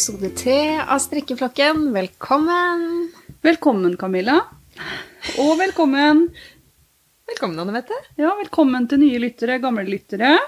det 0.00 0.12
episode 0.12 0.30
tre 0.30 0.80
av 0.80 0.98
Strikkeflokken. 0.98 1.92
Velkommen! 1.92 3.10
Velkommen, 3.42 3.96
Camilla. 3.96 4.40
Og 5.38 5.58
velkommen. 5.58 6.22
Velkommen, 7.28 7.58
Anne 7.60 7.74
Mette. 7.74 7.98
Ja, 8.16 8.30
velkommen 8.38 8.86
til 8.88 9.02
nye 9.02 9.18
lyttere, 9.20 9.58
gamle 9.60 9.84
lyttere. 9.84 10.38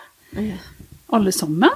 Alle 1.13 1.35
sammen. 1.37 1.69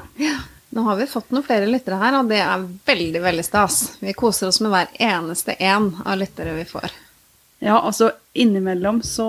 Nå 0.71 0.87
har 0.87 0.97
vi 0.97 1.09
fått 1.11 1.35
noen 1.37 1.45
flere 1.45 1.69
lyttere 1.69 2.01
her, 2.01 2.17
og 2.17 2.33
det 2.33 2.41
er 2.41 2.65
veldig 2.65 3.23
veldig 3.27 3.45
stas. 3.45 3.99
Vi 4.01 4.17
koser 4.17 4.49
oss 4.49 4.63
med 4.65 4.73
hver 4.73 4.97
eneste 4.97 5.59
en 5.61 5.91
av 6.01 6.17
lyttere 6.17 6.57
vi 6.57 6.65
får. 6.65 6.97
Ja, 7.59 7.77
altså 7.77 8.09
innimellom 8.33 9.03
så 9.05 9.29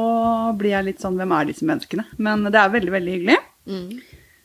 blir 0.55 0.77
jeg 0.77 0.87
litt 0.87 1.03
sånn 1.03 1.20
Hvem 1.20 1.35
er 1.35 1.51
disse 1.51 1.67
menneskene? 1.67 2.07
Men 2.15 2.48
det 2.48 2.63
er 2.63 2.71
veldig, 2.71 2.95
veldig 2.95 3.17
hyggelig. 3.17 3.41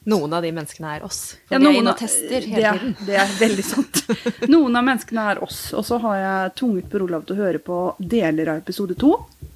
Noen 0.04 0.32
av 0.34 0.42
de 0.42 0.50
menneskene 0.50 0.96
er 0.96 1.04
oss. 1.06 1.36
For 1.46 1.54
Ja, 1.54 1.58
vi 1.58 1.66
er 1.66 1.76
inne 1.78 1.90
av- 1.92 1.94
og 1.94 2.00
tester 2.00 2.28
det, 2.40 2.48
hele 2.50 2.66
er- 2.72 2.78
tiden. 2.78 2.96
Det 3.06 3.14
er 3.22 3.28
veldig 3.38 3.64
sant. 3.64 4.00
Noen 4.54 4.76
av 4.76 4.84
menneskene 4.88 5.26
er 5.30 5.42
oss, 5.44 5.60
og 5.78 5.84
så 5.86 6.00
har 6.02 6.16
jeg 6.18 6.54
tvunget 6.58 6.88
Per 6.90 7.02
Olav 7.06 7.24
til 7.26 7.36
å 7.36 7.38
høre 7.44 7.58
på 7.62 7.78
deler 8.00 8.48
av 8.50 8.56
episode 8.64 8.96
to. 8.98 9.12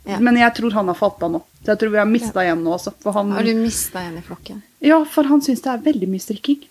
Ja. 0.07 0.21
Men 0.23 0.37
jeg 0.39 0.55
tror 0.55 0.71
han 0.79 0.87
har 0.87 0.95
falt 0.95 1.23
av 1.27 1.33
nå. 1.35 1.41
Så 1.65 1.73
jeg 1.75 1.79
tror 1.83 1.91
vi 1.91 1.99
har 1.99 2.07
mista 2.07 2.45
igjen 2.47 2.63
nå 2.63 2.77
også. 2.77 2.93
Han, 3.13 3.33
Har 3.33 3.43
du 3.43 3.55
mista 3.59 3.99
en 4.07 4.19
i 4.19 4.23
flokken? 4.23 4.63
ja, 4.81 5.01
for 5.05 5.25
han 5.27 5.41
syns 5.43 5.63
det 5.65 5.73
er 5.73 5.83
veldig 5.83 6.09
mye 6.09 6.23
strikking. 6.23 6.63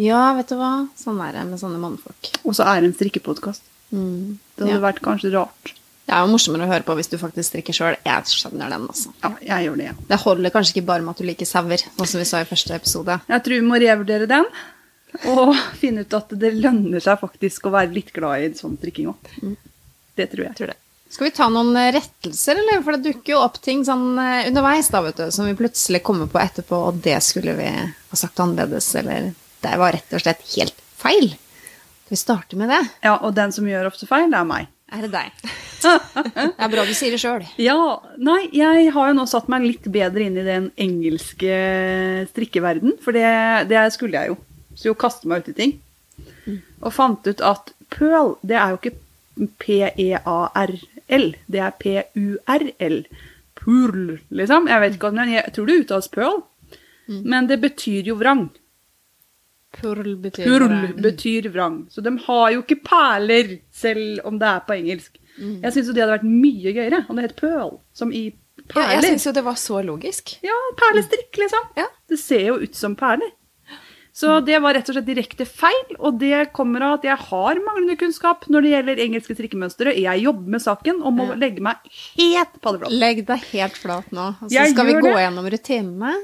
Ja, 0.00 0.32
vet 0.34 0.48
du 0.48 0.56
hva? 0.58 0.88
Sånn 0.98 1.20
er 1.22 1.32
det 1.38 1.44
med 1.46 1.60
sånne 1.60 1.78
mannfolk. 1.78 2.32
Og 2.44 2.54
så 2.56 2.64
er 2.66 2.80
det 2.80 2.90
en 2.90 2.96
strikkepodkast. 2.98 3.62
Mm. 3.92 4.38
Det 4.56 4.64
hadde 4.66 4.74
Ja. 4.74 4.80
vært 4.90 5.00
kanskje 5.02 5.30
rart. 5.34 5.74
Det 6.10 6.16
er 6.16 6.24
jo 6.26 6.30
morsommere 6.32 6.66
å 6.66 6.70
høre 6.72 6.82
på 6.82 6.94
hvis 6.98 7.06
du 7.06 7.12
faktisk 7.20 7.52
strikker 7.52 7.76
sjøl. 7.76 7.96
Jeg 8.02 8.26
skjønner 8.26 8.72
den, 8.74 8.88
altså. 8.90 9.12
Ja, 9.22 9.28
jeg 9.46 9.68
gjør 9.68 9.76
det, 9.78 9.84
ja. 9.86 9.92
Det 10.08 10.16
holder 10.24 10.52
kanskje 10.56 10.72
ikke 10.74 10.88
bare 10.88 11.04
med 11.06 11.14
at 11.14 11.20
du 11.22 11.26
liker 11.28 11.46
sauer, 11.46 11.84
sånn 11.86 12.08
som 12.10 12.18
vi 12.18 12.24
sa 12.26 12.40
i 12.42 12.48
første 12.48 12.74
episode. 12.74 13.20
Jeg 13.30 13.44
tror 13.46 13.60
vi 13.60 13.68
må 13.68 13.78
revurdere 13.78 14.26
den. 14.32 14.48
Og 15.30 15.52
finne 15.78 16.02
ut 16.02 16.16
at 16.18 16.34
det 16.42 16.50
lønner 16.56 17.02
seg 17.04 17.22
faktisk 17.22 17.68
å 17.70 17.74
være 17.76 17.94
litt 17.94 18.10
glad 18.16 18.42
i 18.42 18.48
sånn 18.58 18.74
strikking 18.80 19.12
òg. 19.12 19.30
Det 20.18 20.26
tror 20.32 20.48
jeg. 20.48 20.56
Tror 20.58 20.72
det. 20.72 20.76
Skal 21.14 21.28
vi 21.28 21.32
ta 21.38 21.46
noen 21.50 21.70
eh, 21.78 21.92
rettelser, 21.94 22.58
eller? 22.58 22.82
For 22.86 22.98
det 22.98 23.06
dukker 23.06 23.36
jo 23.36 23.44
opp 23.44 23.60
ting 23.62 23.86
sånn 23.86 24.18
eh, 24.18 24.48
underveis 24.50 24.90
da, 24.90 25.04
vet 25.06 25.22
du, 25.22 25.28
som 25.34 25.46
vi 25.46 25.54
plutselig 25.58 26.02
kommer 26.06 26.26
på 26.30 26.42
etterpå, 26.42 26.82
og 26.90 26.98
det 27.06 27.20
skulle 27.26 27.54
vi 27.58 27.70
ha 27.70 28.18
sagt 28.18 28.42
annerledes, 28.42 28.90
eller 28.98 29.30
det 29.62 29.78
var 29.78 29.94
rett 29.94 30.18
og 30.18 30.26
slett 30.26 30.42
helt 30.56 30.82
feil. 30.98 31.32
Skal 32.02 32.14
vi 32.14 32.20
starte 32.26 32.58
med 32.58 32.74
det? 32.74 32.82
Ja, 33.06 33.16
og 33.22 33.34
den 33.38 33.54
som 33.54 33.70
gjør 33.70 33.90
ofte 33.90 34.10
feil, 34.10 34.26
det 34.30 34.42
er 34.42 34.50
meg. 34.50 34.70
Er 34.90 35.06
det 35.06 35.10
deg? 35.14 35.42
Det 35.80 36.60
er 36.60 36.70
bra 36.72 36.82
du 36.84 36.92
sier 36.92 37.14
det 37.14 37.20
sjøl. 37.22 37.44
Ja, 37.62 37.76
nei, 38.20 38.50
jeg 38.52 38.90
har 38.92 39.10
jo 39.10 39.16
nå 39.16 39.24
satt 39.30 39.46
meg 39.48 39.64
litt 39.64 39.86
bedre 39.92 40.26
inn 40.26 40.36
i 40.36 40.44
den 40.44 40.66
engelske 40.80 41.54
strikkeverden, 42.32 42.98
for 43.00 43.16
det, 43.16 43.30
det 43.70 43.86
skulle 43.94 44.18
jeg 44.20 44.34
jo. 44.34 44.36
Så 44.76 44.90
jo 44.90 44.96
kaste 45.00 45.30
meg 45.30 45.40
ut 45.40 45.52
i 45.54 45.56
ting. 45.56 45.72
Og 46.82 46.92
fant 46.92 47.24
ut 47.26 47.40
at 47.44 47.72
pøl, 47.94 48.34
det 48.44 48.58
er 48.60 48.74
jo 48.74 48.80
ikke 48.82 49.50
P-E-A-R-L, 49.64 51.26
det 51.48 51.64
er 51.64 51.76
P-U-R-L. 51.80 52.98
Purl, 53.60 54.18
liksom. 54.32 54.68
Jeg 54.70 54.80
vet 54.84 54.94
ikke, 54.96 55.10
men 55.16 55.32
jeg 55.34 55.52
tror 55.56 55.68
det 55.68 55.80
uttales 55.82 56.12
pøl. 56.12 56.42
Men 57.10 57.48
det 57.50 57.58
betyr 57.60 58.06
jo 58.12 58.14
vrang. 58.20 58.46
Purl 59.72 60.16
betyr 60.18 60.44
Purl 60.50 60.72
betyr 61.00 61.48
vrang. 61.54 61.84
Så 61.90 62.02
de 62.02 62.10
har 62.26 62.50
jo 62.56 62.62
ikke 62.64 62.80
perler, 62.84 63.58
selv 63.70 64.20
om 64.26 64.38
det 64.40 64.48
er 64.50 64.60
på 64.66 64.74
engelsk. 64.76 65.16
Jeg 65.40 65.72
syns 65.72 65.86
jo 65.88 65.92
det 65.96 66.02
hadde 66.04 66.16
vært 66.18 66.26
mye 66.28 66.72
gøyere 66.76 67.04
om 67.08 67.16
det 67.16 67.28
het 67.30 67.36
pøl, 67.38 67.76
som 67.96 68.10
i 68.12 68.24
Ja, 68.30 68.64
perler. 68.74 68.96
jeg 69.00 69.04
syns 69.14 69.26
jo 69.26 69.32
det 69.32 69.44
var 69.46 69.54
så 69.56 69.78
logisk. 69.86 70.34
Ja, 70.44 70.56
perlestrikk, 70.76 71.38
liksom. 71.38 71.70
Ja. 71.78 71.86
Det 72.10 72.18
ser 72.20 72.42
jo 72.50 72.58
ut 72.60 72.74
som 72.76 72.96
perler. 72.96 73.30
Så 74.12 74.40
det 74.44 74.58
var 74.60 74.74
rett 74.74 74.88
og 74.90 74.96
slett 74.96 75.06
direkte 75.06 75.46
feil, 75.46 75.94
og 76.02 76.18
det 76.18 76.50
kommer 76.52 76.82
av 76.82 76.96
at 76.98 77.04
jeg 77.06 77.16
har 77.30 77.60
manglende 77.64 77.96
kunnskap 77.96 78.42
når 78.50 78.62
det 78.66 78.72
gjelder 78.74 79.02
engelske 79.06 79.36
strikkemønstre. 79.38 79.94
Jeg 79.96 80.24
jobber 80.26 80.50
med 80.50 80.60
saken 80.60 80.98
og 81.06 81.14
må 81.14 81.28
Ja. 81.30 81.34
legge 81.38 81.62
meg 81.62 81.76
helt 82.18 82.60
paddeflat. 82.60 82.90
Legg 82.90 83.24
deg 83.24 83.38
helt 83.54 83.76
flat 83.78 84.10
nå, 84.12 84.34
og 84.42 84.50
så 84.50 84.52
Jeg 84.52 84.74
skal 84.74 84.86
vi 84.86 84.92
gå 84.98 85.02
det. 85.14 85.14
gjennom 85.24 85.46
rutinene. 85.54 86.14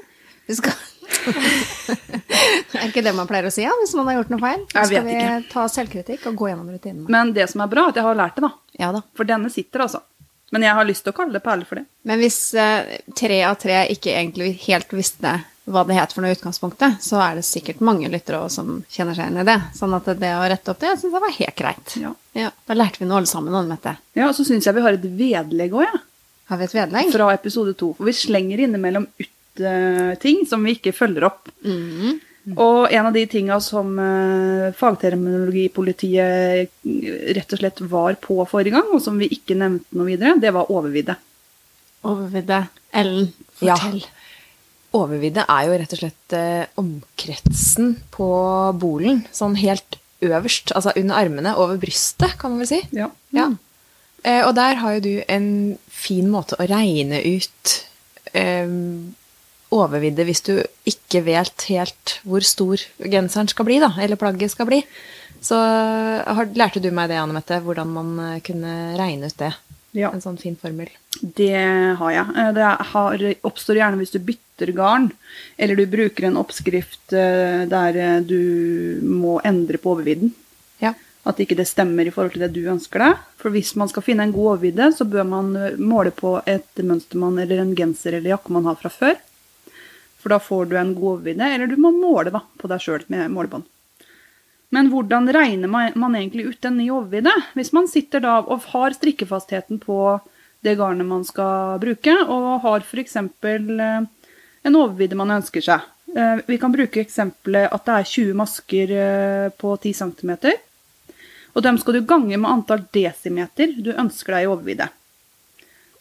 Vi 0.48 0.54
skal... 0.54 0.72
er 2.76 2.88
ikke 2.88 3.04
det 3.04 3.14
man 3.16 3.28
pleier 3.28 3.48
å 3.48 3.52
si 3.54 3.64
ja, 3.64 3.72
hvis 3.80 3.94
man 3.98 4.08
har 4.10 4.18
gjort 4.20 4.32
noe 4.34 4.42
feil? 4.42 4.60
Nå 4.66 4.84
skal 4.90 5.06
vi 5.06 5.16
ikke. 5.16 5.38
ta 5.52 5.64
selvkritikk 5.72 6.28
og 6.30 6.38
gå 6.42 6.50
gjennom 6.50 6.70
rutinene. 6.74 7.08
Men 7.12 7.32
det 7.36 7.48
som 7.52 7.64
er 7.64 7.72
bra, 7.72 7.86
er 7.86 7.94
at 7.94 8.00
jeg 8.00 8.06
har 8.08 8.20
lært 8.22 8.38
det, 8.38 8.46
da. 8.46 8.52
Ja 8.82 8.92
da. 8.96 9.02
For 9.16 9.28
denne 9.28 9.50
sitter, 9.52 9.86
altså. 9.86 10.02
Men 10.54 10.62
jeg 10.62 10.78
har 10.78 10.86
lyst 10.86 11.02
til 11.06 11.10
å 11.12 11.16
kalle 11.16 11.34
det 11.34 11.42
perler 11.42 11.66
for 11.66 11.80
det. 11.80 11.86
Men 12.06 12.20
hvis 12.22 12.38
eh, 12.54 12.96
tre 13.18 13.40
av 13.48 13.56
tre 13.58 13.80
ikke 13.92 14.12
egentlig 14.14 14.52
helt 14.68 14.92
visste 14.94 15.40
hva 15.66 15.82
det 15.82 15.96
het 15.96 16.12
for 16.14 16.22
noe 16.22 16.30
i 16.30 16.36
utgangspunktet, 16.36 17.00
så 17.02 17.18
er 17.24 17.40
det 17.40 17.42
sikkert 17.48 17.80
mange 17.82 18.06
lyttere 18.12 18.38
som 18.54 18.84
kjenner 18.86 19.16
seg 19.18 19.26
igjen 19.26 19.40
i 19.42 19.46
det. 19.48 19.56
Sånn 19.74 19.96
at 19.96 20.06
det 20.20 20.30
å 20.38 20.44
rette 20.46 20.70
opp 20.70 20.78
det, 20.78 20.92
jeg 20.92 21.00
syns 21.00 21.16
det 21.16 21.22
var 21.24 21.34
helt 21.40 21.56
greit. 21.58 21.96
Ja. 21.98 22.12
Ja, 22.38 22.52
Da 22.70 22.76
lærte 22.78 23.02
vi 23.02 23.08
noe 23.10 23.18
alle 23.18 23.30
sammen, 23.30 23.56
Anne 23.58 23.74
Mette. 23.74 23.96
Ja, 24.14 24.28
og 24.28 24.36
så 24.38 24.46
syns 24.46 24.68
jeg 24.68 24.76
vi 24.78 24.84
har 24.86 24.94
et 24.94 25.08
vedlegg 25.18 25.74
òg, 25.74 25.82
jeg. 25.88 26.04
Har 26.46 26.60
vi 26.60 26.68
et 26.68 26.76
vedlegg? 26.76 27.10
fra 27.10 27.32
episode 27.34 27.74
to. 27.74 27.88
For 27.98 28.06
vi 28.06 28.14
slenger 28.14 28.62
innimellom 28.68 29.08
ut 29.18 29.32
ting 30.22 30.44
som 30.48 30.64
vi 30.66 30.76
ikke 30.76 30.94
følger 30.96 31.26
opp. 31.28 31.48
Mm. 31.64 32.18
Og 32.54 32.92
en 32.94 33.08
av 33.08 33.14
de 33.16 33.24
tinga 33.26 33.56
som 33.62 33.88
uh, 33.98 34.70
fagterminologipolitiet 34.78 36.68
eh, 36.86 37.32
rett 37.34 37.54
og 37.56 37.58
slett 37.58 37.80
var 37.90 38.14
på 38.22 38.36
forrige 38.46 38.76
gang, 38.76 38.92
og 38.94 39.02
som 39.02 39.18
vi 39.18 39.26
ikke 39.34 39.56
nevnte 39.58 39.98
noe 39.98 40.06
videre, 40.12 40.36
det 40.38 40.52
var 40.54 40.70
overvidde. 40.70 41.16
Overvidde. 42.06 42.60
Ellen, 42.94 43.32
Ja. 43.58 43.74
fortell. 43.74 44.04
Overvidde 44.94 45.42
er 45.50 45.66
jo 45.66 45.76
rett 45.82 45.92
og 45.96 45.98
slett 46.04 46.36
eh, 46.38 46.66
omkretsen 46.78 47.96
på 48.14 48.28
bolen. 48.78 49.24
Sånn 49.34 49.58
helt 49.58 49.98
øverst, 50.24 50.70
altså 50.72 50.94
under 50.96 51.18
armene, 51.18 51.56
over 51.58 51.76
brystet, 51.82 52.38
kan 52.38 52.54
man 52.54 52.62
vel 52.62 52.70
si. 52.70 52.80
Ja. 52.94 53.10
Ja. 53.34 53.50
Eh, 54.22 54.46
og 54.46 54.54
der 54.54 54.78
har 54.80 54.96
jo 54.96 55.02
du 55.04 55.14
en 55.28 55.50
fin 55.90 56.30
måte 56.30 56.56
å 56.62 56.68
regne 56.70 57.18
ut 57.26 57.74
eh, 58.38 58.70
overvidde 59.74 60.26
hvis 60.28 60.44
du 60.46 60.54
ikke 60.86 61.24
vet 61.26 61.66
helt 61.70 62.18
hvor 62.26 62.44
stor 62.46 62.82
genseren 63.02 63.48
skal 63.50 63.66
bli, 63.68 63.80
da, 63.82 63.92
eller 64.00 64.20
plagget 64.20 64.54
skal 64.54 64.68
bli. 64.68 64.82
Så 65.42 65.56
har, 65.58 66.48
lærte 66.56 66.82
du 66.82 66.90
meg 66.94 67.10
det, 67.10 67.18
Anne 67.20 67.36
Mette, 67.36 67.60
hvordan 67.62 67.90
man 67.92 68.12
eh, 68.22 68.42
kunne 68.46 68.96
regne 68.98 69.30
ut 69.30 69.38
det. 69.38 69.52
Ja. 69.96 70.10
En 70.12 70.22
sånn 70.24 70.38
fin 70.40 70.56
formel. 70.60 70.90
Det 71.20 71.56
har 72.00 72.10
jeg. 72.12 72.32
Eh, 72.36 72.52
Det 72.56 72.70
har, 72.92 73.26
oppstår 73.48 73.80
gjerne 73.80 74.00
hvis 74.00 74.14
du 74.14 74.20
bytter 74.20 74.72
garn, 74.76 75.10
eller 75.58 75.78
du 75.78 75.86
bruker 75.92 76.28
en 76.28 76.40
oppskrift 76.40 77.14
eh, 77.16 77.64
der 77.70 78.00
eh, 78.00 78.18
du 78.24 79.00
må 79.02 79.38
endre 79.44 79.80
på 79.80 79.94
overvidden. 79.94 80.34
Ja. 80.82 80.94
At 81.26 81.40
ikke 81.42 81.56
det 81.58 81.68
stemmer 81.68 82.06
i 82.06 82.12
forhold 82.14 82.36
til 82.36 82.44
det 82.44 82.52
du 82.54 82.68
ønsker 82.70 83.02
deg. 83.02 83.22
For 83.40 83.54
hvis 83.54 83.72
man 83.78 83.90
skal 83.90 84.04
finne 84.06 84.26
en 84.26 84.34
god 84.34 84.52
overvidde, 84.56 84.90
så 84.98 85.08
bør 85.08 85.26
man 85.28 85.54
eh, 85.56 85.80
måle 85.80 86.12
på 86.14 86.36
et 86.44 86.84
mønster 86.84 87.20
man, 87.22 87.38
eller 87.42 87.62
en 87.62 87.76
genser 87.78 88.18
eller 88.18 88.36
jakke 88.36 88.56
man 88.56 88.68
har 88.68 88.78
fra 88.80 88.92
før. 88.92 89.16
For 90.26 90.34
da 90.34 90.40
får 90.42 90.64
du 90.66 90.72
en 90.74 90.88
god 90.90 91.04
overvidde, 91.12 91.46
eller 91.54 91.68
du 91.70 91.76
må 91.78 91.92
måle 91.94 92.32
da, 92.34 92.40
på 92.58 92.66
deg 92.66 92.80
sjøl 92.82 93.04
med 93.14 93.28
målebånd. 93.30 93.62
Men 94.74 94.88
hvordan 94.90 95.30
regner 95.30 95.70
man, 95.70 96.16
egentlig 96.18 96.48
ut 96.48 96.66
en 96.66 96.80
ny 96.80 96.88
overvidde? 96.90 97.30
Hvis 97.54 97.70
man 97.70 97.86
sitter 97.86 98.24
da 98.24 98.40
og 98.40 98.66
har 98.72 98.96
strikkefastheten 98.96 99.78
på 99.84 100.00
det 100.66 100.74
garnet 100.80 101.06
man 101.06 101.22
skal 101.22 101.78
bruke, 101.78 102.16
og 102.26 102.48
har 102.66 102.82
f.eks. 102.82 103.14
en 103.22 104.80
overvidde 104.80 105.20
man 105.22 105.36
ønsker 105.36 105.62
seg. 105.62 105.86
Eh, 106.10 106.42
Vi 106.50 106.58
kan 106.58 106.74
bruke 106.74 107.06
eksempelet 107.06 107.70
at 107.70 107.86
det 107.86 107.94
er 107.94 108.12
20 108.16 108.34
masker 108.42 108.98
eh, 108.98 109.48
på 109.54 109.78
10 109.78 109.94
cm. 110.02 110.36
Og 111.54 111.62
dem 111.62 111.78
skal 111.78 112.00
du 112.00 112.02
gange 112.02 112.34
med 112.34 112.50
antall 112.50 112.82
desimeter 112.90 113.78
du 113.78 113.94
ønsker 113.94 114.34
deg 114.34 114.48
i 114.48 114.50
overvidde. 114.56 114.90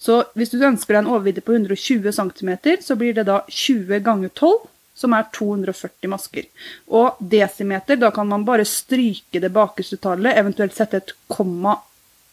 Så 0.06 0.19
hvis 0.38 0.52
du 0.54 0.60
ønsker 0.62 0.94
deg 0.94 1.02
en 1.02 1.12
overvidde 1.16 1.42
på 1.46 1.56
120 1.56 2.12
cm, 2.13 2.52
så 2.86 2.98
blir 3.00 3.16
det 3.18 3.25
da 3.30 3.40
20 3.50 4.04
ganger 4.06 4.30
12, 4.38 4.68
som 4.96 5.16
er 5.18 5.25
240 5.36 6.12
masker. 6.12 6.46
Og 6.94 7.18
desimeter, 7.34 7.98
da 8.00 8.12
kan 8.16 8.30
man 8.30 8.46
bare 8.48 8.68
stryke 8.69 9.42
det 9.44 9.50
bakerste 9.56 9.98
tallet, 10.04 10.38
eventuelt 10.38 10.78
sette 10.78 11.02
et 11.02 11.16
komma 11.31 11.74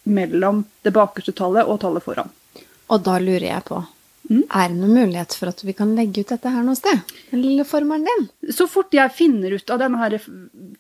mellom 0.05 0.65
det 0.85 0.93
bakerste 0.95 1.33
tallet 1.39 1.67
og 1.67 1.81
tallet 1.83 2.05
foran. 2.05 2.31
Og 2.93 3.03
da 3.07 3.17
lurer 3.23 3.49
jeg 3.55 3.65
på, 3.71 3.81
Mm. 4.31 4.45
er 4.55 4.69
det 4.71 4.77
noen 4.79 4.95
mulighet 4.95 5.35
for 5.35 5.49
at 5.51 5.61
vi 5.67 5.73
kan 5.75 5.97
legge 5.97 6.21
ut 6.23 6.29
dette 6.31 6.49
her 6.49 6.63
noe 6.63 6.77
sted? 6.79 7.01
Den 7.33 7.43
lille 7.43 7.65
formelen 7.67 8.07
din? 8.07 8.29
Så 8.55 8.69
fort 8.71 8.95
jeg 8.95 9.11
finner 9.17 9.51
ut 9.57 9.69
av 9.75 9.81
denne 9.83 9.99
her 9.99 10.15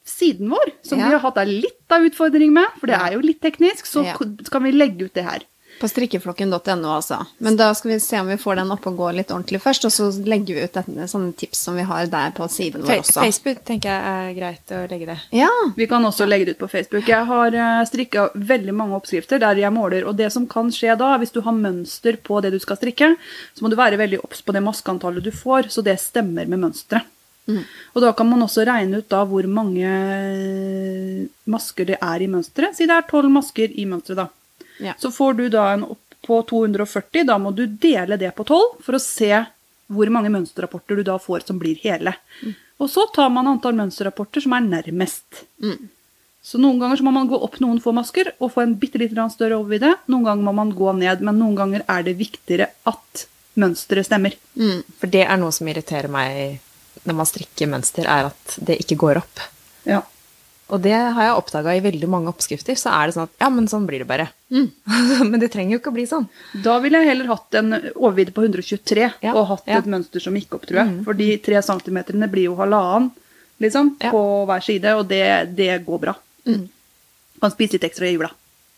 siden 0.06 0.48
vår, 0.48 0.70
som 0.86 0.98
Ja. 0.98 1.08
vi 1.08 1.16
har 1.16 1.24
hatt 1.24 1.48
litt 1.48 1.90
av 1.90 2.02
utfordring 2.06 2.52
med, 2.52 2.66
for 2.78 2.86
det 2.86 2.94
er 2.96 3.12
jo 3.16 3.20
litt 3.20 3.40
teknisk, 3.40 3.84
så 3.84 4.04
Ja. 4.04 4.14
kan 4.50 4.62
vi 4.62 4.70
legge 4.72 5.06
ut 5.06 5.14
det 5.14 5.24
her. 5.24 5.42
På 5.82 5.88
strikkeflokken.no, 5.90 6.92
altså. 6.94 7.16
Men 7.42 7.56
da 7.58 7.72
skal 7.74 7.90
vi 7.90 7.96
se 8.00 8.20
om 8.22 8.28
vi 8.30 8.36
får 8.38 8.60
den 8.60 8.70
opp 8.70 8.84
og 8.86 9.00
gå 9.00 9.08
litt 9.16 9.32
ordentlig 9.34 9.58
først, 9.64 9.88
og 9.88 9.90
så 9.90 10.06
legger 10.22 10.54
vi 10.54 10.62
ut 10.62 10.76
dette, 10.78 11.06
sånne 11.10 11.34
tips 11.40 11.64
som 11.66 11.74
vi 11.74 11.86
har 11.88 12.06
der 12.12 12.34
på 12.36 12.46
siden 12.52 12.84
vår 12.86 13.00
også. 13.02 13.18
Facebook 13.18 13.64
tenker 13.66 13.90
jeg 13.90 14.12
er 14.12 14.36
greit 14.36 14.74
å 14.76 14.82
legge 14.92 15.08
det. 15.10 15.16
Ja, 15.34 15.50
Vi 15.74 15.88
kan 15.90 16.06
også 16.06 16.28
legge 16.28 16.46
det 16.46 16.54
ut 16.54 16.62
på 16.62 16.70
Facebook. 16.70 17.08
Jeg 17.10 17.26
har 17.26 17.56
strikka 17.90 18.28
veldig 18.34 18.74
mange 18.78 18.94
oppskrifter 19.00 19.42
der 19.42 19.58
jeg 19.58 19.74
måler. 19.74 20.06
Og 20.06 20.14
det 20.20 20.30
som 20.34 20.46
kan 20.46 20.70
skje 20.70 20.94
da, 21.00 21.16
hvis 21.18 21.34
du 21.34 21.40
har 21.42 21.56
mønster 21.56 22.16
på 22.22 22.38
det 22.44 22.52
du 22.54 22.60
skal 22.62 22.78
strikke, 22.78 23.16
så 23.54 23.64
må 23.64 23.72
du 23.72 23.76
være 23.80 23.98
veldig 23.98 24.22
obs 24.22 24.44
på 24.46 24.54
det 24.54 24.62
maskeantallet 24.62 25.26
du 25.26 25.32
får, 25.34 25.72
så 25.74 25.82
det 25.82 25.98
stemmer 26.00 26.46
med 26.46 26.62
mønsteret. 26.62 27.10
Og 27.92 27.98
da 28.04 28.12
kan 28.14 28.28
man 28.30 28.44
også 28.46 28.62
regne 28.68 29.00
ut 29.02 29.08
da 29.10 29.24
hvor 29.26 29.42
mange 29.50 29.88
masker 31.50 31.88
det 31.90 31.98
er 31.98 32.22
i 32.22 32.30
mønsteret. 32.30 32.76
Si 32.78 32.86
det 32.86 32.94
er 32.94 33.08
tolv 33.10 33.32
masker 33.34 33.74
i 33.74 33.86
mønsteret, 33.90 34.22
da. 34.22 34.28
Ja. 34.82 34.96
Så 34.98 35.12
får 35.14 35.38
du 35.38 35.44
da 35.52 35.70
en 35.72 35.86
opp 35.94 36.18
på 36.26 36.42
240. 36.50 37.26
Da 37.28 37.38
må 37.38 37.54
du 37.54 37.64
dele 37.66 38.18
det 38.20 38.34
på 38.36 38.46
12 38.46 38.82
for 38.84 38.98
å 38.98 39.02
se 39.02 39.32
hvor 39.92 40.12
mange 40.14 40.30
mønsterrapporter 40.32 41.00
du 41.00 41.06
da 41.06 41.18
får 41.20 41.46
som 41.48 41.58
blir 41.60 41.80
hele. 41.82 42.14
Og 42.82 42.90
så 42.90 43.04
tar 43.14 43.30
man 43.30 43.50
antall 43.50 43.76
mønsterrapporter 43.78 44.44
som 44.44 44.54
er 44.56 44.64
nærmest. 44.64 45.42
Så 46.42 46.58
noen 46.58 46.80
ganger 46.82 46.98
så 46.98 47.06
må 47.06 47.12
man 47.14 47.28
gå 47.30 47.38
opp 47.38 47.60
noen 47.62 47.78
få 47.82 47.92
masker 47.94 48.32
og 48.38 48.54
få 48.54 48.64
en 48.64 48.74
bitte 48.78 48.98
litt 48.98 49.14
større 49.34 49.60
overvidde. 49.60 49.92
Noen 50.10 50.26
ganger 50.26 50.48
må 50.48 50.54
man 50.56 50.72
gå 50.74 50.94
ned, 50.98 51.22
men 51.22 51.38
noen 51.38 51.58
ganger 51.58 51.84
er 51.86 52.06
det 52.06 52.16
viktigere 52.18 52.72
at 52.88 53.26
mønsteret 53.54 54.08
stemmer. 54.08 54.34
Mm. 54.56 54.80
For 54.98 55.12
det 55.12 55.26
er 55.26 55.38
noe 55.38 55.52
som 55.54 55.68
irriterer 55.68 56.10
meg 56.10 56.58
når 57.06 57.18
man 57.18 57.28
strikker 57.28 57.70
mønster, 57.70 58.06
er 58.06 58.30
at 58.30 58.56
det 58.62 58.80
ikke 58.82 58.98
går 59.00 59.22
opp. 59.22 59.44
Ja. 59.88 60.02
Og 60.72 60.82
det 60.82 60.94
har 60.94 61.26
jeg 61.26 61.36
oppdaga 61.36 61.74
i 61.76 61.82
veldig 61.84 62.08
mange 62.10 62.30
oppskrifter. 62.32 62.78
Så 62.78 62.90
er 62.94 63.08
det 63.08 63.16
sånn 63.16 63.28
at 63.28 63.42
ja, 63.42 63.50
men 63.52 63.68
sånn 63.70 63.86
blir 63.88 64.02
det 64.02 64.08
bare. 64.10 64.30
men 65.30 65.40
det 65.40 65.48
trenger 65.54 65.76
jo 65.76 65.80
ikke 65.80 65.92
å 65.92 65.96
bli 65.96 66.04
sånn. 66.08 66.26
Da 66.64 66.74
ville 66.84 67.00
jeg 67.00 67.08
heller 67.12 67.30
hatt 67.32 67.56
en 67.60 67.72
overvidde 67.94 68.34
på 68.36 68.44
123 68.44 69.06
Ja, 69.24 69.32
og 69.32 69.46
hatt 69.48 69.70
ja. 69.70 69.78
et 69.80 69.88
mønster 69.88 70.20
som 70.20 70.36
gikk 70.36 70.58
opp, 70.58 70.66
tror 70.68 70.82
jeg. 70.82 70.98
For 71.06 71.16
de 71.18 71.30
tre 71.44 71.62
centimeterne 71.64 72.28
blir 72.32 72.50
jo 72.50 72.58
halvannen 72.60 73.10
liksom, 73.62 73.94
Ja. 74.02 74.10
på 74.12 74.22
hver 74.50 74.64
side, 74.66 74.92
og 74.98 75.08
det, 75.08 75.24
det 75.56 75.70
går 75.86 76.02
bra. 76.04 76.16
Kan 76.44 77.54
spise 77.54 77.78
litt 77.78 77.88
ekstra 77.88 78.10
i 78.10 78.12
jula. 78.16 78.28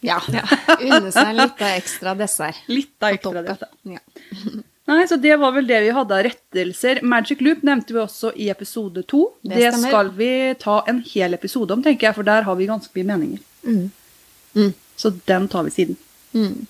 Ja. 0.04 0.20
Unne 0.28 1.10
seg 1.12 1.32
litt 1.34 1.64
av 1.64 1.74
ekstra 1.78 2.14
dessert. 2.18 2.62
Litt 2.68 3.02
av 3.02 3.16
ekstra 3.16 3.42
dette. 3.42 3.68
Ja. 3.88 4.00
Nei, 4.90 5.06
så 5.08 5.16
det 5.16 5.32
var 5.40 5.54
vel 5.56 5.64
det 5.64 5.78
vi 5.80 5.92
hadde 5.96 6.12
av 6.12 6.26
rettelser. 6.26 6.98
Magic 7.08 7.40
Loop 7.40 7.62
nevnte 7.64 7.94
vi 7.96 8.02
også 8.02 8.34
i 8.36 8.50
episode 8.52 9.00
to. 9.08 9.22
Det 9.40 9.56
Det, 9.62 9.70
skal 9.80 10.10
vi 10.12 10.30
ta 10.60 10.82
en 10.92 11.00
hel 11.08 11.32
episode 11.38 11.72
om, 11.72 11.82
tenker 11.82 12.10
jeg, 12.10 12.16
for 12.18 12.26
der 12.28 12.44
har 12.44 12.58
vi 12.58 12.68
ganske 12.68 12.92
mye 12.98 13.08
meninger. 13.14 13.40
Mm. 13.64 14.74
Så 14.96 15.11
den 15.26 15.49
tar 15.49 15.62
vi 15.67 15.70
siden. 15.75 15.96
Mm. 16.35 16.67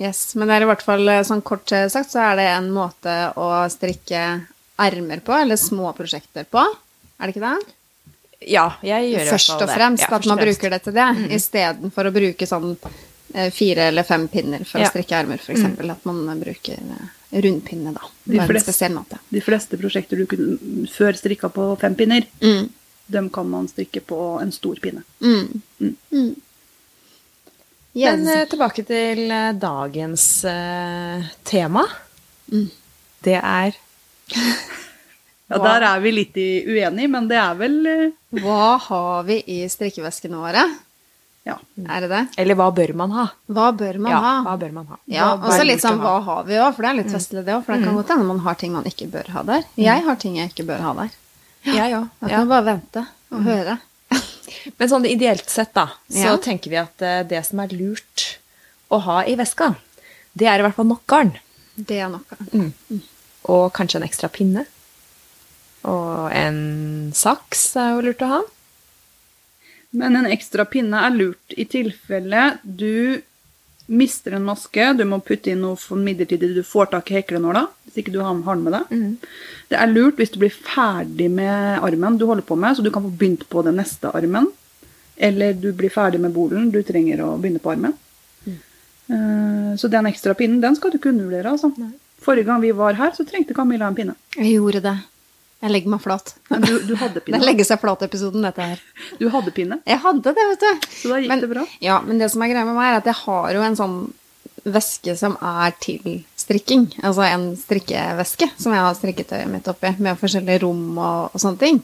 Yes, 0.00 0.34
men 0.34 0.48
det 0.48 0.54
er 0.56 0.64
i 0.64 0.68
hvert 0.70 0.82
fall 0.86 1.04
eh, 1.12 1.20
sånn 1.28 1.42
kort 1.44 1.68
sagt 1.68 2.12
så 2.14 2.22
er 2.30 2.38
det 2.40 2.46
en 2.54 2.70
måte 2.72 3.12
å 3.36 3.50
strikke 3.72 4.22
ermer 4.80 5.20
på, 5.24 5.34
eller 5.36 5.58
små 5.60 5.90
prosjekter 5.96 6.46
på. 6.48 6.62
Er 7.20 7.28
det 7.28 7.34
ikke 7.36 7.44
det? 7.44 7.74
Ja, 8.50 8.64
jeg 8.82 9.10
gjør 9.12 9.20
i 9.20 9.28
hvert 9.28 9.34
Først 9.36 9.60
og 9.62 9.70
fremst 9.70 10.02
Ja, 10.08 10.16
at 10.16 10.26
man 10.26 10.40
fremst. 10.40 10.58
bruker 10.58 10.72
det 10.72 10.80
til 10.86 10.96
det, 10.96 11.08
istedenfor 11.36 12.08
å 12.08 12.14
bruke 12.16 12.48
sånn 12.48 12.70
eh, 13.36 13.50
fire 13.54 13.90
eller 13.92 14.02
fem 14.08 14.24
pinner 14.32 14.64
for 14.66 14.80
Ja. 14.82 14.88
å 14.88 14.90
strikke 14.94 15.14
ermer, 15.20 15.38
f.eks. 15.38 15.52
eksempel 15.60 15.92
At 15.94 16.04
man 16.08 16.40
bruker 16.40 16.80
eh, 16.80 17.10
rundpinne, 17.44 17.92
da. 17.94 18.08
De 18.24 18.40
flest, 18.48 18.66
en 18.68 18.72
spesiell 18.72 18.96
måte. 18.96 19.18
De 19.28 19.40
fleste 19.44 19.78
prosjekter 19.80 20.16
du 20.18 20.26
kunne 20.26 20.88
før 20.90 21.12
strikka 21.20 21.52
på 21.52 21.68
fem 21.80 21.94
pinner, 21.94 22.26
Mm. 22.40 22.70
dem 23.12 23.28
kan 23.30 23.48
man 23.48 23.68
strikke 23.68 24.00
på 24.00 24.18
en 24.40 24.50
stor 24.52 24.76
pinne. 24.82 25.04
Mm. 25.20 25.62
Mm. 26.10 26.34
Mm. 27.92 28.00
Yes. 28.00 28.18
Men 28.18 28.28
eh, 28.40 28.48
tilbake 28.48 28.84
til 28.88 29.30
eh, 29.30 29.52
dagens 29.52 30.44
uh, 30.48 31.24
tema. 31.44 31.84
Mm. 32.52 32.70
Det 33.20 33.36
er 33.36 33.76
Ja, 35.52 35.58
Der 35.60 35.84
er 35.84 36.00
vi 36.00 36.12
litt 36.14 36.36
uenige, 36.38 37.08
men 37.12 37.26
det 37.28 37.36
er 37.36 37.58
vel 37.58 37.74
uh... 37.84 38.38
Hva 38.40 38.78
har 38.80 39.26
vi 39.28 39.36
i 39.52 39.58
strikkeveskene 39.68 40.38
våre? 40.40 40.62
Ja. 41.44 41.58
Er 41.84 42.06
det 42.06 42.08
det? 42.08 42.22
Eller 42.40 42.56
hva 42.56 42.70
bør 42.72 42.94
man 42.96 43.12
ha? 43.12 43.26
Hva 43.52 43.66
bør 43.76 43.98
man 44.00 44.14
ja, 44.14 44.20
ha? 44.22 44.32
hva 44.46 44.56
bør 44.62 44.72
man 44.78 44.88
ha? 44.94 44.98
Ja, 45.10 45.28
og 45.34 45.50
så 45.52 45.66
litt 45.66 45.82
sånn 45.84 46.00
hva 46.00 46.14
har 46.24 46.46
vi 46.48 46.56
òg, 46.56 46.70
for 46.72 46.86
det 46.86 46.92
er 46.92 46.98
litt 47.02 47.12
festlig 47.12 47.44
det 47.44 47.56
òg. 47.58 47.66
For 47.66 47.74
det 47.74 47.84
kan 47.84 47.98
godt 47.98 48.14
hende 48.14 48.28
man 48.30 48.40
har 48.46 48.56
ting 48.62 48.72
man 48.72 48.88
ikke 48.88 49.10
bør 49.12 49.28
ha 49.34 49.42
der. 49.50 49.66
Jeg 49.76 50.06
har 50.06 50.20
ting 50.22 50.38
jeg 50.40 50.54
ikke 50.54 50.68
bør 50.70 50.84
ha 50.86 50.94
der. 51.02 51.16
Jeg 51.66 51.98
òg. 51.98 52.06
Jeg 52.22 52.30
kan 52.30 52.46
man 52.46 52.52
bare 52.54 52.68
vente 52.70 53.04
og 53.34 53.44
høre. 53.50 53.76
Men 54.78 54.88
sånn 54.90 55.06
ideelt 55.08 55.48
sett, 55.50 55.72
da, 55.74 55.88
så 56.10 56.32
Ja. 56.32 56.36
tenker 56.38 56.70
vi 56.70 56.76
at 56.80 57.02
eh, 57.02 57.22
det 57.28 57.44
som 57.46 57.60
er 57.60 57.68
lurt 57.74 58.38
å 58.90 58.98
ha 59.06 59.22
i 59.24 59.34
veska, 59.38 59.74
det 60.34 60.46
er 60.48 60.58
i 60.58 60.62
hvert 60.66 60.74
fall 60.76 60.86
nok 60.90 61.06
garn. 61.06 61.34
Det 61.76 61.98
er 62.04 62.08
noe. 62.12 62.70
Og 63.48 63.72
kanskje 63.74 63.96
en 64.00 64.06
ekstra 64.08 64.28
pinne. 64.32 64.66
Og 65.88 66.30
en 66.32 67.12
saks 67.16 67.64
er 67.80 67.94
jo 67.96 68.02
lurt 68.06 68.22
å 68.22 68.28
ha. 68.36 68.40
Men 69.92 70.16
en 70.16 70.28
ekstra 70.30 70.64
pinne 70.68 71.00
er 71.04 71.10
lurt 71.16 71.52
i 71.58 71.64
tilfelle 71.68 72.58
du 72.64 73.20
mister 73.88 74.32
en 74.36 74.44
maske, 74.46 74.84
du 74.96 75.04
må 75.04 75.18
putte 75.24 75.50
inn 75.52 75.60
noe 75.60 75.76
for 75.76 75.96
midlertidig, 76.00 76.54
du 76.54 76.62
får 76.62 76.90
tak 76.92 77.10
i 77.10 77.16
heklenåla, 77.18 77.66
hvis 77.86 77.98
ikke 78.02 78.12
du 78.14 78.20
har 78.22 78.34
den 78.34 78.62
med 78.64 78.72
deg. 78.72 79.16
Det 79.68 79.78
er 79.78 79.90
lurt 79.90 80.16
hvis 80.16 80.30
du 80.32 80.38
blir 80.38 80.50
ferdig 80.54 81.30
med 81.30 81.82
armen 81.82 82.18
du 82.18 82.26
holder 82.26 82.42
på 82.46 82.56
med, 82.56 82.76
så 82.76 82.82
du 82.82 82.90
kan 82.90 83.02
få 83.02 83.10
begynt 83.10 83.48
på 83.48 83.62
den 83.66 83.76
neste 83.76 84.12
armen. 84.14 84.46
Eller 85.16 85.52
du 85.52 85.72
blir 85.72 85.90
ferdig 85.92 86.20
med 86.20 86.32
bolen, 86.32 86.70
du 86.72 86.80
trenger 86.82 87.20
å 87.20 87.34
begynne 87.38 87.60
på 87.60 87.72
armen. 87.74 87.94
Eh, 88.46 89.76
Så 89.76 89.88
den 89.88 90.06
ekstra 90.06 90.34
pinnen, 90.34 90.60
den 90.60 90.76
skal 90.76 90.90
du 90.90 90.98
ikke 90.98 91.10
undervurdere, 91.12 91.50
altså. 91.52 91.72
Forrige 92.22 92.44
gang 92.46 92.60
vi 92.62 92.70
var 92.72 92.94
her, 92.94 93.10
så 93.16 93.24
trengte 93.26 93.54
Camilla 93.54 93.88
en 93.88 93.94
pinne. 93.94 94.14
Jeg 94.36 94.54
gjorde 94.56 94.80
det. 94.82 94.96
Jeg 95.62 95.70
legger 95.70 95.92
meg 95.94 96.00
flat. 96.02 96.32
Men 96.50 96.64
du, 96.66 96.72
du 96.88 96.94
hadde 96.98 97.20
Det 97.20 97.22
legger 97.22 97.38
pinne. 97.38 97.46
legge 97.46 97.66
seg 97.68 97.78
flat-episoden, 97.82 98.42
dette 98.48 98.66
her. 98.72 98.80
Du 99.20 99.28
hadde 99.30 99.52
pinne, 99.54 99.78
Jeg 99.86 100.00
hadde 100.02 100.32
det, 100.34 100.46
vet 100.52 100.64
du. 100.66 100.88
så 100.90 101.12
da 101.12 101.20
gikk 101.22 101.30
Men- 101.30 101.44
det 101.44 101.50
bra. 101.52 101.66
Ja, 101.84 102.00
men 102.02 102.18
det 102.18 102.30
som 102.34 102.42
er 102.42 102.50
greia 102.52 102.66
med 102.66 102.74
meg, 102.78 102.88
er 102.90 102.98
at 103.02 103.08
jeg 103.12 103.18
har 103.22 103.52
jo 103.54 103.62
en 103.68 103.78
sånn 103.78 103.96
veske 104.62 105.14
som 105.18 105.36
er 105.42 105.72
til 105.82 106.20
strikking. 106.38 106.88
Altså 107.02 107.24
en 107.26 107.48
strikkeveske 107.58 108.46
som 108.58 108.74
jeg 108.74 108.84
har 108.84 108.94
strikketøyet 108.98 109.50
mitt 109.50 109.66
oppi, 109.70 109.90
med 109.98 110.18
forskjellige 110.20 110.62
rom 110.66 110.84
og, 110.98 111.30
og 111.34 111.42
sånne 111.42 111.58
ting. 111.62 111.80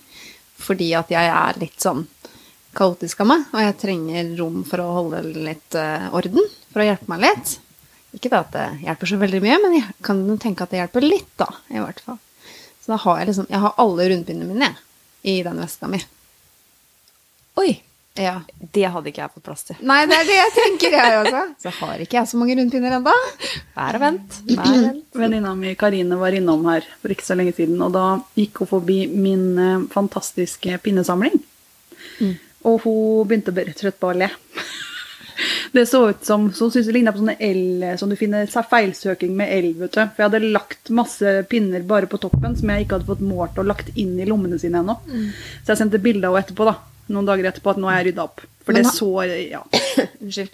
Fordi 0.59 0.93
at 0.99 1.11
jeg 1.15 1.31
er 1.31 1.59
litt 1.63 1.79
sånn 1.83 2.05
kaotisk 2.79 3.23
av 3.25 3.31
meg, 3.33 3.47
og 3.55 3.63
jeg 3.65 3.79
trenger 3.81 4.29
rom 4.39 4.61
for 4.69 4.83
å 4.85 4.91
holde 4.95 5.23
litt 5.35 5.75
uh, 5.79 6.11
orden, 6.15 6.45
for 6.71 6.83
å 6.83 6.87
hjelpe 6.87 7.09
meg 7.11 7.25
litt. 7.25 7.57
Ikke 8.15 8.31
da 8.33 8.43
at 8.45 8.53
det 8.55 8.67
hjelper 8.87 9.11
så 9.11 9.19
veldig 9.21 9.41
mye, 9.43 9.59
men 9.65 9.75
jeg 9.81 9.97
kan 10.07 10.21
tenke 10.43 10.63
at 10.67 10.71
det 10.75 10.83
hjelper 10.83 11.07
litt, 11.07 11.31
da, 11.41 11.49
i 11.75 11.83
hvert 11.83 12.03
fall. 12.05 12.19
Så 12.89 12.95
da 12.95 13.03
har 13.03 13.19
jeg 13.21 13.29
liksom 13.29 13.47
Jeg 13.53 13.61
har 13.61 13.75
alle 13.85 14.05
rundpinnene 14.09 14.49
mine 14.49 14.71
i 15.29 15.43
den 15.45 15.59
veska 15.61 15.91
mi. 15.93 15.99
Oi! 17.61 17.83
Ja. 18.17 18.39
Det 18.57 18.87
hadde 18.89 19.11
ikke 19.13 19.21
jeg 19.21 19.33
fått 19.35 19.45
plass 19.45 19.67
til. 19.69 19.77
Nei, 19.87 19.99
det 20.09 20.17
er 20.17 20.25
det 20.27 20.37
jeg 20.39 20.53
tenker, 20.57 20.95
jeg 20.97 21.19
også. 21.23 21.43
Så 21.61 21.73
har 21.83 22.01
ikke 22.01 22.17
jeg 22.17 22.31
så 22.31 22.41
mange 22.41 22.57
rundpinner 22.57 22.97
ennå. 22.97 23.13
Vær 23.77 23.99
og 23.99 24.03
vent. 24.07 24.39
Vent. 24.49 25.05
Venninna 25.21 25.53
mi 25.59 25.75
Karine 25.79 26.17
var 26.19 26.33
innom 26.39 26.65
her 26.71 26.89
for 27.03 27.13
ikke 27.13 27.27
så 27.29 27.37
lenge 27.37 27.53
siden, 27.59 27.77
og 27.85 27.93
da 27.95 28.07
gikk 28.41 28.63
hun 28.65 28.71
forbi 28.73 28.99
min 29.13 29.45
eh, 29.61 29.85
fantastiske 29.93 30.81
pinnesamling. 30.87 31.37
Og 32.67 32.81
hun 32.89 33.29
begynte 33.29 33.53
rett 33.55 33.77
og 33.77 33.85
slett 33.85 34.01
bare 34.03 34.17
å 34.17 34.23
le. 34.25 34.33
Det 35.73 35.87
så 35.87 36.03
ut 36.11 36.25
som 36.25 36.49
så 36.53 36.71
synes 36.71 36.87
det 36.87 36.95
ligna 36.97 37.13
på 37.13 37.21
sånne 37.21 37.37
L 37.41 37.85
som 38.01 38.11
du 38.11 38.17
finner 38.17 38.49
feilsøking 38.49 39.35
med 39.37 39.53
L. 39.53 39.73
vet 39.79 39.95
du. 39.95 40.01
For 40.01 40.23
jeg 40.25 40.31
hadde 40.31 40.53
lagt 40.55 40.93
masse 40.95 41.35
pinner 41.51 41.85
bare 41.89 42.11
på 42.11 42.21
toppen 42.23 42.57
som 42.59 42.71
jeg 42.73 42.87
ikke 42.87 42.99
hadde 42.99 43.11
fått 43.11 43.25
målt 43.25 43.59
og 43.61 43.69
lagt 43.69 43.91
inn 43.97 44.17
i 44.21 44.29
lommene 44.29 44.61
sine 44.61 44.83
ennå. 44.83 44.99
Så 45.65 45.75
jeg 45.75 45.83
sendte 45.83 46.01
bilde 46.03 46.29
av 46.29 46.37
henne 46.37 46.47
etterpå, 46.47 46.69
da. 46.69 46.79
Noen 47.09 47.29
dager 47.29 47.49
etterpå 47.49 47.73
at 47.73 47.81
nå 47.81 47.89
har 47.89 48.01
jeg 48.01 48.11
rydda 48.11 48.25
opp. 48.29 48.43
For 48.69 48.77
Men 48.77 48.83
det 48.85 48.91
så 48.93 49.25
Ja. 49.25 49.63
Unnskyld. 50.21 50.51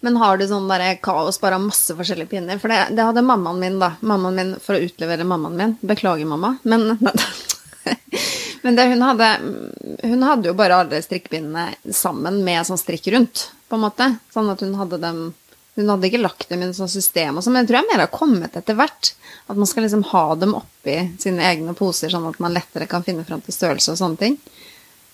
Men 0.00 0.16
har 0.16 0.38
du 0.38 0.46
sånn 0.48 0.68
der 0.70 0.94
kaos, 1.04 1.40
bare 1.40 1.58
masse 1.60 1.92
forskjellige 1.96 2.30
pinner? 2.30 2.60
For 2.62 2.72
det, 2.72 2.94
det 2.96 3.04
hadde 3.04 3.24
mammaen 3.26 3.60
min, 3.60 3.76
da. 3.82 3.92
Mammaen 4.00 4.38
min, 4.38 4.54
For 4.62 4.78
å 4.78 4.86
utlevere 4.86 5.26
mammaen 5.28 5.56
min. 5.58 5.74
Beklager, 5.80 6.24
mamma. 6.24 6.54
Men, 6.62 6.96
men 8.62 8.78
det 8.78 8.88
hun 8.88 9.04
hadde 9.04 9.28
Hun 10.02 10.24
hadde 10.24 10.48
jo 10.48 10.56
bare 10.56 10.80
alle 10.80 11.02
strikkepinnene 11.04 11.92
sammen 11.92 12.40
med 12.46 12.64
sånn 12.64 12.80
strikk 12.80 13.10
rundt, 13.12 13.50
på 13.68 13.76
en 13.78 13.84
måte. 13.84 14.06
Sånn 14.34 14.50
at 14.52 14.60
hun 14.64 14.74
hadde 14.80 14.98
dem 15.02 15.20
Hun 15.78 15.86
hadde 15.92 16.08
ikke 16.08 16.18
lagt 16.18 16.48
dem 16.50 16.58
i 16.64 16.66
et 16.66 16.74
sånt 16.74 16.90
system, 16.90 17.36
og 17.38 17.44
sånn, 17.44 17.52
men 17.54 17.62
jeg 17.62 17.68
tror 17.68 17.76
jeg 17.78 17.86
mer 17.92 18.00
har 18.02 18.08
kommet 18.10 18.56
etter 18.58 18.74
hvert. 18.74 19.12
At 19.46 19.54
man 19.60 19.68
skal 19.70 19.84
liksom 19.86 20.00
ha 20.10 20.22
dem 20.34 20.56
oppi 20.58 20.96
sine 21.22 21.44
egne 21.46 21.70
poser, 21.78 22.10
sånn 22.10 22.26
at 22.26 22.40
man 22.42 22.50
lettere 22.56 22.88
kan 22.90 23.04
finne 23.06 23.22
fram 23.28 23.44
til 23.46 23.54
størrelse 23.54 23.92
og 23.94 24.00
sånne 24.00 24.18
ting. 24.18 24.34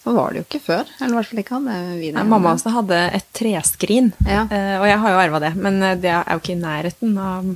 Sånn 0.01 0.17
var 0.17 0.33
det 0.33 0.41
jo 0.41 0.47
ikke 0.47 0.63
før. 0.65 0.89
Eller 1.03 1.13
i 1.13 1.19
hvert 1.19 1.29
fall 1.35 1.43
ikke 1.43 1.59
hadde 1.59 1.77
vi 2.01 2.09
det. 2.17 2.25
Mamma 2.33 2.55
også 2.57 2.73
hadde 2.79 3.03
et 3.21 3.29
treskrin, 3.37 4.09
Ja. 4.25 4.47
eh, 4.49 4.79
og 4.81 4.87
jeg 4.89 4.99
har 5.05 5.13
jo 5.13 5.21
arva 5.27 5.41
det. 5.45 5.53
Men 5.57 5.83
eh, 5.83 5.95
det 6.01 6.11
er 6.17 6.25
jo 6.33 6.41
ikke 6.41 6.57
i 6.57 6.63
nærheten 6.65 7.13
av 7.21 7.53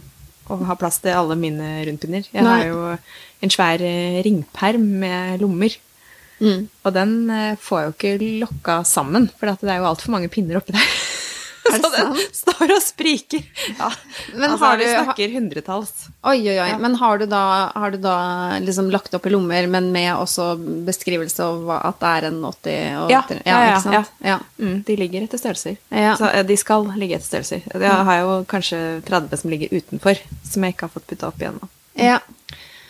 å 0.52 0.60
ha 0.68 0.76
plass 0.80 1.00
til 1.00 1.16
alle 1.16 1.36
mine 1.40 1.70
rundpinner. 1.88 2.28
Jeg 2.32 2.44
Nei. 2.44 2.58
har 2.60 2.66
jo 2.68 2.98
en 3.40 3.56
svær 3.56 3.80
eh, 3.88 4.20
ringperm 4.20 4.84
med 5.00 5.40
lommer. 5.40 5.72
Mm. 6.40 6.68
Og 6.86 6.92
den 6.94 7.14
eh, 7.34 7.54
får 7.60 7.80
jeg 7.80 7.88
jo 7.88 7.96
ikke 7.96 8.32
lokka 8.46 8.80
sammen, 8.86 9.30
for 9.38 9.50
det 9.50 9.70
er 9.74 9.80
jo 9.82 9.88
altfor 9.92 10.14
mange 10.14 10.28
pinner 10.32 10.60
oppi 10.62 10.72
der. 10.76 10.90
Er 11.68 11.82
Så 11.82 11.88
den 11.92 12.14
sant? 12.16 12.36
står 12.38 12.70
og 12.72 12.80
spriker. 12.80 13.42
Ja. 13.76 13.90
Men 14.32 14.54
altså, 14.54 14.64
har 14.70 14.78
du- 14.80 14.84
snakker 14.88 15.32
hundretalls. 15.34 15.90
Oi, 16.24 16.38
oi, 16.48 16.54
oi. 16.62 16.68
Ja. 16.70 16.78
Men 16.80 16.94
har 16.96 17.18
du 17.20 17.26
da, 17.28 17.40
har 17.74 17.90
du 17.92 17.98
da 18.00 18.14
liksom 18.64 18.88
lagt 18.94 19.12
opp 19.18 19.26
i 19.28 19.32
lommer, 19.34 19.66
men 19.68 19.90
med 19.92 20.14
også 20.14 20.46
beskrivelse 20.86 21.44
av 21.44 21.68
at 21.76 21.98
det 22.00 22.12
er 22.14 22.28
en 22.30 22.38
80 22.40 22.78
og 23.02 23.12
Ja, 23.12 23.20
80 23.28 23.42
ja, 23.44 23.58
ja, 23.58 23.74
ikke 23.74 23.82
sant? 23.84 24.14
Ja. 24.24 24.38
Mm, 24.56 24.78
de 24.88 24.96
ligger 25.02 25.26
etter 25.28 25.42
størrelser. 25.42 25.76
Ja. 25.92 26.14
Så 26.16 26.30
eh, 26.32 26.46
de 26.48 26.56
skal 26.56 26.88
ligge 26.96 27.18
etter 27.20 27.28
størrelser. 27.34 27.68
Jeg 27.74 28.04
har 28.08 28.22
jo 28.24 28.32
kanskje 28.48 28.80
30 29.10 29.42
som 29.42 29.52
ligger 29.52 29.68
utenfor, 29.76 30.24
som 30.48 30.64
jeg 30.64 30.72
ikke 30.72 30.88
har 30.88 30.94
fått 30.96 31.06
putta 31.12 31.28
opp 31.28 31.44
igjen 31.44 31.60
nå. 31.60 31.68
Ja. 32.00 32.16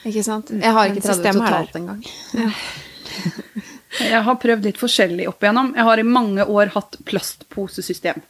Ikke 0.06 0.22
sant? 0.22 0.54
Jeg 0.54 0.70
har 0.78 0.86
ikke 0.92 1.02
Men 1.02 1.08
tradd 1.08 1.18
ut 1.18 1.26
systemet 1.26 1.42
er 1.42 1.50
totalt 1.50 1.82
engang. 1.82 2.54
Jeg 4.00 4.24
har 4.26 4.40
prøvd 4.40 4.66
litt 4.68 4.80
forskjellig 4.80 5.28
opp 5.30 5.44
igjennom. 5.44 5.72
Jeg 5.76 5.86
har 5.88 6.00
i 6.00 6.06
mange 6.06 6.44
år 6.44 6.74
hatt 6.74 6.98
plastposesystem. 7.08 8.20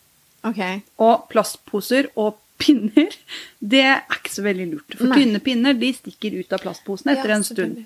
Okay. 0.48 0.82
Og 1.02 1.26
plastposer 1.32 2.10
og 2.18 2.38
pinner, 2.58 3.14
det 3.58 3.82
er 3.87 4.00
ikke 4.16 4.32
så 4.32 4.44
veldig 4.46 4.68
lurt. 4.72 4.96
For 4.98 5.10
Nei. 5.10 5.20
tynne 5.22 5.40
pinner 5.44 5.76
de 5.78 5.92
stikker 5.94 6.38
ut 6.40 6.54
av 6.54 6.62
plastposen 6.64 7.12
etter 7.12 7.30
Ja, 7.30 7.38
en 7.38 7.46
stund. 7.46 7.84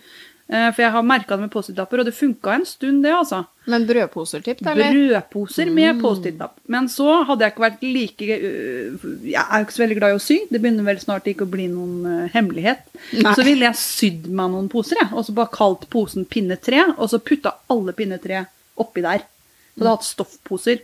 Eh, 0.53 0.67
For 0.77 0.83
jeg 0.85 0.93
har 0.93 1.03
merka 1.09 1.37
det 1.39 1.47
med 1.47 1.51
Post-It-lapper, 1.55 2.03
og 2.03 2.05
det 2.05 2.13
funka 2.13 2.53
en 2.59 2.65
stund, 2.69 2.99
det, 3.07 3.13
altså. 3.17 3.39
Men 3.73 3.87
brødposer 3.89 4.43
typ, 4.45 4.59
eller? 4.69 4.93
Brødposer 4.93 5.71
med 5.73 5.95
Mm. 5.97 6.01
Post-It-lapp. 6.03 6.59
Men 6.69 6.89
så 6.93 7.07
hadde 7.25 7.47
jeg 7.47 7.53
ikke 7.55 7.65
vært 7.65 7.83
like 7.87 8.29
øh, 8.37 9.07
Jeg 9.31 9.45
er 9.47 9.59
jo 9.63 9.65
ikke 9.67 9.77
så 9.79 9.83
veldig 9.85 9.97
glad 10.01 10.13
i 10.13 10.19
å 10.19 10.21
sy. 10.21 10.37
Det 10.51 10.61
begynner 10.61 10.85
vel 10.91 11.01
snart 11.01 11.31
ikke 11.31 11.47
å 11.47 11.51
bli 11.55 11.69
noen 11.73 12.05
øh, 12.05 12.29
hemmelighet. 12.35 12.85
Nei. 13.23 13.33
Så 13.39 13.47
ville 13.47 13.65
jeg 13.71 13.81
sydd 13.81 14.29
meg 14.29 14.51
noen 14.53 14.69
poser, 14.69 15.01
jeg. 15.01 15.09
Og 15.17 15.25
så 15.25 15.33
bare 15.41 15.55
kalt 15.57 15.89
posen 15.89 16.27
pinne 16.29 16.59
3, 16.61 16.85
og 16.99 17.09
så 17.09 17.19
putta 17.23 17.55
alle 17.73 17.93
pinne 17.97 18.19
3 18.21 18.45
oppi 18.83 19.01
der. 19.09 19.25
Så 19.73 19.81
hadde 19.87 19.95
hatt 19.97 20.05
stoffposer. 20.11 20.83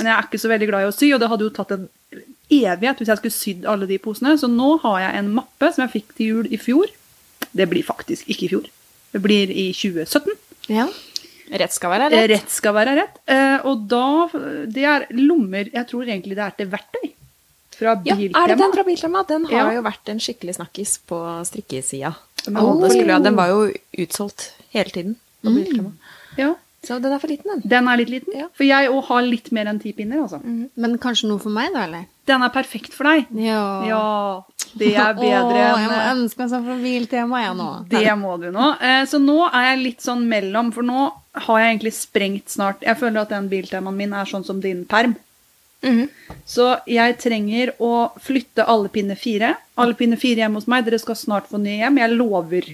Men 0.00 0.08
jeg 0.10 0.14
er 0.16 0.26
ikke 0.26 0.42
så 0.42 0.50
veldig 0.50 0.66
glad 0.72 0.82
i 0.82 0.90
å 0.90 0.94
sy, 0.96 1.12
og 1.14 1.20
det 1.22 1.28
hadde 1.30 1.46
jo 1.46 1.54
tatt 1.54 1.70
en 1.76 1.86
evighet 2.50 2.98
hvis 2.98 3.08
jeg 3.12 3.20
skulle 3.20 3.36
sydd 3.38 3.66
alle 3.70 3.86
de 3.86 3.98
posene. 4.02 4.34
Så 4.40 4.50
nå 4.50 4.72
har 4.82 4.98
jeg 5.04 5.20
en 5.22 5.30
mappe 5.36 5.70
som 5.70 5.84
jeg 5.86 5.92
fikk 6.00 6.16
til 6.18 6.26
jul 6.32 6.48
i 6.50 6.58
fjor. 6.58 6.90
Det 7.54 7.68
blir 7.70 7.86
faktisk 7.86 8.26
ikke 8.32 8.48
i 8.48 8.50
fjor. 8.56 8.66
Det 9.14 9.20
blir 9.22 9.50
i 9.50 9.68
2017. 9.72 10.34
Ja. 10.74 10.88
Rett 11.54 11.74
skal 11.76 11.92
være 11.92 12.08
rett. 12.10 12.28
Rett 12.32 12.50
skal 12.50 12.74
være 12.74 12.94
rett. 12.98 13.18
Eh, 13.30 13.58
og 13.68 13.84
da 13.88 14.04
Det 14.66 14.84
er 14.88 15.04
lommer 15.12 15.68
Jeg 15.70 15.86
tror 15.90 16.08
egentlig 16.08 16.34
det 16.38 16.44
er 16.46 16.54
til 16.58 16.70
verktøy. 16.72 17.10
Fra 17.74 17.94
Ja, 18.06 18.14
er 18.14 18.48
det 18.48 18.58
den 18.58 18.72
fra 18.72 18.84
Biltema? 18.86 19.22
Den 19.26 19.44
har 19.50 19.70
Ja. 19.72 19.72
jo 19.78 19.82
vært 19.82 20.08
en 20.08 20.18
skikkelig 20.22 20.56
snakkis 20.56 20.98
på 21.06 21.18
strikkesida. 21.44 22.14
Men- 22.48 22.56
Alle 22.64 22.90
skulle 22.90 23.12
ha, 23.12 23.18
Den 23.18 23.34
var 23.36 23.48
jo 23.48 23.72
utsolgt 23.98 24.52
hele 24.72 24.90
tiden 24.90 25.16
på 25.44 25.50
Mm. 25.50 25.56
Biltema. 25.64 25.92
Ja, 26.38 26.54
Så 26.84 27.00
den 27.00 27.12
er 27.12 27.18
for 27.18 27.28
liten, 27.28 27.44
den. 27.50 27.62
Den 27.66 27.88
er 27.88 27.96
litt 27.96 28.08
liten. 28.10 28.32
Ja. 28.36 28.46
For 28.54 28.64
jeg 28.64 28.90
òg 28.90 29.04
har 29.04 29.22
litt 29.22 29.50
mer 29.52 29.64
enn 29.66 29.80
ti 29.80 29.92
pinner. 29.92 30.22
altså. 30.22 30.40
Men 30.76 30.98
kanskje 30.98 31.28
noe 31.28 31.38
for 31.40 31.48
meg, 31.50 31.72
da, 31.72 31.84
eller? 31.84 32.06
Den 32.26 32.42
er 32.42 32.50
perfekt 32.50 32.92
for 32.92 33.04
deg. 33.04 33.26
Ja. 33.34 33.86
Ja, 33.88 34.42
det 34.78 34.92
er 34.94 35.14
bedre 35.18 35.64
Åh, 35.74 35.80
jeg 35.82 35.90
må 35.90 35.98
ønske 36.14 36.40
meg 36.42 36.50
sånn 36.52 36.64
fra 36.66 36.76
biltema, 36.82 37.42
jeg 37.44 37.56
nå. 37.58 37.68
Det 37.90 38.16
må 38.20 38.36
du 38.42 38.48
nå. 38.54 38.70
Eh, 38.80 39.02
Så 39.10 39.20
nå 39.22 39.38
er 39.50 39.68
jeg 39.72 39.82
litt 39.84 40.04
sånn 40.06 40.24
mellom, 40.30 40.72
for 40.74 40.86
nå 40.86 41.04
har 41.46 41.60
jeg 41.60 41.70
egentlig 41.72 41.94
sprengt 41.96 42.52
snart 42.52 42.82
Jeg 42.86 42.98
føler 43.00 43.24
at 43.24 43.32
den 43.34 43.48
biltemaen 43.50 43.96
min 43.98 44.12
er 44.14 44.28
sånn 44.30 44.44
som 44.46 44.60
din 44.62 44.84
perm. 44.86 45.16
Mhm. 45.84 46.08
Så 46.48 46.68
jeg 46.88 47.18
trenger 47.20 47.74
å 47.82 48.12
flytte 48.22 48.64
alle 48.66 48.88
pinne 48.88 49.16
fire. 49.20 49.54
Alle 49.76 49.94
pinne 49.98 50.16
fire 50.16 50.44
hjemme 50.44 50.60
hos 50.60 50.68
meg. 50.70 50.84
Dere 50.86 50.98
skal 51.02 51.18
snart 51.18 51.50
få 51.50 51.58
nye 51.60 51.82
hjem. 51.82 51.98
Jeg 52.00 52.14
lover. 52.16 52.70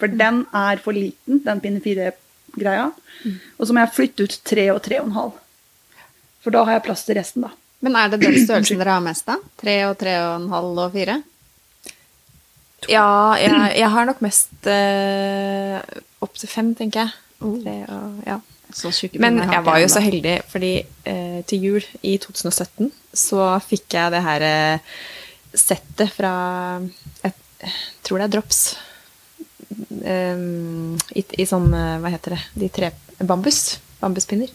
For 0.00 0.08
den 0.08 0.46
er 0.56 0.80
for 0.80 0.96
liten, 0.96 1.42
den 1.44 1.60
pinne 1.60 1.82
fire-greia. 1.84 2.86
Og 3.58 3.66
så 3.68 3.74
må 3.76 3.82
jeg 3.84 3.92
flytte 3.98 4.24
ut 4.24 4.38
tre 4.48 4.70
og 4.72 4.80
tre 4.86 5.00
og 5.02 5.10
en 5.10 5.16
halv. 5.18 5.32
For 6.40 6.54
da 6.54 6.62
har 6.64 6.78
jeg 6.78 6.86
plass 6.86 7.04
til 7.04 7.18
resten, 7.18 7.44
da. 7.44 7.50
Men 7.84 7.96
er 8.00 8.08
det 8.14 8.20
den 8.22 8.38
størrelsen 8.40 8.80
dere 8.80 8.96
har 8.96 9.04
mest 9.04 9.28
av? 9.28 9.42
Tre 9.60 9.74
og 9.90 9.98
tre 10.00 10.16
og 10.22 10.30
en 10.40 10.48
halv 10.54 10.80
og 10.86 10.94
fire? 10.96 11.18
Ja, 12.86 13.34
jeg, 13.40 13.54
jeg 13.80 13.90
har 13.90 14.06
nok 14.06 14.20
mest 14.22 14.68
uh, 14.70 15.80
opptil 16.22 16.50
fem, 16.50 16.70
tenker 16.78 17.06
jeg. 17.06 17.16
Oh. 17.42 17.58
Tre 17.62 17.74
og, 17.90 18.22
ja. 18.26 18.38
Så 18.74 18.92
Men 19.16 19.38
jeg 19.40 19.64
var 19.64 19.78
jo 19.80 19.88
så 19.88 20.00
heldig, 20.04 20.34
fordi 20.52 20.72
uh, 21.08 21.40
til 21.48 21.62
jul 21.64 21.84
i 22.04 22.18
2017 22.20 22.90
så 23.16 23.54
fikk 23.64 23.96
jeg 23.96 24.12
det 24.12 24.20
her 24.26 24.44
uh, 24.44 24.98
settet 25.56 26.12
fra 26.12 26.32
Jeg 27.24 27.32
tror 28.04 28.20
det 28.20 28.28
er 28.28 28.34
Drops. 28.36 28.60
Um, 29.68 30.96
i, 31.16 31.24
I 31.42 31.44
sånn 31.48 31.66
eh, 31.76 31.98
Hva 32.00 32.10
heter 32.12 32.36
det? 32.36 32.38
De 32.56 32.68
tre 32.72 32.92
Bambus. 33.18 33.78
Bambuspinner. 33.98 34.52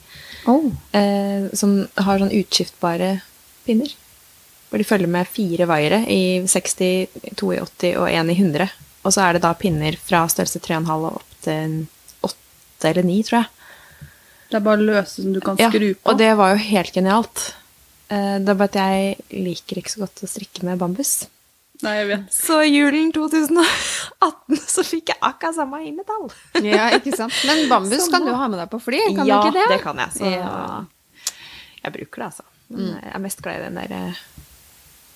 Oh. 0.48 0.70
Uh, 0.96 1.50
som 1.58 1.82
har 2.00 2.22
sånn 2.22 2.34
utskiftbare 2.34 3.18
pinner. 3.68 3.92
Hvor 4.74 4.82
de 4.82 4.88
følger 4.89 5.10
med 5.13 5.27
fire 5.30 5.68
vaiere 5.70 6.00
i 6.10 6.22
60, 6.50 7.36
2 7.38 7.51
i 7.53 7.60
80 7.62 7.92
og 8.01 8.08
1 8.10 8.32
i 8.34 8.38
100. 8.39 8.65
Og 9.06 9.13
så 9.13 9.22
er 9.27 9.36
det 9.38 9.44
da 9.44 9.51
pinner 9.53 9.94
fra 10.01 10.24
størrelse 10.32 10.58
3,5 10.65 10.88
og 10.96 11.20
opp 11.20 11.36
til 11.46 11.75
8 12.25 12.89
eller 12.89 13.06
9, 13.06 13.18
tror 13.27 13.38
jeg. 13.44 14.08
Det 14.50 14.58
er 14.58 14.63
bare 14.65 14.82
løse 14.86 15.22
som 15.22 15.34
du 15.36 15.39
kan 15.46 15.60
skru 15.62 15.86
på. 15.94 15.94
Ja, 15.94 16.10
og 16.10 16.18
det 16.18 16.32
var 16.39 16.56
jo 16.56 16.63
helt 16.65 16.94
genialt. 16.96 17.44
Eh, 18.10 18.39
Det 18.42 18.50
er 18.50 18.58
bare 18.63 18.72
at 18.72 18.80
jeg 18.82 19.44
liker 19.46 19.77
ikke 19.84 19.94
så 19.94 20.01
godt 20.08 20.24
å 20.25 20.30
strikke 20.30 20.65
med 20.65 20.82
bambus. 20.82 21.13
Nei, 21.84 21.94
jeg 22.00 22.08
vet. 22.10 22.27
Så 22.34 22.60
julen 22.63 23.12
2018 23.13 24.58
så 24.74 24.84
fikk 24.88 25.10
jeg 25.13 25.20
akkurat 25.25 25.58
samme 25.58 25.82
i 25.86 25.92
metall. 25.94 26.30
Ja, 26.65 26.89
ikke 26.96 27.13
sant. 27.18 27.36
Men 27.50 27.65
bambus 27.70 28.08
kan 28.13 28.25
du 28.25 28.32
ha 28.34 28.48
med 28.48 28.58
deg 28.62 28.70
på 28.72 28.80
fly, 28.82 29.01
kan 29.18 29.27
ja, 29.27 29.38
du 29.42 29.50
ikke 29.50 29.58
det? 29.58 29.65
Ja, 29.68 29.72
det 29.75 29.82
kan 29.84 30.01
jeg. 30.01 30.13
Så 30.18 30.32
Ja. 30.32 30.86
jeg 31.84 31.94
bruker 31.98 32.22
det, 32.24 32.30
altså. 32.32 32.44
Men 32.74 32.88
jeg 33.03 33.12
er 33.13 33.20
mest 33.22 33.42
glad 33.44 33.60
i 33.60 33.65
den 33.68 33.75
der 33.82 33.92
eh, 33.98 34.22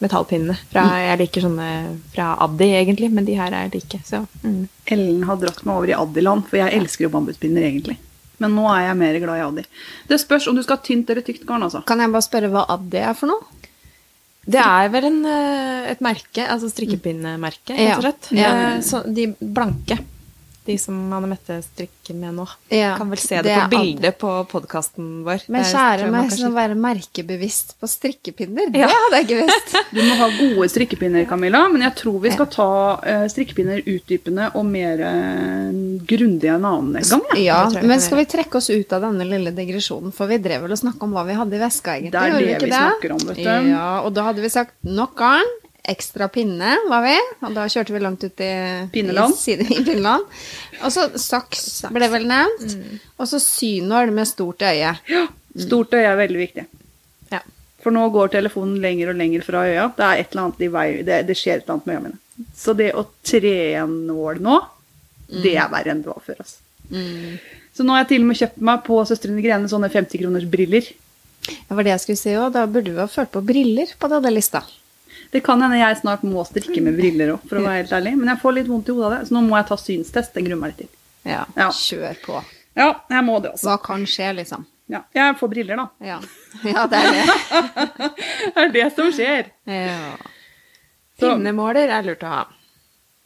metallpinnene. 0.03 0.57
Fra, 0.71 0.83
Jeg 1.01 1.19
liker 1.23 1.45
sånne 1.47 1.69
fra 2.13 2.31
Addi, 2.45 2.69
egentlig, 2.79 3.09
men 3.13 3.25
de 3.25 3.37
her 3.37 3.55
er 3.55 3.71
like. 3.73 4.01
Så 4.05 4.23
mm. 4.43 4.67
Ellen 4.93 5.23
har 5.29 5.39
dratt 5.41 5.63
meg 5.65 5.75
over 5.75 5.91
i 5.93 5.97
Addi-land, 5.97 6.45
for 6.49 6.61
jeg 6.61 6.75
elsker 6.77 7.07
jo 7.07 7.13
bambuspinner 7.15 7.65
egentlig. 7.65 7.97
Men 8.37 8.53
nå 8.53 8.67
er 8.69 8.83
jeg 8.89 8.97
mer 8.99 9.19
glad 9.23 9.39
i 9.39 9.45
Addi. 9.47 9.63
Det 10.09 10.19
spørs 10.21 10.47
om 10.49 10.57
du 10.57 10.61
skal 10.65 10.77
ha 10.77 10.85
tynt 10.85 11.09
eller 11.09 11.25
tykt 11.25 11.47
garn, 11.49 11.65
altså. 11.65 11.81
Kan 11.89 12.03
jeg 12.03 12.13
bare 12.13 12.27
spørre 12.27 12.51
hva 12.53 12.67
Addi 12.77 13.01
er 13.01 13.15
for 13.17 13.33
noe? 13.33 13.53
Det 14.47 14.61
er 14.63 14.91
vel 14.93 15.09
en, 15.09 15.17
eh, 15.27 15.89
et 15.91 16.03
merke, 16.05 16.45
altså 16.45 16.69
strikkepinnemerke, 16.71 17.73
rett 17.75 17.97
og 17.97 18.05
slett. 18.05 18.29
Ja. 18.37 18.51
Eh, 18.75 18.81
Så 18.85 19.01
de 19.11 19.33
blanke, 19.41 19.97
de 20.67 20.75
som 20.81 20.95
Anne 21.15 21.29
Mette 21.31 21.57
strikker 21.63 22.15
med 22.17 22.35
nå, 22.37 22.45
Ja, 22.73 22.93
kan 22.99 23.09
vel 23.11 23.19
se 23.21 23.39
det, 23.41 23.49
det 23.49 23.57
på 23.63 23.79
bildet 23.79 24.17
på 24.21 24.31
podkasten 24.51 25.23
vår. 25.25 25.45
Men 25.51 25.63
Der 25.63 25.71
kjære 25.71 26.09
meg, 26.13 26.31
sånn 26.35 26.49
å 26.51 26.55
være 26.55 26.77
merkebevisst 26.79 27.75
på 27.79 27.89
strikkepinner, 27.89 28.69
Ja. 28.75 28.87
det 28.91 28.99
hadde 29.01 29.21
jeg 29.21 29.27
ikke 29.27 29.39
visst. 29.45 29.75
Du 29.97 30.01
må 30.03 30.17
ha 30.19 30.27
gode 30.35 30.67
strikkepinner, 30.73 31.25
Camilla, 31.29 31.63
men 31.71 31.85
jeg 31.87 31.95
tror 32.01 32.19
vi 32.23 32.31
skal 32.35 32.49
ta 32.53 32.69
uh, 32.99 33.25
strikkepinner 33.31 33.81
utdypende 33.87 34.49
og 34.59 34.65
mer 34.67 35.01
uh, 35.01 35.71
grundig 36.07 36.51
en 36.51 36.67
annen 36.67 36.99
gang. 37.01 37.23
Ja, 37.39 37.63
Ja, 37.71 37.81
men 37.81 38.01
skal 38.03 38.21
vi 38.21 38.27
trekke 38.29 38.59
oss 38.59 38.69
ut 38.69 38.91
av 38.93 39.05
denne 39.07 39.25
lille 39.27 39.53
digresjonen, 39.55 40.11
for 40.15 40.29
vi 40.29 40.37
drev 40.43 40.65
vel 40.67 40.75
og 40.75 40.81
snakka 40.81 41.07
om 41.07 41.15
hva 41.15 41.23
vi 41.27 41.37
hadde 41.39 41.55
i 41.57 41.61
veska, 41.63 41.95
egentlig. 41.97 42.11
Det 42.13 42.25
er 42.27 42.35
det 42.37 42.51
ikke 42.57 42.67
vi 42.67 42.75
snakker 42.75 43.15
om, 43.15 43.23
vet 43.31 43.39
du. 43.39 43.71
Ja, 43.71 43.87
og 44.03 44.11
da 44.17 44.27
hadde 44.29 44.43
vi 44.43 44.51
sagt 44.53 44.75
nok 44.83 45.15
garn, 45.17 45.55
ekstra 45.87 46.27
pinne, 46.33 46.73
var 46.91 47.01
vi, 47.05 47.15
og 47.47 47.53
da 47.55 47.65
kjørte 47.71 47.93
vi 47.95 48.01
langt 48.03 48.23
ut 48.27 48.41
i 48.43 48.49
Pinneland. 48.93 49.35
I, 49.51 49.55
i 49.61 49.83
Pinneland. 49.87 50.25
Og 50.83 50.91
så 50.93 51.07
saks 51.19 51.67
ble 51.95 52.09
vel 52.13 52.27
nevnt, 52.29 52.65
Mm. 52.77 52.99
og 53.17 53.27
så 53.31 53.39
synål 53.41 54.11
med 54.13 54.27
stort 54.29 54.61
øye. 54.67 54.95
Ja, 55.09 55.25
Stort 55.57 55.93
øye 55.97 56.05
er 56.11 56.17
veldig 56.19 56.37
viktig. 56.43 56.65
Ja. 57.33 57.39
For 57.81 57.89
nå 57.95 58.03
går 58.13 58.29
telefonen 58.35 58.75
lenger 58.83 59.09
og 59.13 59.17
lenger 59.17 59.41
fra 59.47 59.63
øya. 59.65 59.87
Det 59.97 60.05
er 60.05 60.19
et 60.21 60.31
eller 60.35 60.43
annet 60.43 60.61
i 60.61 60.67
vei, 60.75 60.87
det, 61.07 61.21
det 61.27 61.37
skjer 61.39 61.57
et 61.61 61.63
eller 61.65 61.77
annet 61.79 61.87
med 61.87 61.95
øya 61.95 62.03
mine. 62.07 62.19
Så 62.53 62.75
det 62.77 62.91
å 62.93 63.07
tre 63.25 63.55
en 63.81 63.95
nål 64.05 64.41
nå, 64.45 64.59
det 65.41 65.55
er 65.57 65.71
verre 65.73 65.91
enn 65.95 66.03
det 66.05 66.11
var 66.11 66.21
før. 66.27 66.43
Altså. 66.43 66.59
Så 67.77 67.83
nå 67.85 67.93
har 67.95 68.03
jeg 68.03 68.11
til 68.13 68.21
og 68.23 68.29
med 68.29 68.37
kjøpt 68.39 68.61
meg 68.69 68.83
på 68.85 68.99
Søstrene 69.09 69.41
Grene 69.43 69.69
sånne 69.71 69.89
50 69.93 70.21
kroners 70.21 70.45
briller. 70.49 70.85
Det 71.47 71.73
var 71.77 71.85
det 71.87 71.91
jeg 71.95 72.03
skulle 72.03 72.21
si 72.21 72.35
òg, 72.37 72.51
da 72.55 72.63
burde 72.69 72.93
vi 72.93 73.01
ha 73.01 73.07
ført 73.09 73.31
på 73.33 73.41
briller 73.45 73.91
på 74.01 74.09
denne 74.13 74.31
lista. 74.33 74.61
Det 75.31 75.41
kan 75.43 75.61
hende 75.61 75.77
jeg 75.79 75.97
snart 76.01 76.23
må 76.23 76.43
strikke 76.47 76.81
med 76.81 76.95
briller 76.97 77.33
opp, 77.33 77.43
for 77.49 77.59
å 77.59 77.65
være 77.65 77.81
helt 77.83 77.91
ærlig. 77.97 78.13
Men 78.17 78.29
jeg 78.33 78.41
får 78.41 78.53
litt 78.57 78.67
vondt 78.71 78.87
i 78.89 78.95
hodet 78.95 79.05
av 79.09 79.13
det, 79.17 79.27
så 79.27 79.35
nå 79.35 79.41
må 79.47 79.57
jeg 79.59 79.67
ta 79.67 79.77
synstest. 79.81 80.33
Det 80.33 80.43
gruer 80.45 80.59
meg 80.61 80.73
litt 80.73 80.77
til. 80.85 80.89
Ja, 81.27 81.43
Ja. 81.57 81.69
kjør 81.75 82.21
på. 82.23 82.43
Ja, 82.77 82.89
jeg 83.09 83.23
må 83.27 83.41
det 83.43 83.51
også. 83.53 83.67
Hva 83.67 83.77
kan 83.83 84.05
skje, 84.05 84.33
liksom? 84.37 84.65
Ja, 84.87 85.01
jeg 85.13 85.35
får 85.35 85.49
briller, 85.51 85.75
da. 85.75 85.87
Ja, 85.99 86.19
ja 86.63 86.85
det 86.87 86.99
er 87.03 87.11
det. 87.11 87.25
Det 88.55 88.63
er 88.63 88.69
det 88.71 88.85
som 88.95 89.11
skjer. 89.11 89.49
Ja. 89.67 90.15
Pinnemåler 91.19 91.89
er 91.91 92.05
lurt 92.05 92.23
å 92.23 92.29
ha. 92.31 92.43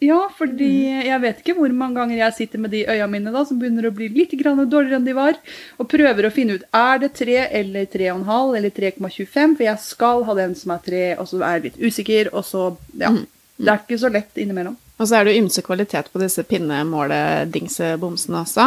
Ja, 0.01 0.17
fordi 0.33 0.89
jeg 1.05 1.21
vet 1.21 1.41
ikke 1.43 1.53
hvor 1.59 1.73
mange 1.77 1.99
ganger 1.99 2.17
jeg 2.17 2.33
sitter 2.33 2.61
med 2.63 2.71
de 2.73 2.79
øya 2.89 3.05
mine 3.09 3.29
da, 3.33 3.43
som 3.45 3.59
begynner 3.61 3.85
å 3.85 3.93
bli 3.93 4.07
litt 4.09 4.31
dårligere 4.33 4.97
enn 4.97 5.05
de 5.05 5.13
var, 5.13 5.37
og 5.77 5.89
prøver 5.91 6.25
å 6.25 6.31
finne 6.33 6.57
ut 6.57 6.65
er 6.73 7.03
det 7.03 7.11
3 7.19 7.35
eller 7.61 7.85
3,5 7.85 8.55
eller 8.57 8.73
3,25, 8.73 9.53
for 9.59 9.65
jeg 9.67 9.83
skal 9.83 10.23
ha 10.25 10.37
den 10.39 10.55
som 10.57 10.73
er 10.73 10.81
3, 10.87 11.03
og 11.21 11.29
så 11.29 11.43
er 11.45 11.59
jeg 11.59 11.65
litt 11.67 11.81
usikker, 11.85 12.33
og 12.33 12.47
så 12.47 12.71
Ja. 12.97 13.13
Det 13.61 13.69
er 13.69 13.77
ikke 13.83 13.99
så 14.01 14.09
lett 14.09 14.39
innimellom. 14.41 14.73
Og 14.97 15.05
så 15.05 15.19
er 15.19 15.27
det 15.27 15.37
ymse 15.37 15.61
kvalitet 15.61 16.09
på 16.09 16.21
disse 16.21 16.41
pinnemåledingsebomsene 16.49 18.39
også. 18.41 18.65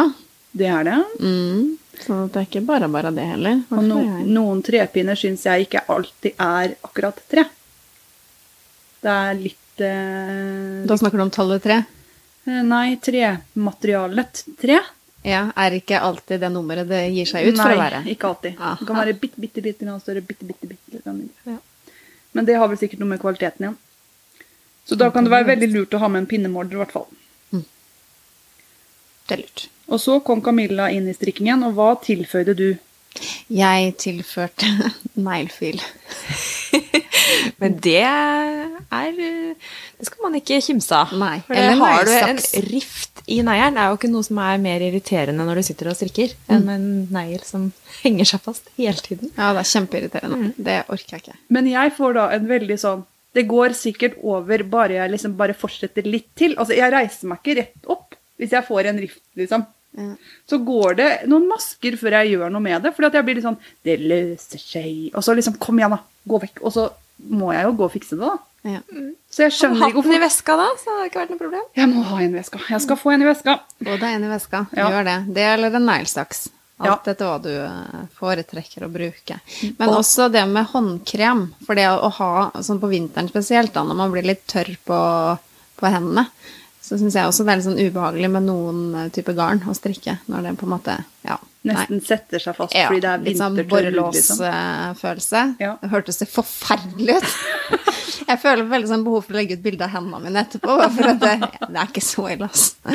Det 0.55 0.69
er 0.71 0.87
det. 0.87 1.01
Mm. 1.19 1.75
Så 1.99 2.19
det 2.31 2.39
er 2.39 2.47
ikke 2.47 2.63
bare 2.67 2.87
bare 2.91 3.11
det 3.15 3.27
heller. 3.27 3.59
Og 3.75 3.83
no, 3.83 3.99
noen 4.23 4.63
trepinner 4.63 5.19
syns 5.19 5.43
jeg 5.47 5.67
ikke 5.67 5.83
alltid 5.91 6.39
er 6.39 6.77
akkurat 6.87 7.19
tre. 7.31 7.43
Det 9.03 9.11
er 9.11 9.35
litt 9.39 9.59
Da 9.77 10.97
snakker 10.97 11.17
du 11.17 11.23
om 11.23 11.31
tallet 11.33 11.63
tre? 11.63 11.81
eh, 12.47 12.61
Nei, 12.63 12.95
trematerialet 13.01 14.43
tre. 14.61 14.79
Ja, 15.25 15.51
Er 15.57 15.71
ikke 15.79 15.97
alltid 15.99 16.39
det 16.39 16.51
nummeret 16.53 16.87
det 16.87 17.01
gir 17.15 17.25
seg 17.25 17.47
ut 17.49 17.57
for 17.57 17.73
å 17.73 17.77
være? 17.79 18.03
Nei, 18.03 18.13
ikke 18.13 18.27
alltid. 18.29 18.59
Aha. 18.59 18.75
Det 18.79 18.85
kan 18.87 18.99
være 19.01 19.13
bitte, 19.17 19.41
bitte, 19.41 19.61
bitte 19.65 19.85
grann 19.87 19.99
større, 20.03 20.21
bitte, 20.21 20.45
bitte, 20.45 20.67
bitte 20.69 21.01
grann 21.01 21.17
mindre. 21.17 21.55
Ja. 21.55 21.93
Men 22.37 22.45
det 22.45 22.55
har 22.59 22.67
vel 22.69 22.77
sikkert 22.77 22.99
noe 23.01 23.09
med 23.09 23.19
kvaliteten 23.23 23.65
igjen. 23.65 23.77
Så 24.85 24.95
da 24.95 25.09
kan 25.09 25.25
det 25.25 25.31
være 25.33 25.47
veldig 25.49 25.71
lurt 25.73 25.95
å 25.97 26.01
ha 26.03 26.07
med 26.13 26.21
en 26.21 26.27
pinnemåler, 26.29 26.75
i 26.77 26.81
hvert 26.83 26.91
fall. 26.93 27.07
Det 29.25 29.33
er 29.33 29.41
lurt. 29.41 29.63
Og 29.89 29.97
så 30.01 30.19
kom 30.21 30.41
Camilla 30.45 30.91
inn 30.93 31.07
i 31.09 31.13
strikkingen, 31.17 31.63
og 31.65 31.73
hva 31.79 31.95
tilføyde 32.05 32.53
du? 32.53 32.67
Jeg 33.51 33.95
tilførte 34.01 34.69
neglefil. 35.27 35.81
Men 37.61 37.77
det 37.81 38.01
er 38.03 39.15
Det 39.15 40.05
skal 40.07 40.25
man 40.25 40.37
ikke 40.37 40.59
kimse 40.63 40.93
av. 40.97 41.13
Nei, 41.17 41.39
For 41.47 41.57
eller 41.57 41.73
det 41.73 41.79
har 41.81 42.05
du 42.05 42.13
en 42.17 42.41
rift 42.69 43.23
i 43.25 43.39
neglen. 43.41 43.79
er 43.81 43.89
jo 43.89 43.97
ikke 43.97 44.11
noe 44.11 44.27
som 44.27 44.39
er 44.43 44.59
mer 44.61 44.83
irriterende 44.85 45.47
når 45.47 45.61
du 45.61 45.67
sitter 45.69 45.89
og 45.89 45.97
strikker, 45.97 46.35
enn 46.51 46.69
en 46.69 46.87
negl 47.13 47.41
som 47.47 47.69
henger 48.03 48.29
seg 48.29 48.43
fast 48.45 48.69
hele 48.77 49.01
tiden. 49.01 49.31
Ja, 49.37 49.53
det 49.55 49.63
er 49.63 49.71
kjempeirriterende. 49.71 50.51
Det 50.57 50.79
orker 50.93 51.15
jeg 51.17 51.25
ikke. 51.25 51.37
Men 51.57 51.71
jeg 51.71 51.95
får 51.97 52.17
da 52.19 52.29
en 52.37 52.49
veldig 52.51 52.79
sånn 52.81 53.05
Det 53.35 53.43
går 53.51 53.73
sikkert 53.75 54.13
over 54.23 54.61
bare 54.71 54.95
jeg 54.95 55.11
liksom 55.11 55.33
bare 55.35 55.55
fortsetter 55.57 56.05
litt 56.07 56.29
til. 56.39 56.53
Altså, 56.55 56.75
jeg 56.77 56.93
reiser 56.93 57.27
meg 57.27 57.41
ikke 57.41 57.57
rett 57.59 57.89
opp 57.91 58.13
hvis 58.39 58.51
jeg 58.55 58.67
får 58.67 58.87
en 58.91 58.97
rift, 58.99 59.21
liksom. 59.39 59.65
Ja. 59.97 60.09
Så 60.49 60.57
går 60.65 60.95
det 60.99 61.09
noen 61.31 61.47
masker 61.47 61.95
før 61.99 62.17
jeg 62.19 62.33
gjør 62.35 62.51
noe 62.51 62.61
med 62.61 62.81
det. 62.83 62.91
Fordi 62.95 63.07
at 63.07 63.13
jeg 63.19 63.25
blir 63.27 63.35
litt 63.39 63.45
sånn 63.47 63.57
Det 63.85 63.95
løser 64.01 64.59
seg. 64.59 65.11
Og 65.15 65.23
så 65.23 65.35
liksom 65.37 65.55
Kom 65.59 65.79
igjen, 65.79 65.95
da. 65.95 66.01
Gå 66.27 66.41
vekk. 66.41 66.59
Og 66.67 66.73
så 66.75 66.89
må 67.31 67.53
jeg 67.55 67.63
jo 67.63 67.71
gå 67.79 67.85
og 67.87 67.93
fikse 67.93 68.17
det, 68.19 68.27
da. 68.27 68.37
Ja. 68.65 68.79
Så 69.31 69.45
jeg 69.45 69.53
skjønner 69.55 69.79
Har 69.85 69.91
hvorfor 69.93 70.09
hatt 70.09 70.15
den 70.15 70.21
i 70.21 70.25
veska 70.25 70.55
da, 70.57 70.65
så 70.81 70.85
det 70.89 70.97
har 70.99 71.09
ikke 71.11 71.19
vært 71.21 71.31
noe 71.35 71.39
problem. 71.43 71.65
Jeg 71.77 71.89
må 71.93 72.01
ha 72.09 72.17
en 72.25 72.33
i 72.33 72.39
veska. 72.39 72.59
Jeg 72.69 72.81
skal 72.81 72.97
få 72.97 73.11
en 73.13 73.21
i 73.23 73.27
veska. 73.29 73.59
Det 73.79 73.93
er 73.95 74.05
en 74.09 74.23
i 74.25 74.31
veska. 74.33 74.61
Ja. 74.75 74.89
Gjør 74.91 75.05
det. 75.07 75.17
Det 75.37 75.45
eller 75.53 75.75
en 75.79 75.85
neglesaks. 75.91 76.47
Alt 76.75 77.05
Ja. 77.07 77.13
etter 77.13 77.29
hva 77.29 77.37
du 77.39 77.51
eh, 77.55 78.01
foretrekker 78.19 78.83
å 78.83 78.91
bruke. 78.91 79.37
Men 79.77 79.89
Og- 79.93 80.01
også 80.01 80.29
det 80.33 80.43
med 80.49 80.65
håndkrem. 80.73 81.53
For 81.65 81.73
det 81.75 81.85
å 81.87 82.09
ha, 82.11 82.51
sånn 82.59 82.81
på 82.81 82.89
vinteren 82.91 83.29
spesielt, 83.31 83.71
da, 83.71 83.83
når 83.83 83.95
man 83.95 84.11
blir 84.11 84.23
litt 84.27 84.43
tørr 84.47 84.75
på, 84.83 84.99
på 85.79 85.87
hendene, 85.93 86.27
så 86.85 86.99
syns 87.01 87.15
jeg 87.17 87.25
også 87.25 87.45
det 87.45 87.53
er 87.53 87.59
litt 87.59 87.65
sånn 87.65 87.81
ubehagelig 87.81 88.29
med 88.35 88.45
noen 88.45 88.81
eh, 88.99 89.11
type 89.13 89.33
garn 89.37 89.63
å 89.65 89.73
strikke. 89.73 90.19
Når 90.29 90.45
det 90.45 90.55
på 90.61 90.67
en 90.67 90.73
måte 90.77 91.01
Ja. 91.25 91.39
Nesten 91.65 91.97
setter 92.05 92.37
seg 92.43 92.53
fast 92.53 92.75
Ja, 92.77 92.91
fordi 92.91 93.01
det 93.01 93.09
er 93.09 93.23
litt 93.25 93.39
sånn 93.39 93.55
vintertørr 93.57 93.87
hud, 93.89 94.13
liksom. 94.13 94.41
borrelåsfølelse. 94.43 95.41
Ja. 95.63 95.71
Det 95.81 95.89
hørtes 95.89 96.21
det 96.21 96.27
forferdelig 96.29 97.15
ut. 97.17 97.31
jeg 98.29 98.41
føler 98.43 98.69
veldig 98.69 98.91
sånn 98.91 99.05
behov 99.07 99.25
for 99.25 99.33
å 99.33 99.39
legge 99.39 99.57
ut 99.57 99.63
bilde 99.65 99.87
av 99.87 99.95
hendene 99.95 100.21
mine 100.27 100.43
etterpå. 100.45 100.77
For 100.93 101.09
at 101.09 101.23
det, 101.23 101.33
det 101.65 101.79
er 101.81 101.89
ikke 101.89 102.05
så 102.05 102.27
ille, 102.35 102.51
altså. 102.51 102.93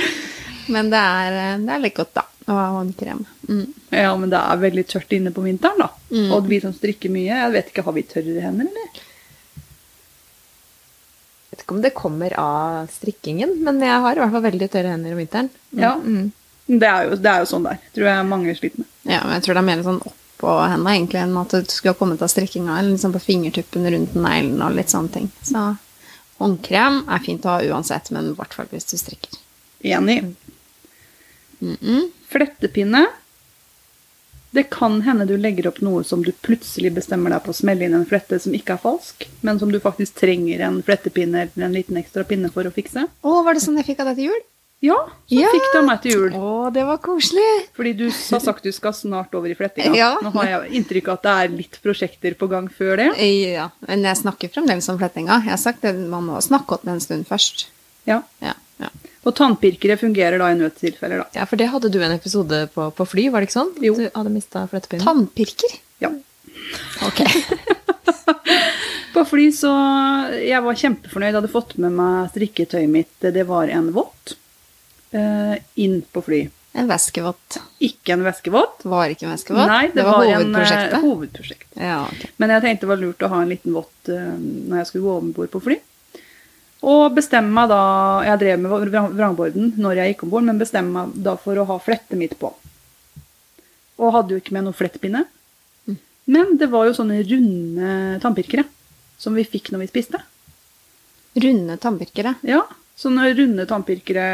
Men 0.71 0.93
det 0.93 1.03
er, 1.03 1.41
det 1.65 1.75
er 1.75 1.83
litt 1.83 1.99
godt, 1.99 2.15
da, 2.21 2.27
å 2.47 2.61
ha 2.61 2.69
håndkrem. 2.77 3.25
Mm. 3.49 3.67
Ja, 3.91 4.15
men 4.15 4.31
det 4.31 4.39
er 4.39 4.63
veldig 4.63 4.87
tørt 4.87 5.19
inne 5.19 5.35
på 5.35 5.43
vinteren, 5.43 5.83
da. 5.83 5.91
Mm. 6.15 6.31
Og 6.37 6.47
vi 6.47 6.63
som 6.63 6.75
strikker 6.77 7.11
mye, 7.11 7.43
jeg 7.43 7.55
vet 7.57 7.73
ikke, 7.73 7.89
har 7.89 7.99
vi 7.99 8.07
tørre 8.07 8.45
hender, 8.47 8.71
eller? 8.71 9.07
Ikke 11.71 11.77
om 11.77 11.83
det 11.85 11.93
kommer 11.95 12.33
av 12.35 12.89
strikkingen, 12.91 13.53
men 13.63 13.77
jeg 13.79 13.99
har 14.03 14.17
i 14.17 14.19
hvert 14.19 14.33
fall 14.35 14.43
veldig 14.43 14.69
tørre 14.73 14.91
hender 14.91 15.13
om 15.15 15.19
vinteren. 15.21 15.51
Ja. 15.79 15.93
Mm. 16.03 16.33
Det 16.67 16.89
er, 16.89 17.05
jo, 17.07 17.19
det 17.23 17.31
er 17.31 17.45
jo 17.45 17.47
sånn 17.47 17.69
der. 17.69 17.79
Tror 17.95 18.09
jeg 18.09 18.25
mange 18.27 18.55
sliter 18.59 18.83
med. 18.83 18.89
Ja, 19.05 19.21
men 19.23 19.37
jeg 19.37 19.45
tror 19.45 19.55
det 19.55 19.61
er 19.61 19.67
mer 19.69 19.85
sånn 19.87 20.01
oppå 20.03 20.55
hendene 20.65 20.95
egentlig 20.97 21.21
enn 21.23 21.39
at 21.39 21.55
det 21.55 21.61
skulle 21.71 21.95
ha 21.95 21.99
kommet 22.01 22.25
av 22.27 22.33
strikkinga, 22.33 22.81
eller 22.81 22.91
liksom 22.91 23.15
på 23.15 23.23
fingertuppen 23.23 23.87
rundt 23.95 24.19
neglen 24.19 24.65
og 24.67 24.75
litt 24.81 24.91
sånne 24.91 25.15
ting. 25.15 25.31
Så 25.47 25.63
håndkrem 26.43 27.05
er 27.07 27.23
fint 27.23 27.47
å 27.47 27.55
ha 27.55 27.71
uansett, 27.71 28.11
men 28.17 28.33
i 28.33 28.35
hvert 28.41 28.59
fall 28.59 28.71
hvis 28.75 28.91
du 28.91 28.97
strikker. 28.99 29.39
Enig. 29.95 30.19
Mm 31.61 31.77
-mm. 31.77 32.03
Flettepinne. 32.35 33.07
Det 34.51 34.65
kan 34.71 35.01
hende 35.07 35.27
du 35.31 35.37
legger 35.39 35.69
opp 35.71 35.79
noe 35.85 36.03
som 36.05 36.25
du 36.27 36.33
plutselig 36.33 36.91
bestemmer 36.97 37.31
deg 37.31 37.45
på 37.45 37.53
å 37.53 37.59
smelle 37.61 37.87
inn 37.87 37.95
en 37.95 38.07
flette 38.09 38.41
som 38.43 38.55
ikke 38.57 38.75
er 38.75 38.83
falsk, 38.83 39.29
men 39.47 39.61
som 39.63 39.71
du 39.71 39.79
faktisk 39.83 40.17
trenger 40.19 40.65
en 40.67 40.81
flettepinne 40.83 41.45
eller 41.47 41.67
en 41.69 41.77
liten 41.77 41.97
ekstra 42.01 42.25
pinne 42.27 42.51
for 42.51 42.67
å 42.67 42.73
fikse. 42.75 43.05
Å, 43.23 43.35
var 43.47 43.55
det 43.55 43.63
sånn 43.63 43.79
jeg 43.79 43.87
fikk 43.93 44.03
av 44.03 44.11
deg 44.11 44.19
til 44.23 44.33
jul? 44.33 44.41
Ja, 44.81 44.97
så 45.29 45.37
Ja. 45.37 45.49
fikk 45.53 45.67
du 45.75 45.79
av 45.79 45.85
meg 45.85 46.01
til 46.03 46.13
jul. 46.17 46.33
Å, 46.35 46.71
det 46.73 46.83
var 46.89 46.97
koselig. 47.05 47.67
Fordi 47.77 47.93
du 47.99 48.07
har 48.09 48.41
sagt 48.41 48.65
du 48.65 48.73
skal 48.73 48.95
snart 48.97 49.35
over 49.37 49.53
i 49.53 49.55
flettinga. 49.55 49.93
Ja. 49.95 50.15
Nå 50.25 50.33
har 50.39 50.47
jeg 50.49 50.73
inntrykk 50.81 51.11
av 51.13 51.19
at 51.19 51.23
det 51.27 51.35
er 51.37 51.53
litt 51.59 51.77
prosjekter 51.85 52.35
på 52.41 52.49
gang 52.49 52.67
før 52.73 52.97
det. 52.97 53.11
Ja, 53.21 53.69
men 53.87 54.03
jeg 54.09 54.17
snakker 54.23 54.49
fremdeles 54.55 54.89
om 54.89 54.97
flettinga. 54.99 55.37
Jeg 55.45 55.53
har 55.53 55.61
sagt 55.61 55.83
det, 55.85 55.95
man 56.09 56.25
må 56.31 56.41
snakke 56.41 56.79
om 56.81 56.89
det 56.89 56.95
en 56.97 57.05
stund 57.05 57.29
først. 57.29 57.67
Ja. 58.09 58.23
Ja, 58.41 58.55
ja. 58.81 58.89
Og 59.29 59.37
tannpirkere 59.37 59.99
fungerer 60.01 60.41
da 60.41 60.49
i 60.49 60.57
nødstilfeller, 60.57 61.21
da. 61.23 61.29
Ja, 61.37 61.45
for 61.49 61.61
det 61.61 61.69
hadde 61.73 61.91
du 61.93 61.99
en 62.01 62.15
episode 62.15 62.63
på, 62.73 62.89
på 62.97 63.07
fly, 63.09 63.27
var 63.33 63.43
det 63.43 63.51
ikke 63.51 63.59
sånn? 63.59 63.75
Jo. 63.85 63.97
Du 63.99 64.07
hadde 64.15 64.33
mista 64.33 64.65
flettepinnen. 64.71 65.05
Tannpirker? 65.05 65.77
Ja. 66.01 66.13
Ok. 67.05 67.25
På 69.11 69.25
fly 69.27 69.49
så 69.55 69.71
Jeg 70.39 70.63
var 70.65 70.79
kjempefornøyd. 70.79 71.35
Hadde 71.35 71.51
fått 71.51 71.77
med 71.83 71.97
meg 71.97 72.31
strikketøyet 72.31 72.93
mitt. 72.93 73.13
Det 73.21 73.45
var 73.49 73.71
en 73.75 73.91
vått. 73.95 74.37
Uh, 75.11 75.57
inn 75.83 76.01
på 76.15 76.23
fly. 76.23 76.45
En 76.79 76.87
væskevott. 76.87 77.59
Ikke 77.83 78.15
en 78.15 78.23
veskevått. 78.23 78.85
Var 78.87 79.11
ikke 79.11 79.27
en 79.27 79.35
væskevott? 79.35 79.67
Nei, 79.67 79.89
det, 79.91 80.05
var, 80.07 80.23
hovedprosjektet? 80.23 80.93
en 80.95 81.03
uh, 81.03 81.07
hovedprosjekt. 81.09 81.69
ja, 81.75 81.97
ok. 82.07 82.29
Men 82.39 82.55
jeg 82.55 82.65
tenkte 82.67 82.87
det 82.87 82.93
var 82.93 83.01
lurt 83.03 83.25
å 83.27 83.31
ha 83.33 83.41
en 83.43 83.51
liten 83.51 83.75
vått 83.75 84.13
uh, 84.13 84.37
når 84.39 84.83
jeg 84.83 84.91
skulle 84.93 85.09
gå 85.09 85.17
om 85.25 85.33
bord 85.35 85.51
på 85.51 85.65
fly. 85.67 85.81
Og 86.81 87.13
bestemme 87.13 87.53
meg 87.53 87.69
da 87.69 87.81
Jeg 88.25 88.41
drev 88.41 88.63
med 88.63 88.89
vrangborden 89.17 89.75
når 89.81 90.01
jeg 90.01 90.15
gikk 90.15 90.25
om 90.25 90.33
bord, 90.33 90.47
men 90.49 90.61
bestemme 90.61 90.95
meg 90.95 91.19
da 91.27 91.37
for 91.41 91.59
å 91.61 91.67
ha 91.69 91.77
flettet 91.83 92.17
mitt 92.19 92.39
på. 92.41 92.53
Og 94.01 94.15
hadde 94.17 94.35
jo 94.35 94.41
ikke 94.41 94.57
med 94.57 94.65
noe 94.65 94.77
flettpinne. 94.77 95.27
Men 96.31 96.57
det 96.61 96.71
var 96.73 96.87
jo 96.87 96.97
sånne 96.97 97.21
runde 97.27 97.95
tannpirkere 98.23 98.65
som 99.21 99.37
vi 99.37 99.45
fikk 99.45 99.73
når 99.73 99.85
vi 99.85 99.91
spiste. 99.91 100.21
Runde 101.41 101.77
tannpirkere. 101.83 102.37
Ja, 102.49 102.63
sånne 102.99 103.29
runde 103.37 103.67
tannpirkere. 103.69 104.27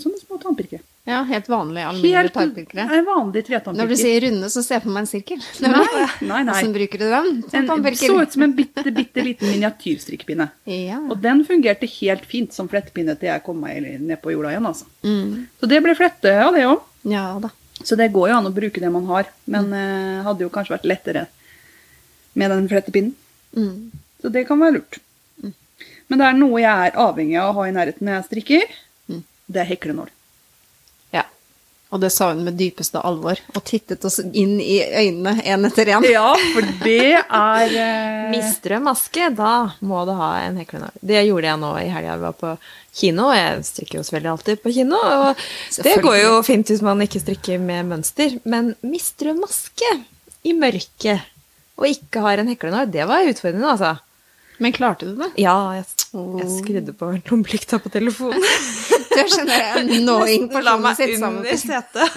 Sånne 0.00 0.20
små 0.22 0.38
tannpirkere. 0.40 0.84
Ja, 1.04 1.18
helt 1.28 1.48
vanlige 1.48 1.86
alminnelige 1.86 2.32
tannpirkere. 2.32 2.84
en 2.96 3.04
vanlig 3.04 3.42
Når 3.76 3.88
du 3.88 3.96
sier 4.00 4.22
runde, 4.24 4.48
så 4.48 4.62
ser 4.64 4.78
jeg 4.78 4.84
på 4.86 4.92
meg 4.92 5.02
en 5.02 5.08
sirkel. 5.10 5.42
Nei, 5.60 5.72
nei, 6.24 6.38
nei. 6.48 6.54
Hvordan 6.54 6.72
bruker 6.78 7.02
du 7.02 7.04
den? 7.12 7.42
som 7.50 7.58
En, 7.60 7.96
så 8.00 8.14
ut 8.22 8.32
som 8.32 8.44
en 8.46 8.54
bitte, 8.56 8.84
bitte 8.88 9.24
liten 9.26 9.52
miniatyrstrikkepinne. 9.52 10.48
Ja. 10.64 11.02
Og 11.12 11.20
den 11.20 11.44
fungerte 11.44 11.90
helt 11.98 12.24
fint 12.24 12.56
som 12.56 12.72
flettepinne 12.72 13.18
til 13.20 13.28
jeg 13.28 13.44
kom 13.44 13.60
meg 13.60 13.84
ned 14.00 14.16
på 14.24 14.32
jorda 14.32 14.54
igjen. 14.54 14.70
altså. 14.72 14.88
Mm. 15.04 15.44
Så 15.60 15.68
det 15.74 15.82
ble 15.84 15.98
flette 15.98 16.34
av 16.40 16.56
det 16.56 16.64
òg. 16.70 16.88
ja 17.12 17.26
da. 17.44 17.52
Så 17.84 18.00
det 18.00 18.08
går 18.14 18.30
jo 18.30 18.38
an 18.38 18.48
å 18.48 18.54
bruke 18.54 18.80
det 18.80 18.88
man 18.96 19.04
har. 19.12 19.28
Men 19.44 19.72
eh, 19.76 20.24
hadde 20.24 20.46
jo 20.46 20.52
kanskje 20.56 20.78
vært 20.78 20.88
lettere 20.88 21.26
med 22.32 22.48
den 22.48 22.68
flettepinnen. 22.72 23.12
Mm. 23.52 23.92
Så 24.24 24.32
det 24.32 24.46
kan 24.48 24.62
være 24.62 24.78
lurt. 24.78 25.02
Men 26.08 26.20
det 26.20 26.26
er 26.28 26.36
noe 26.36 26.60
jeg 26.60 26.88
er 26.88 26.98
avhengig 27.00 27.36
av 27.40 27.52
å 27.52 27.56
ha 27.60 27.68
i 27.68 27.76
nærheten 27.76 28.08
når 28.08 28.22
jeg 28.22 28.30
strikker. 28.30 28.76
Mm. 29.12 29.24
Det 29.52 29.60
er 29.60 29.74
heklenål. 29.74 30.12
Og 31.94 32.00
det 32.02 32.10
sa 32.10 32.32
hun 32.32 32.42
med 32.42 32.56
dypeste 32.58 32.98
alvor, 33.06 33.38
og 33.54 33.62
tittet 33.68 34.02
oss 34.08 34.18
inn 34.18 34.56
i 34.58 34.80
øynene 34.82 35.36
en 35.46 35.68
etter 35.68 35.92
en. 35.94 36.06
Ja, 36.10 36.32
for 36.54 36.66
det 36.82 37.20
er 37.22 37.74
eh, 37.78 38.24
Mister 38.34 38.74
du 38.74 38.78
en 38.80 38.88
maske, 38.88 39.28
da 39.38 39.52
må 39.78 40.00
du 40.08 40.10
ha 40.18 40.32
en 40.42 40.58
heklenål. 40.58 40.96
Det 40.98 41.22
gjorde 41.28 41.52
jeg 41.52 41.62
nå 41.62 41.70
i 41.78 41.92
helga. 41.92 42.16
Jeg 42.16 42.22
var 42.24 42.34
på 42.40 42.54
kino. 42.94 43.28
og 43.28 43.36
Jeg 43.38 43.68
strikker 43.70 44.00
jo 44.00 44.06
selvfølgelig 44.08 44.32
alltid 44.32 44.64
på 44.64 44.74
kino. 44.74 44.98
Og 44.98 45.46
det 45.86 45.94
går 46.02 46.18
jo 46.18 46.32
fint 46.46 46.72
hvis 46.74 46.82
man 46.82 47.04
ikke 47.06 47.22
strikker 47.22 47.62
med 47.62 47.92
mønster. 47.92 48.34
Men 48.42 48.74
mister 48.82 49.30
du 49.30 49.36
en 49.36 49.44
maske 49.44 49.94
i 50.44 50.56
mørket 50.58 51.30
og 51.74 51.88
ikke 51.90 52.22
har 52.22 52.38
en 52.38 52.50
heklenål, 52.52 52.90
det 52.92 53.06
var 53.10 53.26
utfordrende, 53.26 53.70
altså. 53.70 53.96
Men 54.62 54.72
klarte 54.76 55.06
du 55.08 55.16
det? 55.18 55.30
Ja, 55.42 55.54
jeg, 55.74 55.84
jeg 56.14 56.50
skrudde 56.58 56.92
på 56.98 57.08
lommelykta 57.30 57.80
på 57.82 57.90
telefonen. 57.94 58.44
Du 59.14 59.20
skjønner 59.30 59.76
annoying 59.78 60.48
La 60.50 60.54
person 60.58 60.72
å 60.72 60.80
meg 60.82 60.96
sitte 60.98 61.18
sammen 61.20 61.44
med. 61.44 61.58
setet. 61.60 62.16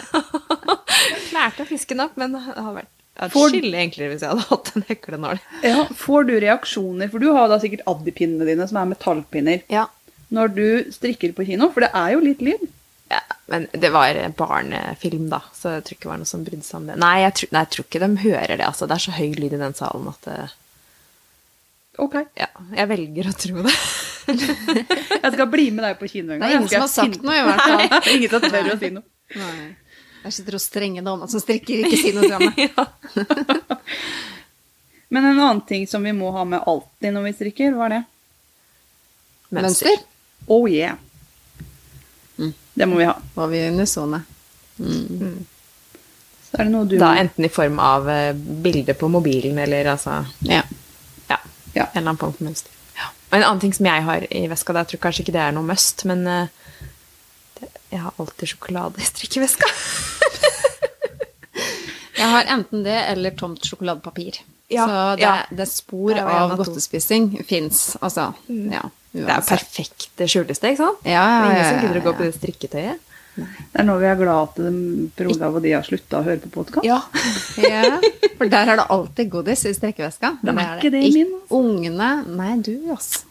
Klarte 1.30 1.62
å 1.62 1.67
fiske 1.69 1.93
den 1.93 2.02
opp, 2.08 2.15
men 2.17 2.34
det 2.34 2.39
har 2.47 2.71
vært 2.73 2.89
skille 3.17 3.28
atskillig 3.28 3.80
enklere 3.84 4.10
hvis 4.15 4.23
jeg 4.26 4.32
hadde 4.34 4.45
hatt 4.50 4.71
en 4.78 4.86
heklenål. 4.89 5.39
ja, 5.65 5.84
Får 5.97 6.26
du 6.30 6.34
reaksjoner? 6.41 7.12
For 7.13 7.21
du 7.21 7.28
har 7.38 7.52
da 7.52 7.60
sikkert 7.62 7.86
Addi-pinnene 7.89 8.47
dine, 8.50 8.65
som 8.69 8.80
er 8.82 8.89
metallpinner, 8.95 9.62
Ja. 9.73 9.86
når 10.34 10.52
du 10.58 10.65
strikker 10.93 11.34
på 11.38 11.45
kino. 11.52 11.69
For 11.73 11.86
det 11.86 11.91
er 11.93 12.15
jo 12.15 12.23
litt 12.26 12.41
lyd. 12.45 12.65
Ja, 13.13 13.21
men 13.54 13.69
det 13.78 13.93
var 13.93 14.17
barnefilm, 14.41 15.30
da, 15.32 15.43
så 15.56 15.78
jeg 15.78 15.86
tror 15.88 15.95
ikke 16.00 16.08
det 16.10 16.13
var 16.15 16.21
noe 16.26 16.30
som 16.34 16.43
brydde 16.50 16.65
seg 16.67 16.80
om 16.82 16.89
det. 16.89 16.97
Nei 17.06 17.13
jeg, 17.28 17.34
tror, 17.39 17.54
nei, 17.56 17.62
jeg 17.67 17.73
tror 17.78 17.86
ikke 17.88 18.02
de 18.04 18.10
hører 18.26 18.56
det. 18.58 18.65
altså. 18.67 18.89
Det 18.89 18.97
er 18.97 19.06
så 19.06 19.13
høy 19.21 19.30
lyd 19.38 19.54
i 19.54 19.62
den 19.62 19.78
salen 19.78 20.10
at 20.12 20.26
det, 20.28 20.39
Ok. 21.98 22.16
Ja, 22.38 22.48
jeg 22.78 22.90
velger 22.92 23.30
å 23.32 23.34
tro 23.38 23.64
det. 23.66 23.74
Jeg 24.28 25.30
skal 25.34 25.48
bli 25.48 25.70
med 25.72 25.86
deg 25.86 25.94
på 26.02 26.08
kino 26.12 26.34
en 26.36 26.42
Det 26.42 26.48
er 26.50 26.58
ingen 26.58 26.68
som 26.68 26.84
har 26.84 26.90
sagt 26.92 27.22
noe, 27.24 27.36
i 27.40 27.44
hvert 27.48 27.62
fall. 27.64 27.78
Nei, 27.80 27.88
det 27.88 28.00
er 28.12 28.18
ingen 28.18 28.34
som 28.34 28.44
tør 28.44 28.68
å 28.74 28.76
si 28.82 28.90
noe. 28.92 29.06
Nei. 29.40 29.68
Der 30.24 30.34
sitter 30.36 30.58
hun 30.58 30.64
strenge 30.64 31.04
dama 31.06 31.30
som 31.32 31.40
strikker, 31.40 31.86
ikke 31.88 32.00
si 32.02 32.12
noe 32.12 32.28
til 32.28 32.52
henne. 32.58 33.68
Men 35.16 35.30
en 35.30 35.40
annen 35.40 35.62
ting 35.70 35.88
som 35.88 36.04
vi 36.04 36.12
må 36.12 36.34
ha 36.36 36.44
med 36.44 36.60
alltid 36.68 37.16
når 37.16 37.30
vi 37.30 37.34
strikker, 37.38 37.76
hva 37.78 37.88
er 37.88 37.94
det? 37.96 38.02
Mønster. 39.56 40.02
Oh 40.52 40.68
yeah. 40.68 40.98
Mm. 42.36 42.52
Det 42.74 42.88
må 42.92 43.00
vi 43.00 43.08
ha. 43.08 43.16
Var 43.38 43.48
vi 43.54 43.62
unisone? 43.72 44.20
Mm. 44.78 45.46
Så 46.50 46.60
er 46.60 46.68
det 46.68 46.74
noe 46.74 46.88
du 46.88 46.98
Da 47.00 47.14
enten 47.20 47.48
i 47.48 47.52
form 47.52 47.80
av 47.84 48.10
eh, 48.12 48.34
bilde 48.36 48.94
på 49.00 49.08
mobilen 49.12 49.58
eller 49.64 49.94
altså 49.96 50.20
Ja. 50.48 50.62
Ja. 51.78 51.86
Ja. 51.86 51.90
En 51.94 52.02
eller 52.02 52.13
annen 52.13 52.22
form 52.22 52.36
for 52.38 52.48
mønster. 52.50 52.74
Ja. 52.98 53.12
Og 53.30 53.38
en 53.40 53.46
annen 53.46 53.63
ting 53.63 53.76
som 53.78 53.88
jeg 53.90 54.06
har 54.08 54.28
i 54.28 54.44
veska, 54.52 54.74
da, 54.74 54.84
jeg 54.84 54.94
tror 54.96 55.04
kanskje 55.08 55.26
ikke 55.26 55.36
det 55.38 55.44
er 55.46 55.56
noe 55.56 55.68
must, 55.68 56.04
men 56.10 56.26
eh, 56.32 56.54
det, 57.60 57.72
Jeg 57.94 58.04
har 58.04 58.20
alltid 58.20 58.54
sjokolade 58.54 59.02
i 59.02 59.08
strikkeveska. 59.08 59.72
Jeg 62.18 62.28
har 62.34 62.48
enten 62.50 62.82
det 62.82 62.98
eller 63.12 63.36
tomt 63.38 63.66
sjokoladepapir. 63.66 64.40
Ja, 64.74 64.88
så 64.88 65.16
det, 65.16 65.24
ja. 65.24 65.34
det 65.54 65.68
spor 65.70 66.18
av 66.18 66.56
godtespising 66.58 67.30
fins. 67.48 67.96
Altså, 68.02 68.32
ja. 68.48 68.82
Det 69.12 69.24
er 69.24 69.38
uansett. 69.38 69.50
perfekte 69.54 70.28
skjuleste, 70.30 70.72
ikke 70.74 70.82
sant? 70.82 71.06
Ja, 71.08 71.22
ja, 71.24 71.38
Det 71.38 71.38
er 71.38 71.52
ingen 71.52 71.62
ja, 71.62 71.68
som 71.68 71.78
ja, 71.78 71.84
gidder 71.86 72.00
å 72.02 72.06
gå 72.08 72.13
på 72.18 72.26
det 72.26 72.34
strikketøyet. 72.36 73.07
Det 73.38 73.78
er 73.82 73.86
nå 73.86 73.95
vi 74.02 74.08
er 74.10 74.17
glad 74.17 74.47
at 74.50 74.56
de- 74.63 75.08
Per 75.17 75.30
Olav 75.30 75.56
og 75.60 75.62
de 75.65 75.71
har 75.76 75.86
slutta 75.86 76.19
å 76.19 76.26
høre 76.26 76.41
på 76.41 76.50
podkast. 76.58 76.88
Ja. 76.88 76.97
Ja, 77.62 78.00
for 78.38 78.50
der 78.50 78.73
er 78.73 78.80
det 78.82 78.88
alltid 78.93 79.30
godis 79.34 79.65
i 79.69 79.73
strikkeveska. 79.78 80.36
Det 80.41 80.54
er 80.58 80.78
ikke 80.80 80.91
det 80.95 81.04
i 81.06 81.12
min, 81.13 81.34
altså. 81.38 81.60
Ungene 81.62 82.10
Nei, 82.34 82.54
du, 82.65 82.73
altså. 82.95 83.23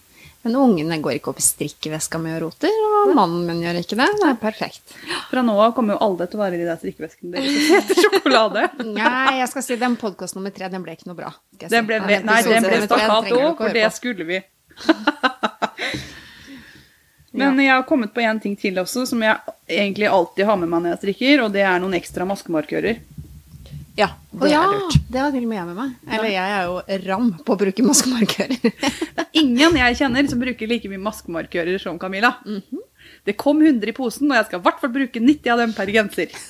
Men 0.47 0.55
ungene 0.63 1.01
går 1.03 1.17
ikke 1.19 1.33
opp 1.33 1.41
i 1.43 1.43
strikkeveska 1.43 2.21
med 2.23 2.37
og 2.37 2.45
roter, 2.45 2.71
og 2.71 3.15
mannen 3.19 3.49
min 3.49 3.65
gjør 3.65 3.81
ikke 3.81 3.97
det. 3.99 4.07
Det 4.21 4.29
er 4.31 4.37
perfekt. 4.39 4.93
Fra 5.27 5.43
nå 5.43 5.57
av 5.59 5.73
kommer 5.75 5.97
jo 5.97 6.05
alle 6.07 6.29
til 6.31 6.39
å 6.39 6.43
være 6.45 6.55
i 6.55 6.61
de 6.61 6.69
der 6.69 6.79
strikkeveskene 6.79 7.35
deres 7.35 7.57
som 7.57 7.75
heter 7.75 7.99
sjokolade. 8.05 8.63
Nei, 8.87 9.41
jeg 9.41 9.49
skal 9.51 9.67
si 9.67 9.79
den 9.81 9.97
podkast 9.99 10.39
nummer 10.39 10.55
tre, 10.55 10.69
den 10.71 10.87
ble 10.87 10.95
ikke 10.95 11.11
noe 11.11 11.19
bra. 11.19 11.33
Den 11.67 11.89
ble, 11.91 11.99
nei, 12.07 12.21
den 12.47 12.63
ble 12.69 12.79
stakkato, 12.87 13.43
for 13.59 13.75
det 13.75 13.89
skulle 13.99 14.29
vi. 14.31 14.39
Men 17.37 17.61
jeg 17.61 17.75
har 17.75 17.85
kommet 17.89 18.15
på 18.15 18.23
en 18.25 18.41
ting 18.41 18.57
til 18.59 18.79
også, 18.81 19.05
som 19.11 19.23
jeg 19.25 19.37
egentlig 19.69 20.09
alltid 20.09 20.47
har 20.49 20.57
med 20.61 20.71
meg 20.73 20.83
når 20.83 20.95
jeg 20.95 21.03
strikker, 21.03 21.45
og 21.45 21.53
det 21.55 21.65
er 21.67 21.83
noen 21.83 21.97
ekstra 21.99 22.27
maskemarkører. 22.29 22.97
ja, 23.97 24.09
det 24.33 24.51
ja, 24.53 24.63
er 24.63 24.73
lurt. 24.73 24.97
det 25.09 25.23
var 25.23 25.31
til 25.35 25.45
og 25.45 25.51
med 25.53 25.59
jeg 25.59 25.69
med 25.69 25.79
meg. 25.81 25.93
Eller 26.09 26.31
jeg 26.33 26.57
er 26.57 26.63
jo 26.69 26.75
ram 27.07 27.31
på 27.45 27.55
å 27.55 27.61
bruke 27.61 27.87
maskemarkører. 27.87 28.59
Er 29.21 29.27
ingen 29.43 29.77
jeg 29.77 29.99
kjenner 30.01 30.29
som 30.31 30.41
bruker 30.41 30.71
like 30.71 30.89
mye 30.89 31.07
maskemarkører 31.07 31.81
som 31.83 32.01
Camilla. 32.01 32.33
Det 33.27 33.37
kom 33.37 33.61
100 33.61 33.91
i 33.91 33.97
posen, 33.97 34.31
og 34.31 34.39
jeg 34.39 34.49
skal 34.49 34.61
i 34.61 34.67
hvert 34.67 34.81
fall 34.81 34.95
bruke 34.95 35.21
90 35.21 35.53
av 35.53 35.65
dem 35.65 35.77
per 35.77 35.93
genser. 35.93 36.37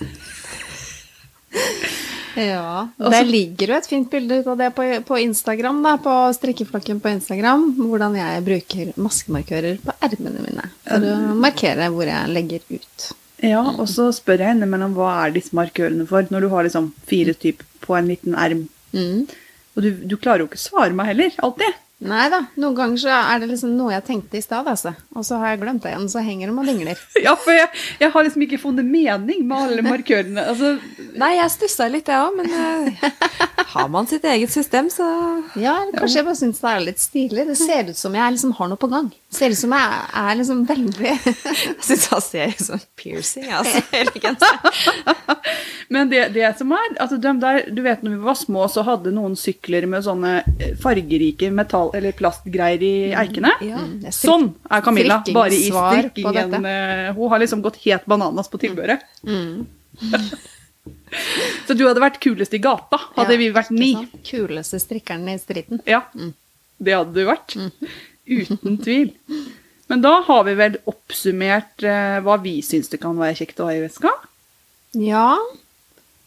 Ja, 2.36 2.88
Og 3.00 3.12
Det 3.12 3.22
ligger 3.28 3.72
jo 3.72 3.76
et 3.78 3.88
fint 3.88 4.08
bilde 4.12 4.40
ut 4.40 4.48
av 4.52 4.58
det 4.60 4.70
på, 4.76 4.84
på 5.08 5.20
Instagram, 5.24 5.78
da, 5.84 5.94
på 6.02 6.14
strikkeflokken 6.36 7.00
på 7.00 7.12
Instagram. 7.16 7.68
Hvordan 7.78 8.18
jeg 8.18 8.44
bruker 8.46 8.90
maskemarkører 9.00 9.78
på 9.84 9.94
ermene 10.04 10.44
mine 10.44 10.66
for 10.86 11.06
å 11.08 11.38
markere 11.40 11.88
hvor 11.94 12.10
jeg 12.10 12.34
legger 12.34 12.66
ut. 12.68 13.08
Ja, 13.44 13.62
og 13.62 13.88
så 13.92 14.08
spør 14.16 14.44
jeg 14.44 14.56
innimellom 14.56 14.94
hva 14.96 15.10
er 15.24 15.34
disse 15.34 15.56
markørene 15.56 16.06
for, 16.08 16.28
når 16.32 16.46
du 16.46 16.52
har 16.52 16.68
liksom 16.68 16.92
fire 17.08 17.34
typer 17.36 17.68
på 17.84 17.96
en 17.98 18.08
liten 18.12 18.36
erm. 18.38 18.62
Mm. 18.96 19.26
Og 19.76 19.84
du, 19.84 19.90
du 20.08 20.16
klarer 20.16 20.44
jo 20.44 20.50
ikke 20.50 20.60
å 20.60 20.66
svare 20.66 20.96
meg 20.96 21.12
heller, 21.12 21.34
alltid. 21.44 21.82
Nei 22.04 22.26
da, 22.28 22.42
noen 22.60 22.74
ganger 22.76 23.00
så 23.00 23.08
er 23.16 23.38
det 23.40 23.46
liksom 23.54 23.70
noe 23.72 23.94
jeg 23.94 24.04
tenkte 24.04 24.36
i 24.36 24.42
stad, 24.44 24.66
altså. 24.68 24.90
Og 25.16 25.24
så 25.24 25.38
har 25.40 25.54
jeg 25.54 25.62
glemt 25.62 25.80
det 25.80 25.94
igjen, 25.94 26.08
så 26.12 26.20
henger 26.20 26.50
de 26.50 26.56
og 26.60 26.66
dingler. 26.68 26.98
Ja, 27.24 27.32
for 27.40 27.56
jeg, 27.56 27.70
jeg 28.02 28.10
har 28.12 28.26
liksom 28.26 28.42
ikke 28.44 28.58
funnet 28.60 28.84
mening 28.84 29.46
med 29.48 29.56
alle 29.56 29.84
markørene. 29.86 30.44
Altså, 30.52 30.74
Nei, 31.16 31.30
jeg 31.38 31.54
stussa 31.54 31.86
litt, 31.88 32.10
jeg 32.12 32.20
òg, 32.20 32.36
men 32.36 32.52
eh, 32.52 33.06
har 33.72 33.88
man 33.88 34.04
sitt 34.10 34.26
eget 34.28 34.52
system, 34.52 34.90
så 34.92 35.06
Ja, 35.56 35.78
eller 35.86 35.96
kanskje 35.96 36.20
jeg 36.20 36.26
bare 36.28 36.38
syns 36.42 36.60
det 36.60 36.74
er 36.74 36.84
litt 36.84 37.00
stilig. 37.00 37.46
Det 37.48 37.56
ser 37.62 37.88
ut 37.88 37.96
som 38.02 38.20
jeg 38.20 38.36
liksom 38.36 38.52
har 38.60 38.70
noe 38.74 38.82
på 38.84 38.92
gang. 38.92 39.08
Det 39.16 39.38
ser 39.40 39.56
ut 39.56 39.60
som 39.62 39.72
jeg 39.78 40.04
er 40.20 40.36
liksom 40.42 40.60
veldig 40.68 41.08
Jeg 41.16 41.80
syns 41.88 42.06
han 42.12 42.24
ser 42.28 42.52
ut 42.52 42.62
som 42.68 42.84
piercing. 43.00 43.48
Altså, 43.56 43.80
men 45.88 46.12
det, 46.12 46.22
det 46.36 46.52
som 46.58 46.72
er 46.76 46.94
altså 47.00 47.16
de 47.22 47.32
der, 47.40 47.62
Du 47.72 47.82
vet 47.84 48.02
når 48.04 48.16
vi 48.18 48.22
var 48.28 48.36
små, 48.38 48.66
så 48.70 48.84
hadde 48.86 49.12
noen 49.16 49.36
sykler 49.38 49.86
med 49.90 50.04
sånne 50.06 50.36
eh, 50.60 50.76
fargerike 50.82 51.48
metall- 51.54 51.85
eller 51.94 52.12
plastgreier 52.16 52.82
i 52.82 52.92
eikene. 53.14 53.52
Ja. 53.64 53.78
Mm, 53.82 53.94
er 54.08 54.14
Sånn 54.16 54.48
er 54.70 54.82
Camilla, 54.86 55.20
bare 55.32 55.54
i 55.54 55.70
strikkingen. 55.70 56.54
eh, 56.66 57.12
Hun 57.14 57.30
har 57.30 57.38
liksom 57.42 57.62
gått 57.62 57.76
helt 57.84 58.06
bananas 58.06 58.48
på 58.50 58.58
tilbehøret. 58.62 59.04
Mm. 59.26 59.66
Så 61.66 61.74
du 61.74 61.84
hadde 61.86 62.02
vært 62.02 62.20
kulest 62.22 62.54
i 62.54 62.60
gata, 62.62 62.98
hadde 63.16 63.34
Ja, 63.34 63.40
vi 63.40 63.50
vært 63.54 63.70
ni. 63.74 63.92
Kuleste 64.26 64.78
strikkeren 64.82 65.26
i 65.32 65.38
striden. 65.40 65.80
Ja, 65.88 66.02
det 66.78 66.94
hadde 66.94 67.14
du 67.16 67.24
vært. 67.26 67.56
Uten 68.26 68.78
tvil. 68.82 69.12
Men 69.90 70.02
da 70.02 70.16
har 70.26 70.44
vi 70.48 70.54
vel 70.58 70.78
oppsummert 70.90 71.82
eh, 71.86 72.18
hva 72.26 72.36
vi 72.42 72.56
syns 72.66 72.90
det 72.90 72.98
kan 73.02 73.18
være 73.18 73.36
kjekt 73.38 73.60
å 73.62 73.68
ha 73.68 73.74
i 73.76 73.82
veska. 73.84 74.10
Ja, 74.98 75.28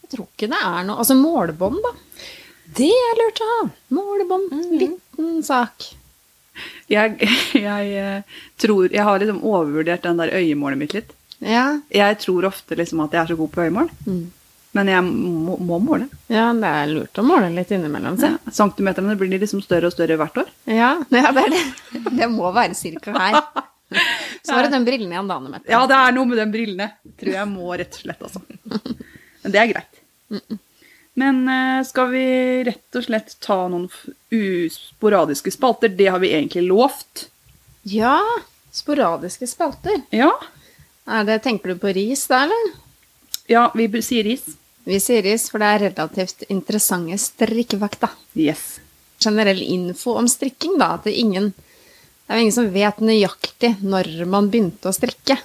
jeg 0.04 0.14
tror 0.16 0.28
ikke 0.32 0.50
det 0.52 0.60
er 0.64 0.86
noe 0.88 1.00
Altså 1.04 1.16
målebånd, 1.20 1.80
da. 1.84 1.92
Det 2.78 2.90
er 2.94 3.16
lurt 3.20 3.40
å 3.42 3.48
ha. 3.50 3.62
Målebånd. 3.96 4.52
Liten 4.80 5.40
sak. 5.46 5.88
Jeg, 6.92 7.16
jeg 7.56 7.94
eh, 7.96 8.40
tror 8.60 8.90
Jeg 8.92 9.06
har 9.08 9.22
liksom 9.22 9.40
overvurdert 9.48 10.04
den 10.04 10.18
der 10.20 10.34
øyemålet 10.36 10.82
mitt 10.82 10.96
litt. 10.98 11.14
Ja, 11.40 11.80
Jeg 11.94 12.18
tror 12.20 12.50
ofte 12.50 12.76
liksom 12.76 13.00
at 13.06 13.14
jeg 13.16 13.22
er 13.24 13.30
så 13.32 13.38
god 13.40 13.52
på 13.54 13.64
øyemål, 13.64 13.88
Mm. 14.06 14.26
men 14.76 14.90
jeg 14.92 15.04
må, 15.08 15.56
må 15.64 15.78
måle. 15.80 16.10
ja, 16.28 16.50
det 16.54 16.68
er 16.82 16.92
lurt 16.92 17.16
å 17.22 17.24
måle 17.24 17.48
litt 17.56 17.72
innimellom. 17.72 18.18
Se. 18.20 18.34
Ja, 18.36 18.52
Centimeterne 18.54 19.16
blir 19.18 19.40
liksom 19.40 19.64
større 19.64 19.88
og 19.88 19.96
større 19.96 20.18
hvert 20.20 20.36
år. 20.44 20.50
Ja, 20.68 20.92
ja, 21.16 21.32
det 21.32 21.46
er 21.46 21.56
det. 21.56 21.64
Det 22.20 22.28
må 22.34 22.52
være 22.54 22.76
cirka 22.76 23.16
her. 23.16 23.40
Så 24.46 24.52
var 24.54 24.68
det 24.68 24.74
den 24.76 24.84
brillen 24.86 25.10
igjen, 25.16 25.30
da, 25.32 25.40
Anne 25.40 25.50
Mette. 25.56 25.72
Ja, 25.72 25.80
det 25.90 25.96
er 25.98 26.12
noe 26.14 26.28
med 26.30 26.38
den 26.44 26.52
brillene. 26.54 26.92
Tror 27.18 27.34
jeg 27.40 27.48
må, 27.50 27.72
rett 27.80 27.96
og 27.96 28.04
slett, 28.04 28.22
altså. 28.28 28.44
Men 29.42 29.56
det 29.56 29.62
er 29.64 29.72
greit. 29.72 30.04
Men 31.20 31.42
eh, 31.52 31.82
skal 31.88 32.12
vi 32.14 32.26
rett 32.68 32.96
og 33.00 33.06
slett 33.08 33.36
ta 33.44 33.58
noen 33.72 33.90
usporadiske 34.34 35.52
spalter? 35.52 35.92
Det 35.92 36.08
har 36.14 36.22
vi 36.24 36.32
egentlig 36.34 36.64
lovt. 36.70 37.26
Ja, 37.90 38.20
sporadiske 38.76 39.48
spalter. 39.50 40.02
Ja, 40.16 40.32
Er 41.10 41.24
det, 41.26 41.40
tenker 41.42 41.72
du 41.74 41.80
på 41.82 41.90
ris 41.96 42.28
da, 42.30 42.44
eller? 42.46 42.74
ja 43.50 43.64
vi 43.74 43.88
sier 44.06 44.24
ris. 44.28 44.44
Vi 44.86 45.00
sier 45.02 45.24
ris, 45.26 45.48
for 45.50 45.62
det 45.62 45.70
er 45.74 45.82
relativt 45.88 46.44
interessante 46.54 47.18
strikkefakta. 47.18 48.12
Yes. 48.38 48.80
Generell 49.20 49.62
info 49.62 50.14
om 50.20 50.28
strikking, 50.30 50.78
da. 50.78 50.94
At 51.00 51.08
det, 51.10 51.16
ingen, 51.18 51.50
det 52.28 52.36
er 52.36 52.44
ingen 52.44 52.56
som 52.56 52.70
vet 52.74 53.02
nøyaktig 53.02 53.76
når 53.82 54.12
man 54.30 54.52
begynte 54.54 54.90
å 54.90 54.96
strikke. 54.96 55.40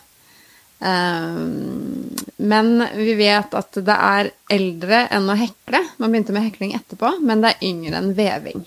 Ehm, 0.84 2.14
men 2.44 2.70
vi 2.96 3.14
vet 3.18 3.54
at 3.56 3.78
det 3.86 3.94
er 3.96 4.30
eldre 4.52 5.04
enn 5.14 5.28
å 5.32 5.36
hekle. 5.38 5.80
Man 6.02 6.12
begynte 6.12 6.34
med 6.36 6.48
hekling 6.50 6.74
etterpå, 6.76 7.14
men 7.24 7.40
det 7.44 7.54
er 7.54 7.68
yngre 7.70 8.00
enn 8.00 8.10
veving. 8.18 8.64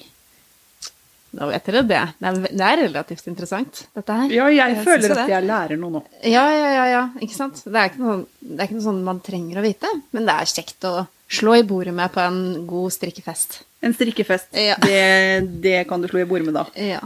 Da 1.37 1.45
vet 1.51 1.67
dere 1.67 1.83
det. 1.85 1.99
Det 2.17 2.29
er, 2.31 2.37
det 2.47 2.63
er 2.65 2.79
relativt 2.87 3.27
interessant, 3.29 3.83
dette 3.93 4.15
her. 4.21 4.31
Ja, 4.33 4.47
jeg, 4.49 4.77
Jeg 4.77 4.85
føler 4.87 5.11
at 5.13 5.19
det. 5.19 5.27
jeg 5.35 5.45
lærer 5.45 5.77
noe 5.81 5.93
nå. 5.97 6.01
Ja, 6.25 6.45
ja, 6.55 6.69
ja, 6.73 6.85
ja. 6.95 7.01
Ikke 7.21 7.35
sant? 7.35 7.59
Det 7.67 7.75
er 7.77 7.91
ikke, 7.91 8.01
noe, 8.01 8.15
det 8.41 8.57
er 8.57 8.69
ikke 8.69 8.77
noe 8.79 8.87
sånn 8.87 9.03
man 9.05 9.19
trenger 9.25 9.59
å 9.59 9.65
vite, 9.67 9.91
men 10.15 10.25
det 10.25 10.37
er 10.39 10.49
kjekt 10.55 10.87
å 10.89 10.95
slå 11.37 11.57
i 11.59 11.65
bordet 11.67 11.93
med 11.93 12.09
på 12.15 12.23
en 12.23 12.39
god 12.69 12.95
strikkefest. 12.95 13.59
En 13.85 13.93
strikkefest, 13.93 14.49
Ja. 14.57 14.79
det, 14.81 15.61
det 15.61 15.83
kan 15.91 16.01
du 16.01 16.07
slå 16.09 16.23
i 16.23 16.29
bordet 16.29 16.47
med 16.47 16.57
da. 16.57 16.65
Ja. 16.81 17.03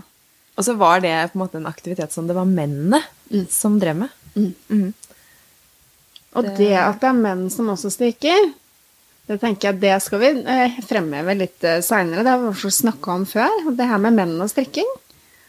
Og 0.56 0.64
så 0.68 0.78
var 0.80 1.02
det 1.04 1.12
på 1.34 1.36
en 1.40 1.42
måte 1.42 1.58
en 1.60 1.68
aktivitet 1.68 2.14
som 2.14 2.30
det 2.30 2.38
var 2.38 2.46
mennene 2.48 3.02
som 3.52 3.80
drev 3.82 3.98
med. 4.06 4.14
Mhm. 4.36 4.94
Og 6.34 6.44
Det- 6.46 6.58
det 6.58 6.74
at 6.78 7.00
det 7.02 7.10
er 7.10 7.14
menn 7.22 7.50
som 7.52 7.68
også 7.68 7.92
strikker, 7.92 8.54
det 9.28 9.40
tenker 9.42 9.72
jeg 9.72 9.80
det 9.82 10.02
skal 10.02 10.20
vi 10.20 10.30
eh, 10.48 10.80
fremheve 10.88 11.38
litt 11.38 11.64
eh, 11.64 11.82
seinere. 11.82 12.24
Det 12.24 12.32
har 12.32 12.40
vi 12.40 12.48
også 12.48 12.72
snakka 12.84 13.08
om 13.12 13.26
før. 13.26 13.76
Det 13.76 13.88
her 13.88 13.98
med 14.00 14.14
menn 14.14 14.42
og 14.42 14.50
strikking. 14.50 14.88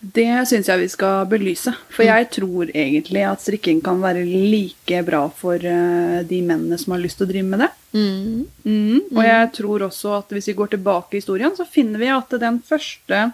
Det 0.02 0.26
syns 0.48 0.66
jeg 0.66 0.80
vi 0.80 0.88
skal 0.88 1.26
belyse. 1.30 1.72
For 1.88 2.02
jeg 2.02 2.28
tror 2.30 2.66
egentlig 2.74 3.22
at 3.22 3.38
strikking 3.40 3.80
kan 3.84 4.00
være 4.02 4.24
like 4.26 5.04
bra 5.06 5.28
for 5.30 5.54
eh, 5.54 6.22
de 6.24 6.40
mennene 6.42 6.76
som 6.78 6.92
har 6.94 7.00
lyst 7.00 7.18
til 7.18 7.26
å 7.28 7.30
drive 7.30 7.44
med 7.46 7.60
det. 7.60 7.70
Mm. 7.94 9.00
Og 9.14 9.22
jeg 9.22 9.52
tror 9.52 9.78
også 9.86 10.18
at 10.18 10.28
hvis 10.34 10.46
vi 10.50 10.54
går 10.58 10.70
tilbake 10.74 11.14
i 11.14 11.20
historien, 11.20 11.54
så 11.54 11.64
finner 11.64 11.98
vi 12.02 12.08
at 12.08 12.28
den 12.40 12.58
første 12.60 13.32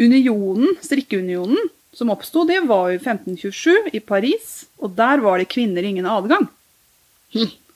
unionen, 0.00 0.76
strikkeunionen, 0.80 1.58
som 1.98 2.12
oppsto, 2.14 2.44
det 2.46 2.60
var 2.68 2.92
jo 2.92 3.00
1527 3.00 3.90
i 3.92 4.00
Paris. 4.00 4.60
Og 4.78 4.94
der 4.94 5.18
var 5.24 5.40
det 5.40 5.48
kvinner 5.50 5.82
ingen 5.82 6.06
adgang. 6.06 6.46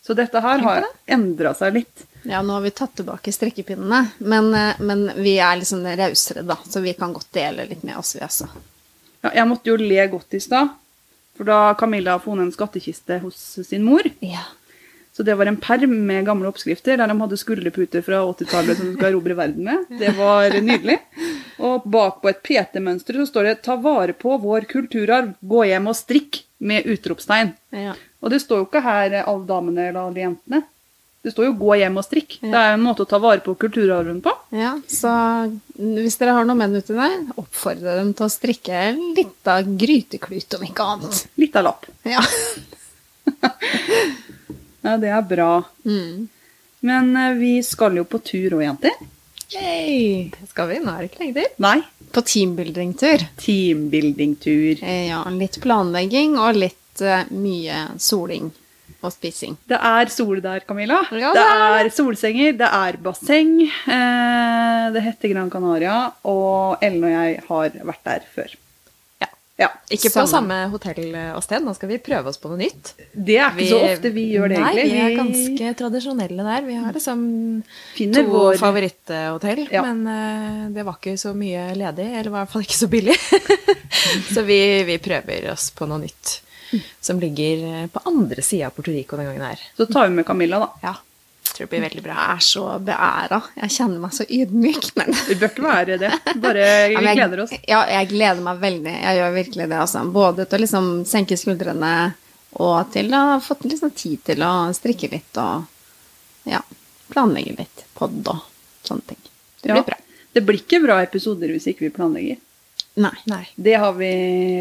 Så 0.02 0.14
dette 0.18 0.40
her 0.42 0.62
har 0.62 0.86
endra 1.10 1.52
seg 1.58 1.80
litt. 1.80 2.04
Ja, 2.22 2.38
nå 2.42 2.54
har 2.54 2.62
vi 2.62 2.70
tatt 2.70 2.94
tilbake 2.98 3.32
strikkepinnene, 3.34 4.12
men, 4.18 4.52
eh, 4.54 4.78
men 4.78 5.08
vi 5.18 5.34
er 5.42 5.56
liksom 5.58 5.82
rausere, 5.98 6.44
da, 6.46 6.54
så 6.62 6.80
vi 6.80 6.92
kan 6.94 7.12
godt 7.12 7.32
dele 7.34 7.66
litt 7.66 7.82
med 7.82 7.98
oss, 7.98 8.14
vi 8.14 8.22
også. 8.22 8.46
Ja, 9.24 9.32
jeg 9.40 9.48
måtte 9.50 9.72
jo 9.72 9.76
le 9.80 10.06
godt 10.10 10.38
i 10.38 10.40
stad. 10.42 10.70
For 11.36 11.48
da 11.48 11.74
Camilla 11.74 12.14
har 12.14 12.22
funnet 12.22 12.46
en 12.46 12.54
skattkiste 12.54 13.18
hos 13.24 13.40
sin 13.66 13.82
mor, 13.82 14.06
Ja. 14.20 14.44
Så 15.22 15.26
det 15.26 15.34
var 15.38 15.46
en 15.46 15.56
perm 15.56 15.92
med 16.06 16.24
gamle 16.26 16.48
oppskrifter 16.50 16.96
der 16.98 17.06
de 17.06 17.14
hadde 17.20 17.36
skulderputer 17.38 18.02
fra 18.02 18.24
80-tallet 18.26 18.74
som 18.80 18.88
du 18.88 18.96
skal 18.96 19.12
erobre 19.12 19.36
verden 19.38 19.68
med. 19.68 19.84
Det 20.00 20.16
var 20.16 20.56
nydelig. 20.58 20.96
Og 21.62 21.84
bak 21.86 22.16
på 22.24 22.30
et 22.32 22.40
PT-mønster 22.42 23.20
så 23.20 23.26
står 23.28 23.46
det 23.46 23.52
'Ta 23.62 23.76
vare 23.78 24.16
på 24.18 24.34
vår 24.42 24.66
kulturarv. 24.72 25.28
Gå 25.38 25.60
hjem 25.68 25.86
og 25.86 25.94
strikk' 25.94 26.40
med 26.58 26.88
utropstegn. 26.90 27.52
ja. 27.70 27.94
Og 28.18 28.30
det 28.34 28.40
står 28.42 28.58
jo 28.58 28.66
ikke 28.66 28.82
her 28.82 29.12
eh, 29.12 29.28
alle 29.28 29.46
damene 29.46 29.84
eller 29.88 30.00
alle 30.00 30.20
jentene. 30.24 30.62
Det 31.22 31.30
står 31.36 31.44
jo 31.46 31.54
'gå 31.62 31.78
hjem 31.78 32.02
og 32.02 32.04
strikk'. 32.08 32.36
Ja. 32.40 32.50
Det 32.50 32.64
er 32.64 32.74
en 32.74 32.82
måte 32.82 33.06
å 33.06 33.10
ta 33.12 33.18
vare 33.22 33.46
på 33.46 33.54
kulturarven 33.54 34.18
på. 34.26 34.34
Ja, 34.50 34.74
så 34.88 35.12
hvis 35.78 36.18
dere 36.18 36.34
har 36.34 36.44
noen 36.50 36.58
menn 36.58 36.74
uti 36.74 36.98
der, 36.98 37.14
oppfordre 37.36 37.94
dem 38.00 38.10
til 38.12 38.26
å 38.26 38.34
strikke 38.40 38.90
litt 39.14 39.46
av 39.46 39.62
gryteklut, 39.62 40.58
om 40.58 40.66
ikke 40.66 40.82
annet. 40.96 41.26
Litt 41.38 41.54
av 41.54 41.70
lapp. 41.70 41.86
Ja. 42.02 42.26
Ja, 44.82 44.96
det 44.98 45.10
er 45.14 45.26
bra. 45.26 45.50
Mm. 45.86 46.28
Men 46.82 47.16
eh, 47.16 47.34
vi 47.38 47.52
skal 47.66 47.98
jo 48.00 48.06
på 48.08 48.20
tur 48.26 48.58
òg, 48.58 48.64
jenter. 48.66 48.96
Yay! 49.52 50.30
Skal 50.48 50.70
vi? 50.70 50.80
Nå 50.82 50.94
er 50.94 51.04
det 51.04 51.10
ikke 51.10 51.22
lenge 51.22 51.36
til. 51.38 51.52
Nei. 51.62 51.76
På 52.12 52.22
teambuilding-tur. 52.28 53.26
Teambuilding-tur. 53.40 54.82
Ja, 54.82 55.22
litt 55.32 55.58
planlegging 55.64 56.34
og 56.40 56.58
litt 56.60 57.04
uh, 57.04 57.22
mye 57.32 57.86
soling 58.00 58.50
og 59.02 59.12
spising. 59.14 59.56
Det 59.68 59.78
er 59.78 60.10
sol 60.12 60.40
der, 60.44 60.62
Camilla. 60.66 61.00
Ja, 61.10 61.32
det 61.34 61.40
det 61.40 61.46
er 61.52 61.78
er 61.80 61.90
solsenger, 61.94 62.52
det 62.58 62.68
er 62.68 62.98
basseng. 63.02 63.54
Eh, 63.66 64.84
det 64.94 65.02
heter 65.08 65.32
Gran 65.32 65.50
Canaria, 65.50 65.96
og 66.28 66.82
Ellen 66.84 67.08
og 67.08 67.14
jeg 67.16 67.40
har 67.48 67.80
vært 67.90 68.04
der 68.06 68.28
før. 68.34 68.54
Ja. 69.60 69.68
Ikke 69.92 70.08
på 70.14 70.24
Samme. 70.26 70.56
hotell 70.72 71.12
og 71.36 71.42
sted. 71.44 71.62
Nå 71.64 71.74
skal 71.76 71.90
vi 71.90 71.98
prøve 72.02 72.30
oss 72.32 72.40
på 72.40 72.50
noe 72.50 72.58
nytt. 72.62 72.94
Det 73.12 73.36
er 73.36 73.52
ikke 73.52 73.68
så 73.68 73.80
ofte 73.90 74.12
vi 74.14 74.24
gjør 74.32 74.54
det, 74.54 74.60
nei, 74.62 74.70
egentlig. 74.72 74.92
vi 74.92 75.02
er 75.04 75.16
ganske 75.18 75.74
tradisjonelle 75.82 76.46
der. 76.48 76.64
Vi 76.66 76.78
har 76.80 76.96
liksom 76.96 77.26
finner 77.96 78.24
to 78.24 78.32
vår 78.32 78.60
favoritthotell, 78.62 79.66
Ja. 79.74 79.84
men 79.86 80.06
uh, 80.08 80.70
det 80.72 80.86
var 80.88 80.96
ikke 80.98 81.18
så 81.20 81.34
mye 81.36 81.68
ledig, 81.78 82.08
eller 82.08 82.32
i 82.32 82.36
hvert 82.38 82.54
fall 82.54 82.64
ikke 82.64 82.80
så 82.80 82.88
billig. 82.92 83.18
så 84.34 84.46
vi, 84.48 84.58
vi 84.88 84.98
prøver 85.04 85.52
oss 85.52 85.68
på 85.76 85.90
noe 85.90 86.00
nytt 86.06 86.38
som 87.04 87.18
ligger 87.20 87.64
eh, 87.68 87.86
på 87.92 88.00
andre 88.08 88.40
sida 88.40 88.70
av 88.70 88.76
Puerto 88.76 88.94
Rico 88.94 89.18
den 89.20 89.26
gangen 89.28 89.44
her. 89.44 89.60
Så 89.76 89.84
tar 89.90 90.08
vi 90.08 90.14
med 90.16 90.24
Camilla, 90.26 90.58
da. 90.62 90.68
Ja, 90.80 90.94
tror 91.56 91.66
det 91.66 91.70
blir 91.72 91.82
veldig 91.84 92.02
bra. 92.04 92.14
Jeg 92.18 92.36
er 92.36 92.44
så 92.46 92.64
beæra. 92.86 93.38
Jeg 93.60 93.70
kjenner 93.76 94.02
meg 94.04 94.12
så 94.16 94.24
ydmyk. 94.28 94.88
Men 94.98 95.12
Vi 95.28 95.36
bør 95.40 95.50
ikke 95.52 95.64
være 95.66 95.98
det. 96.02 96.10
Bare 96.42 96.66
vi 96.88 96.94
Ja, 96.96 97.00
jeg- 97.06 97.16
gleder 97.20 97.42
oss. 97.44 97.54
Ja, 97.68 97.80
jeg 97.90 98.08
gleder 98.12 98.42
meg 98.46 98.60
veldig. 98.62 98.94
Jeg 99.02 99.18
gjør 99.20 99.34
virkelig 99.38 99.68
det. 99.68 99.78
Altså. 99.86 100.04
Både 100.12 100.46
til 100.48 100.58
å 100.58 100.62
liksom 100.66 100.90
senke 101.08 101.38
skuldrene 101.40 101.92
og 102.60 102.92
til 102.92 103.08
å 103.16 103.20
ha 103.32 103.40
fått 103.40 103.64
liksom 103.64 103.94
tid 103.96 104.22
til 104.28 104.42
å 104.44 104.52
strikke 104.76 105.08
litt 105.12 105.38
og 105.40 105.64
ja, 106.44 106.60
planlegge 107.12 107.54
litt 107.62 107.84
pod 107.96 108.16
og 108.28 108.42
sånne 108.84 109.06
ting. 109.12 109.20
Det 109.62 109.70
Ja. 109.70 109.74
blir 109.78 109.86
bra. 109.92 109.96
Det 110.34 110.40
blir 110.48 110.58
ikke 110.60 110.82
bra 110.82 110.98
episoder 111.04 111.48
hvis 111.52 111.66
ikke 111.70 111.86
vi 111.86 111.90
planlegger. 111.96 112.36
Nei. 112.96 113.14
Nei. 113.26 113.46
Det 113.56 113.74
har 113.80 113.92
vi 113.96 114.08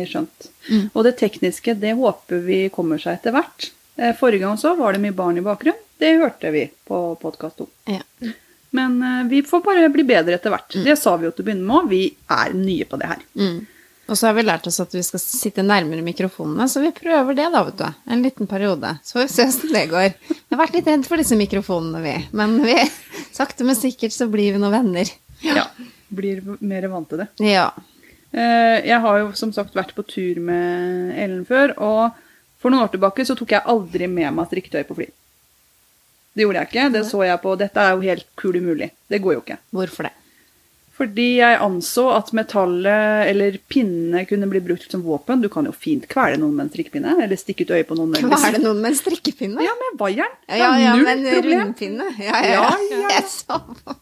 skjønt. 0.08 0.48
Mm. 0.70 0.90
Og 0.94 1.04
det 1.04 1.18
tekniske, 1.20 1.74
det 1.80 1.96
håper 2.00 2.40
vi 2.46 2.70
kommer 2.72 3.00
seg 3.02 3.18
etter 3.20 3.32
hvert. 3.36 3.72
Eh, 3.96 4.16
Forrige 4.20 4.40
gang 4.46 4.58
så 4.58 4.76
var 4.80 4.94
det 4.96 5.02
mye 5.04 5.16
barn 5.16 5.38
i 5.38 5.44
bakgrunnen. 5.46 5.80
Det 6.02 6.16
hørte 6.18 6.52
vi 6.54 6.64
på 6.88 7.02
podkast 7.22 7.58
2. 7.62 7.68
Ja. 7.94 8.02
Men 8.72 9.02
eh, 9.04 9.24
vi 9.30 9.44
får 9.44 9.62
bare 9.66 9.90
bli 9.94 10.04
bedre 10.08 10.38
etter 10.40 10.54
hvert. 10.54 10.78
Det 10.86 10.96
sa 11.00 11.18
vi 11.20 11.28
jo 11.28 11.34
til 11.36 11.44
å 11.46 11.50
begynne 11.52 11.68
med 11.68 11.78
òg. 11.84 11.92
Vi 11.92 12.02
er 12.32 12.56
nye 12.58 12.88
på 12.90 12.98
det 13.02 13.10
her. 13.12 13.22
Mm. 13.38 13.60
Og 14.12 14.18
så 14.20 14.28
har 14.28 14.34
vi 14.36 14.44
lært 14.44 14.66
oss 14.68 14.80
at 14.84 14.92
vi 14.96 15.04
skal 15.06 15.22
sitte 15.24 15.64
nærmere 15.64 16.04
mikrofonene, 16.04 16.66
så 16.68 16.82
vi 16.84 16.90
prøver 16.92 17.38
det, 17.38 17.46
da, 17.54 17.62
vet 17.64 17.78
du. 17.80 17.86
En 18.12 18.24
liten 18.26 18.50
periode. 18.50 18.90
Så 19.08 19.16
får 19.20 19.24
vi 19.28 19.32
se 19.32 19.46
hvordan 19.46 19.76
det 19.78 19.84
går. 19.94 20.10
Vi 20.34 20.56
har 20.56 20.60
vært 20.60 20.76
litt 20.76 20.90
redd 20.92 21.06
for 21.08 21.22
disse 21.22 21.38
mikrofonene, 21.40 22.02
vi. 22.04 22.16
Men 22.36 22.58
vi, 22.66 22.76
sakte, 23.32 23.64
men 23.68 23.78
sikkert 23.80 24.12
så 24.16 24.28
blir 24.34 24.58
vi 24.58 24.60
noen 24.60 24.74
venner. 24.76 25.14
Ja. 25.46 25.64
Blir 26.12 26.42
mer 26.60 26.90
vant 26.92 27.08
til 27.14 27.22
det. 27.24 27.30
Ja. 27.46 27.70
Eh, 28.34 28.82
Jeg 28.90 29.00
har 29.06 29.22
jo 29.22 29.32
som 29.38 29.54
sagt 29.56 29.78
vært 29.80 29.94
på 29.96 30.04
tur 30.10 30.42
med 30.44 31.14
Ellen 31.22 31.46
før, 31.48 31.78
og 31.80 32.20
for 32.62 32.70
noen 32.70 32.86
år 32.86 32.94
tilbake 32.94 33.26
så 33.26 33.36
tok 33.38 33.56
jeg 33.56 33.68
aldri 33.74 34.08
med 34.08 34.38
meg 34.38 34.50
strikketøy 34.50 34.86
på 34.88 34.98
fly. 35.00 35.10
Det 36.32 36.46
gjorde 36.46 36.62
jeg 36.62 36.70
ikke. 36.70 36.90
Det 36.94 37.04
så 37.10 37.24
jeg 37.26 37.42
på. 37.44 37.56
Dette 37.60 37.84
er 37.84 37.96
jo 37.96 38.06
helt 38.06 38.28
kul 38.40 38.58
umulig. 38.62 38.92
Det 39.12 39.20
går 39.24 39.36
jo 39.36 39.42
ikke. 39.44 39.58
Hvorfor 39.76 40.08
det? 40.08 40.14
Fordi 41.02 41.28
jeg 41.40 41.58
anså 41.66 42.04
at 42.14 42.28
metallet 42.38 43.26
eller 43.32 43.56
pinnene 43.72 44.22
kunne 44.30 44.46
bli 44.52 44.60
brukt 44.62 44.92
som 44.94 45.02
våpen. 45.02 45.42
Du 45.42 45.48
kan 45.50 45.66
jo 45.66 45.72
fint 45.74 46.04
kvele 46.12 46.38
noen 46.38 46.54
med 46.54 46.68
en 46.68 46.70
strikkepinne, 46.76 47.16
eller 47.24 47.40
stikke 47.42 47.66
ut 47.66 47.74
øyet 47.74 47.88
på 47.90 47.98
noen. 47.98 48.14
Er 48.22 48.60
noen 48.62 48.84
med 48.84 48.92
en 48.92 49.00
strikkepinne? 49.00 49.64
Ja, 49.66 49.74
med 49.80 49.98
vaieren. 49.98 50.36
Ja, 50.46 50.60
Ja, 50.62 50.68
ja, 50.78 50.92
null 50.94 51.08
men 51.08 51.24
problem. 51.26 51.64
rundpinne. 51.64 52.10
Ja, 52.22 52.44
ja, 52.46 52.60
Ja, 52.92 53.00
ja. 53.16 53.58
på. 53.82 53.96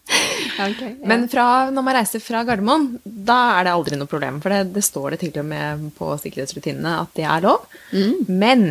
Ja. 0.60 0.68
Men 1.08 1.24
fra, 1.32 1.46
når 1.72 1.88
man 1.88 1.96
reiser 2.02 2.20
fra 2.24 2.44
Gardermoen, 2.44 2.90
da 3.06 3.40
er 3.62 3.70
det 3.70 3.76
aldri 3.78 4.00
noe 4.02 4.12
problem. 4.12 4.42
For 4.44 4.52
det, 4.52 4.74
det 4.76 4.84
står 4.84 5.16
det 5.16 5.22
til 5.24 5.40
og 5.40 5.48
med 5.54 5.88
på 5.96 6.12
sikkerhetsrutinene 6.20 6.98
at 7.06 7.16
det 7.16 7.24
er 7.30 7.48
lov. 7.48 7.64
Mm. 7.96 8.28
Men 8.28 8.68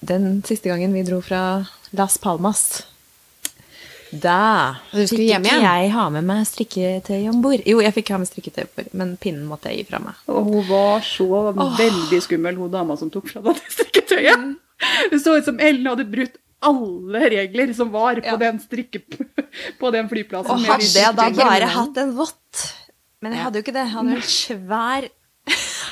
den 0.00 0.40
siste 0.48 0.72
gangen 0.72 0.96
vi 0.96 1.04
dro 1.04 1.20
fra 1.24 1.44
Las 1.92 2.16
Palmas 2.18 2.86
da 4.22 4.76
skulle 4.90 5.06
fikk 5.08 5.22
hjem 5.28 5.44
igjen? 5.48 5.62
jeg 5.64 5.90
ha 5.94 6.04
med 6.14 6.24
meg 6.28 6.44
strikketøy 6.48 7.28
om 7.30 7.40
bord. 7.44 7.62
Jo, 7.68 7.80
jeg 7.84 7.94
fikk 7.96 8.12
ha 8.14 8.18
med 8.22 8.28
strikketøy 8.30 8.62
om 8.66 8.70
bord, 8.76 8.88
men 9.00 9.16
pinnen 9.22 9.46
måtte 9.50 9.70
jeg 9.72 9.82
gi 9.82 9.88
fra 9.90 10.00
meg. 10.04 10.20
Og 10.30 10.48
hun 10.50 10.64
var 10.68 11.00
så 11.06 11.28
veldig 11.54 12.20
skummel, 12.24 12.56
hun 12.60 12.70
dama 12.72 12.96
som 13.00 13.10
tok 13.14 13.28
fra 13.32 13.42
deg 13.44 13.58
det 13.60 13.74
strikketøyet. 13.78 14.46
Det 15.12 15.20
så 15.22 15.36
ut 15.38 15.46
som 15.46 15.60
Ellen 15.62 15.86
hadde 15.86 16.04
brutt 16.10 16.38
alle 16.64 17.20
regler 17.30 17.74
som 17.76 17.90
var 17.92 18.16
på 18.20 18.24
Ja. 18.34 18.36
den 18.40 18.58
strikke... 18.62 19.02
På 19.78 19.90
den 19.94 20.08
flyplassen. 20.08 20.50
Og 20.50 20.64
hadde 20.66 20.88
jeg 20.98 21.14
da 21.16 21.28
bare 21.36 21.68
hatt 21.70 21.98
en 22.02 22.14
vott 22.16 22.62
Men 23.22 23.36
jeg 23.36 23.44
hadde 23.44 23.60
jo 23.60 23.62
ikke 23.66 23.74
det. 23.76 23.84
Jeg 23.84 23.94
hadde 23.94 24.16
en 24.16 24.24
svær 24.34 25.06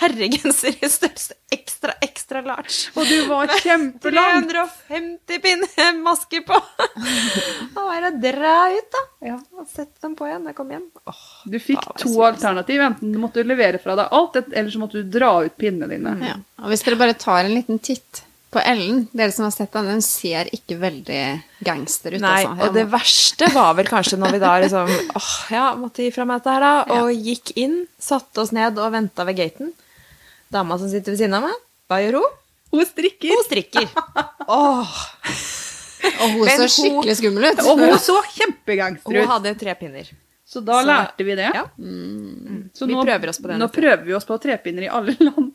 herregenser 0.03 0.77
i 0.77 0.91
størrelse 0.91 1.39
ekstra, 1.53 1.93
ekstra 2.01 2.41
large. 2.47 2.91
Og 2.97 3.07
du 3.07 3.27
var 3.29 3.51
kjempelang. 3.61 4.49
350 4.49 5.43
pinnemasker 5.43 6.45
på! 6.47 6.61
Da 7.75 7.85
var 7.87 8.05
det 8.05 8.33
dra 8.33 8.57
ut, 8.73 8.89
da. 8.93 9.03
Ja. 9.33 9.37
Og 9.59 9.69
sette 9.71 10.03
dem 10.05 10.17
på 10.19 10.27
igjen 10.29 10.45
da 10.45 10.53
jeg 10.53 10.59
kom 10.59 10.73
hjem. 10.73 10.85
Åh, 11.09 11.23
Du 11.51 11.57
fikk 11.63 11.87
to 12.01 12.13
alternativ. 12.25 12.83
Enten 12.85 13.15
du 13.15 13.21
måtte 13.23 13.45
levere 13.47 13.81
fra 13.83 13.97
deg 13.99 14.13
alt, 14.13 14.37
eller 14.43 14.71
så 14.71 14.83
måtte 14.83 15.01
du 15.03 15.15
dra 15.19 15.33
ut 15.47 15.57
pinnene 15.59 15.89
dine. 15.91 16.15
Ja. 16.27 16.37
Og 16.63 16.73
hvis 16.73 16.85
dere 16.87 17.01
bare 17.01 17.17
tar 17.19 17.45
en 17.45 17.55
liten 17.57 17.81
titt 17.83 18.23
på 18.53 18.61
Ellen, 18.61 19.07
dere 19.17 19.33
som 19.33 19.47
har 19.47 19.55
sett 19.55 19.73
den, 19.73 19.89
den 19.89 20.03
ser 20.05 20.51
ikke 20.53 20.77
veldig 20.83 21.21
gangster 21.65 22.19
ut. 22.19 22.21
Nei, 22.21 22.43
altså. 22.45 22.67
og 22.67 22.75
det 22.77 22.85
verste 22.93 23.49
var 23.55 23.73
vel 23.79 23.89
kanskje 23.89 24.19
når 24.21 24.35
vi 24.37 24.43
da 24.43 24.51
liksom 24.61 24.91
åh, 25.17 25.31
ja, 25.55 25.71
måtte 25.81 26.05
gi 26.05 26.13
fra 26.13 26.27
meg 26.29 26.43
dette 26.43 26.57
her, 26.59 26.67
da. 26.67 26.99
Og 27.01 27.25
gikk 27.31 27.55
inn, 27.63 27.79
satte 27.97 28.45
oss 28.45 28.53
ned 28.53 28.77
og 28.77 28.93
venta 28.93 29.25
ved 29.29 29.41
gaten. 29.41 29.73
Dama 30.53 30.79
som 30.79 30.91
sitter 30.93 31.15
ved 31.15 31.23
siden 31.23 31.37
av 31.39 31.47
meg, 31.49 31.61
hva 31.91 32.01
gjør 32.03 32.19
hun? 32.21 32.35
Hun 32.73 32.89
strikker. 32.89 33.33
Hun 33.33 33.47
strikker. 33.47 33.89
oh. 34.49 34.93
Og 36.23 36.29
hun 36.37 36.45
Men 36.49 36.59
så 36.59 36.67
hun- 36.67 36.75
skikkelig 36.77 37.17
skummel 37.21 37.49
ut. 37.51 37.65
Og 37.69 37.81
hun 37.81 37.97
så 38.03 38.19
kjempegangster 38.37 39.19
hun 39.21 39.33
hadde 39.33 39.55
tre 39.61 39.75
pinner. 39.81 40.13
Så 40.53 40.61
da 40.61 40.81
Så- 40.83 40.87
lærte 40.89 41.25
vi 41.25 41.35
det. 41.39 41.49
Ja. 41.55 41.65
Så 42.77 42.87
Vi 42.87 42.95
nå, 42.95 43.05
prøver 43.05 43.29
oss 43.33 43.41
på 43.41 43.49
det 43.49 43.59
Nå 43.59 43.69
prøver 43.73 44.05
vi 44.05 44.15
oss 44.15 44.25
på 44.29 44.37
trepinner 44.41 44.85
i 44.85 44.89
alle 44.93 45.17
land. 45.21 45.53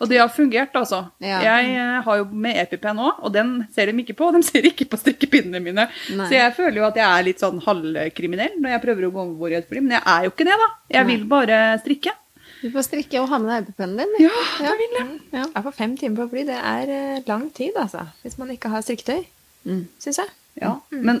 Og 0.00 0.08
det 0.08 0.16
har 0.16 0.30
fungert, 0.32 0.72
altså. 0.80 1.10
Ja. 1.20 1.42
Jeg 1.44 1.74
eh, 1.76 1.98
har 2.02 2.16
jo 2.16 2.24
med 2.32 2.56
EpiPen 2.56 2.96
òg, 3.04 3.18
og 3.20 3.32
den 3.34 3.66
ser 3.74 3.90
de 3.92 4.00
ikke 4.00 4.16
på. 4.16 4.30
De 4.32 4.40
ser 4.42 4.64
ikke 4.64 4.86
på 4.88 4.96
strikkepinnene 4.96 5.60
mine. 5.60 5.84
Nei. 6.16 6.28
Så 6.30 6.38
jeg 6.38 6.54
føler 6.56 6.80
jo 6.80 6.86
at 6.88 6.96
jeg 6.96 7.04
er 7.04 7.26
litt 7.26 7.42
sånn 7.44 7.60
halvkriminell 7.66 8.56
når 8.56 8.70
jeg 8.70 8.82
prøver 8.86 9.08
å 9.08 9.12
gå 9.12 9.26
over 9.26 9.52
i 9.52 9.58
et 9.60 9.68
fly. 9.68 9.82
Men 9.84 9.98
jeg 9.98 10.02
er 10.14 10.24
jo 10.24 10.32
ikke 10.32 10.48
det, 10.48 10.56
da. 10.64 10.68
Jeg 10.96 11.06
vil 11.12 11.26
bare 11.28 11.60
strikke. 11.84 12.16
Du 12.62 12.70
får 12.74 12.86
strikke 12.88 13.20
og 13.22 13.28
ha 13.30 13.38
med 13.38 13.50
deg 13.52 13.68
øyepennen 13.70 14.00
din. 14.02 14.16
Ja, 14.26 14.42
det 14.58 14.72
vil 14.80 14.96
jeg. 14.98 15.20
Ja. 15.36 15.44
Jeg 15.54 15.64
får 15.68 15.76
fem 15.78 15.96
timer 16.00 16.16
på 16.22 16.26
å 16.26 16.32
fly, 16.32 16.44
det 16.48 16.58
er 16.58 16.92
eh, 16.96 17.20
lang 17.28 17.48
tid, 17.54 17.76
altså. 17.78 18.06
Hvis 18.24 18.38
man 18.40 18.50
ikke 18.54 18.72
har 18.74 18.82
strikketøy, 18.86 19.24
Mm. 19.68 19.82
syns 20.00 20.16
jeg. 20.22 20.28
Ja. 20.62 20.70
Men 20.90 21.18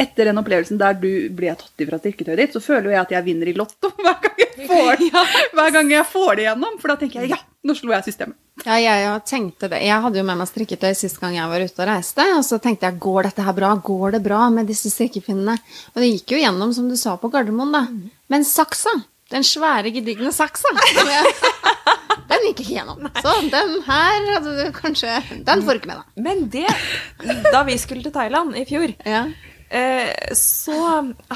etter 0.00 0.24
den 0.30 0.38
opplevelsen 0.40 0.78
der 0.78 0.94
du 0.98 1.28
ble 1.36 1.50
tatt 1.58 1.82
ifra 1.82 1.98
strikketøyet 2.00 2.38
ditt, 2.38 2.52
så 2.54 2.62
føler 2.62 2.86
jo 2.88 2.94
jeg 2.94 3.00
at 3.02 3.10
jeg 3.14 3.24
vinner 3.26 3.50
i 3.50 3.54
Lotto 3.58 3.90
hver 4.02 4.16
gang 4.22 4.38
jeg 4.40 4.68
får, 4.70 5.02
hver 5.58 5.70
gang 5.74 5.90
jeg 5.92 6.06
får 6.10 6.38
det 6.38 6.44
gjennom. 6.46 6.78
For 6.80 6.88
da 6.92 6.96
tenker 7.02 7.20
jeg 7.26 7.30
ja, 7.34 7.38
nå 7.66 7.74
slo 7.76 7.92
jeg 7.92 8.06
systemet. 8.08 8.38
Ja, 8.64 8.78
jeg, 8.82 9.02
jeg 9.04 9.22
tenkte 9.30 9.68
det. 9.74 9.82
Jeg 9.86 10.00
hadde 10.06 10.18
jo 10.22 10.24
med 10.30 10.40
meg 10.40 10.48
strikketøy 10.50 10.90
sist 10.98 11.20
gang 11.20 11.36
jeg 11.36 11.50
var 11.52 11.66
ute 11.66 11.82
og 11.84 11.88
reiste. 11.90 12.26
Og 12.38 12.42
så 12.46 12.58
tenkte 12.62 12.88
jeg, 12.88 12.98
går 13.02 13.28
dette 13.28 13.44
her 13.46 13.56
bra? 13.58 13.70
Går 13.90 14.16
det 14.16 14.22
bra 14.26 14.40
med 14.54 14.70
disse 14.70 14.90
strikkepinnene? 14.94 15.58
Og 15.94 16.00
det 16.02 16.10
gikk 16.14 16.34
jo 16.38 16.42
gjennom, 16.42 16.72
som 16.76 16.88
du 16.90 16.96
sa, 17.00 17.14
på 17.20 17.30
Gardermoen, 17.34 17.72
da. 17.76 17.84
Men 18.32 18.44
saksa, 18.48 18.94
den 19.30 19.44
svære, 19.46 19.92
gedigne 19.94 20.32
saksa, 20.34 20.68
den 22.30 22.44
gikk 22.48 22.60
ikke 22.62 22.74
gjennom. 22.76 23.04
Så 23.22 23.34
den 23.50 23.76
her 23.86 24.26
hadde 24.34 24.54
du 24.58 24.72
kanskje 24.76 25.16
Den 25.46 25.62
får 25.66 25.76
du 25.76 25.80
ikke 25.80 25.90
med 25.92 26.00
deg. 26.00 26.24
Men 26.26 26.44
det 26.52 27.44
Da 27.52 27.62
vi 27.66 27.76
skulle 27.80 28.02
til 28.06 28.14
Thailand 28.14 28.56
i 28.58 28.64
fjor, 28.68 28.94
Ja. 29.06 29.24
eh, 29.70 30.10
så 30.36 30.76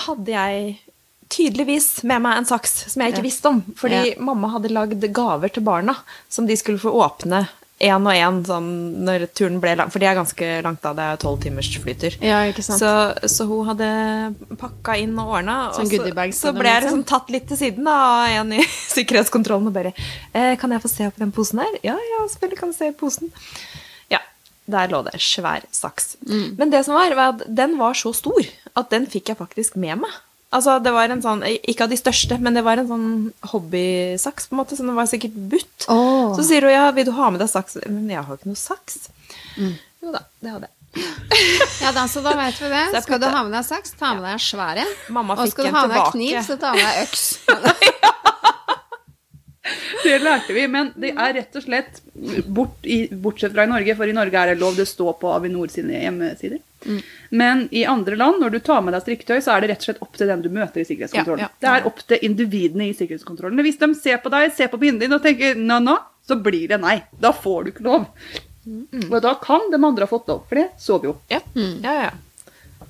hadde 0.07 0.31
jeg 0.35 0.79
tydeligvis 1.35 2.03
med 2.07 2.23
meg 2.23 2.39
en 2.39 2.47
saks 2.47 2.75
som 2.93 3.03
jeg 3.03 3.15
ikke 3.15 3.23
Ja. 3.25 3.29
visste 3.31 3.49
om. 3.51 3.63
Fordi 3.77 4.15
Ja. 4.15 4.21
mamma 4.23 4.49
hadde 4.53 4.71
lagd 4.71 5.01
gaver 5.13 5.49
til 5.53 5.63
barna 5.67 5.97
som 6.29 6.47
de 6.47 6.57
skulle 6.57 6.79
få 6.79 6.93
åpne 6.95 7.49
én 7.83 8.07
og 8.07 8.15
én 8.15 8.37
sånn, 8.47 8.69
når 9.05 9.27
turen 9.35 9.57
ble 9.63 9.75
lang. 9.79 9.91
For 9.91 10.03
det 10.03 10.09
er 10.09 10.19
ganske 10.19 10.51
langt, 10.63 10.81
da. 10.85 10.93
Det 10.95 11.07
er 11.07 11.21
tolv 11.23 11.41
timers 11.43 11.71
flytur. 11.83 12.17
ja, 12.23 12.45
ikke. 12.51 12.63
Så, 12.63 12.91
så 13.31 13.47
hun 13.51 13.67
hadde 13.73 13.89
pakka 14.61 14.97
inn 15.03 15.17
og 15.19 15.33
ordna. 15.39 15.57
Sånn 15.75 15.89
og 15.89 15.95
så, 15.95 15.97
så 15.99 16.53
ble 16.55 16.71
jeg 16.71 16.85
liksom. 16.85 16.85
liksom 16.85 17.07
tatt 17.11 17.33
litt 17.35 17.49
til 17.51 17.61
siden 17.61 17.89
da, 17.91 17.97
av 18.25 18.37
en 18.43 18.55
i 18.61 18.67
sikkerhetskontrollen 18.97 19.73
og 19.73 19.75
bare 19.75 19.95
eh, 19.95 20.55
'Kan 20.61 20.77
jeg 20.77 20.85
få 20.85 20.93
se 20.93 21.09
på 21.11 21.25
den 21.25 21.35
posen 21.35 21.65
her?' 21.65 21.81
'Ja, 21.83 21.97
ja, 21.99 22.21
selvfølgelig 22.31 22.61
kan 22.61 22.71
du 22.71 22.79
se 22.79 22.93
i 22.93 22.99
posen'. 23.03 23.33
Ja, 24.13 24.23
der 24.71 24.95
lå 24.95 25.03
det 25.09 25.19
svær 25.19 25.67
saks. 25.75 26.17
Mm. 26.23 26.55
Men 26.59 26.71
det 26.71 26.85
som 26.87 26.95
var, 26.95 27.15
var 27.19 27.35
at 27.35 27.43
den 27.49 27.79
var 27.79 27.99
så 27.99 28.15
stor 28.15 28.45
at 28.75 28.91
den 28.91 29.07
fikk 29.11 29.35
jeg 29.35 29.41
faktisk 29.41 29.77
med 29.77 29.99
meg. 30.07 30.15
Altså, 30.55 30.77
det 30.83 30.93
var 30.95 31.11
en 31.11 31.23
sånn, 31.25 31.43
Ikke 31.67 31.88
av 31.88 31.90
de 31.93 31.99
største, 31.99 32.38
men 32.43 32.55
det 32.55 32.62
var 32.67 32.79
en 32.81 32.90
sånn 32.90 33.09
hobbysaks, 33.51 34.49
på 34.49 34.55
en 34.55 34.61
måte, 34.62 34.79
så 34.79 34.87
den 34.87 34.95
var 34.95 35.11
sikkert 35.11 35.35
butt. 35.51 35.88
Oh. 35.90 36.35
Så 36.38 36.47
sier 36.47 36.67
hun 36.67 36.75
ja, 36.75 36.87
vil 36.95 37.09
du 37.09 37.12
ha 37.17 37.33
med 37.35 37.43
deg 37.43 37.51
saks? 37.51 37.81
Men 37.88 38.07
jeg 38.12 38.23
har 38.23 38.38
ikke 38.38 38.53
noe 38.53 38.61
saks. 38.61 39.09
Mm. 39.59 39.75
Jo 40.05 40.14
da, 40.14 40.25
det 40.45 40.55
hadde 40.57 40.71
jeg. 40.71 40.73
Ja, 41.83 41.90
da, 41.93 42.05
så 42.09 42.23
da 42.23 42.37
vet 42.38 42.61
vi 42.62 42.69
det. 42.71 42.85
Så 42.95 43.03
Skal 43.05 43.19
du 43.21 43.27
ha 43.27 43.43
med 43.43 43.57
deg 43.57 43.67
saks, 43.67 43.97
ta 43.99 44.14
med 44.14 44.23
deg 44.25 44.37
en 44.37 44.45
svær 44.45 44.79
en. 44.85 44.93
Og 45.35 45.47
skal 45.51 45.67
du 45.67 45.75
ha 45.75 45.87
med 45.88 45.97
deg 45.99 46.12
kniv, 46.14 46.38
så 46.47 46.57
ta 46.61 46.75
med 46.77 46.87
deg 46.87 47.03
øks. 47.09 47.27
Det 50.05 50.19
lærte 50.21 50.53
vi, 50.53 50.67
men 50.69 50.90
det 51.01 51.14
er 51.17 51.31
rett 51.38 51.55
og 51.57 51.64
slett 51.64 52.03
bort 52.45 52.85
i, 52.85 53.07
bortsett 53.09 53.55
fra 53.55 53.64
i 53.64 53.71
Norge, 53.71 53.95
for 53.97 54.11
i 54.11 54.17
Norge 54.17 54.37
er 54.37 54.53
det 54.53 54.61
lov, 54.61 54.77
det 54.77 54.85
står 54.90 55.14
på 55.23 55.31
Avinor 55.33 55.73
sine 55.73 56.03
hjemmesider. 56.03 56.61
Mm. 56.85 57.03
Men 57.40 57.62
i 57.75 57.85
andre 57.88 58.16
land, 58.20 58.40
når 58.42 58.55
du 58.55 58.59
tar 58.64 58.83
med 58.85 58.94
deg 58.94 59.05
strikketøy, 59.05 59.38
så 59.42 59.55
er 59.55 59.64
det 59.64 59.73
rett 59.73 59.85
og 59.85 59.88
slett 59.88 60.03
opp 60.05 60.18
til 60.20 60.31
den 60.31 60.42
du 60.44 60.51
møter 60.55 60.83
i 60.83 60.88
sikkerhetskontrollen. 60.88 61.44
Ja, 61.44 61.51
ja. 61.51 61.61
Det 61.64 61.70
er 61.73 61.88
opp 61.90 62.03
til 62.09 62.27
individene 62.29 62.88
i 62.90 62.97
sikkerhetskontrollen. 62.97 63.62
Hvis 63.66 63.81
de 63.81 63.90
ser 63.99 64.20
på 64.25 64.33
deg, 64.35 64.53
ser 64.57 64.73
på 64.73 64.81
binden 64.83 65.07
din 65.07 65.16
og 65.16 65.25
tenker 65.25 65.59
na-na, 65.59 65.99
så 66.27 66.38
blir 66.40 66.68
det 66.70 66.81
nei. 66.83 66.99
Da 67.20 67.33
får 67.37 67.64
du 67.64 67.73
ikke 67.75 67.88
lov. 67.88 68.07
Mm. 68.64 69.11
Og 69.11 69.18
da 69.25 69.35
kan 69.42 69.66
de 69.73 69.81
andre 69.81 70.07
ha 70.07 70.11
fått 70.11 70.31
lov, 70.31 70.44
for 70.49 70.61
det 70.61 70.70
så 70.81 70.99
vi 71.01 71.11
jo. 71.11 71.18
Ja, 71.33 71.40
ja, 71.55 71.97
ja. 72.07 72.12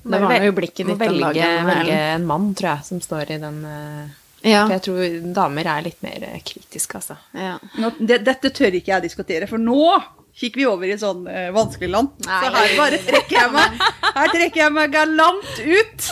Det 0.05 0.19
var 0.21 0.43
jo 0.45 0.53
blikket 0.53 0.85
ditt 0.85 0.93
å 0.93 1.01
velge, 1.01 1.47
velge 1.65 1.97
en 2.13 2.27
mann, 2.29 2.51
tror 2.53 2.75
jeg, 2.75 2.85
som 2.85 3.01
står 3.01 3.31
i 3.35 3.39
den 3.41 3.63
eh, 3.65 4.13
Ja. 4.45 4.67
For 4.67 4.75
jeg 4.75 4.83
tror 4.85 5.15
damer 5.33 5.69
er 5.71 5.85
litt 5.87 6.03
mer 6.05 6.27
eh, 6.27 6.37
kritiske, 6.45 6.99
altså. 7.01 7.17
ja. 7.33 7.55
Nå, 7.81 7.89
det, 7.97 8.19
dette 8.27 8.51
tør 8.53 8.77
ikke 8.77 8.93
jeg 8.93 9.07
diskutere, 9.07 9.49
for 9.49 9.61
nå 9.61 9.87
kikker 10.35 10.59
vi 10.59 10.65
over 10.67 10.89
i 10.91 10.97
sånn 10.99 11.21
eh, 11.31 11.47
vanskelig 11.55 11.87
land. 11.93 12.09
Nei. 12.25 12.39
Så 12.43 12.49
her 12.55 12.73
bare 12.77 12.97
trekker 13.07 13.37
jeg 13.37 13.51
meg, 13.55 13.77
her 14.17 14.31
trekker 14.33 14.59
jeg 14.65 14.73
meg 14.75 14.91
galant 14.91 15.61
ut. 15.63 16.09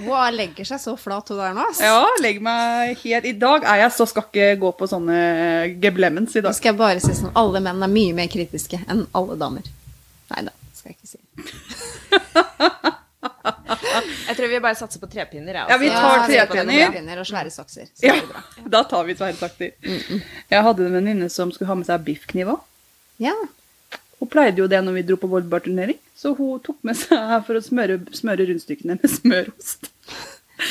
Hun 0.00 0.34
legger 0.36 0.64
seg 0.70 0.80
så 0.80 0.94
flat, 0.98 1.28
hun 1.28 1.38
der 1.42 1.52
nå. 1.58 1.66
ass. 1.70 1.80
Ja, 1.84 2.06
legg 2.24 2.40
meg 2.42 2.96
helt 3.04 3.28
I 3.28 3.34
dag 3.36 3.64
er 3.68 3.82
jeg 3.84 3.92
så 3.98 4.06
skal 4.08 4.24
ikke 4.30 4.48
gå 4.64 4.70
på 4.80 4.88
sånne 4.90 5.18
geblemmens 5.82 6.34
i 6.36 6.40
Nå 6.40 6.48
dag. 6.48 6.56
skal 6.56 6.72
jeg 6.72 6.80
bare 6.80 7.02
si 7.04 7.12
sånn, 7.20 7.34
alle 7.36 7.60
menn 7.64 7.84
er 7.84 7.92
mye 7.92 8.16
mer 8.16 8.28
kritiske 8.32 8.80
enn 8.88 9.04
alle 9.16 9.36
damer. 9.40 9.68
Nei 10.32 10.46
da, 10.48 10.56
skal 10.74 10.94
jeg 10.94 10.96
ikke 10.96 11.12
si. 11.12 11.20
Jeg 14.26 14.36
tror 14.36 14.48
vi 14.50 14.58
bare 14.62 14.76
satser 14.78 15.00
på 15.02 15.08
trepinner. 15.10 15.54
jeg, 15.60 15.66
Ja, 15.70 15.76
vi 15.80 15.88
altså. 15.88 16.00
tar 16.00 16.16
Ja, 16.16 16.26
se 16.26 16.46
på 16.50 16.54
den 16.58 16.68
trepinner. 16.72 17.18
og 17.20 17.26
svære 17.28 17.50
sakser. 17.52 17.86
Så 17.94 18.06
Ja, 18.06 18.14
det 18.14 18.28
bra. 18.28 18.42
da 18.74 18.82
tar 18.84 19.04
vi 19.04 19.14
sverdsakter. 19.14 19.70
Jeg 20.50 20.62
hadde 20.62 20.86
en 20.86 20.92
venninne 20.96 21.28
som 21.30 21.52
skulle 21.52 21.68
ha 21.68 21.74
med 21.74 21.86
seg 21.86 22.04
biffkniv 22.04 22.46
òg. 22.56 22.60
Ja. 23.18 23.32
Hun 24.20 24.28
pleide 24.32 24.62
jo 24.62 24.66
det 24.70 24.78
når 24.84 24.94
vi 24.96 25.02
dro 25.10 25.16
på 25.20 25.28
volleyballturnering, 25.28 25.98
så 26.16 26.32
hun 26.38 26.60
tok 26.64 26.78
med 26.86 26.96
seg 26.96 27.18
her 27.30 27.42
for 27.44 27.58
å 27.58 27.64
smøre, 27.64 27.98
smøre 28.16 28.46
rundstykkene 28.48 28.96
med 29.02 29.12
smørost. 29.12 29.90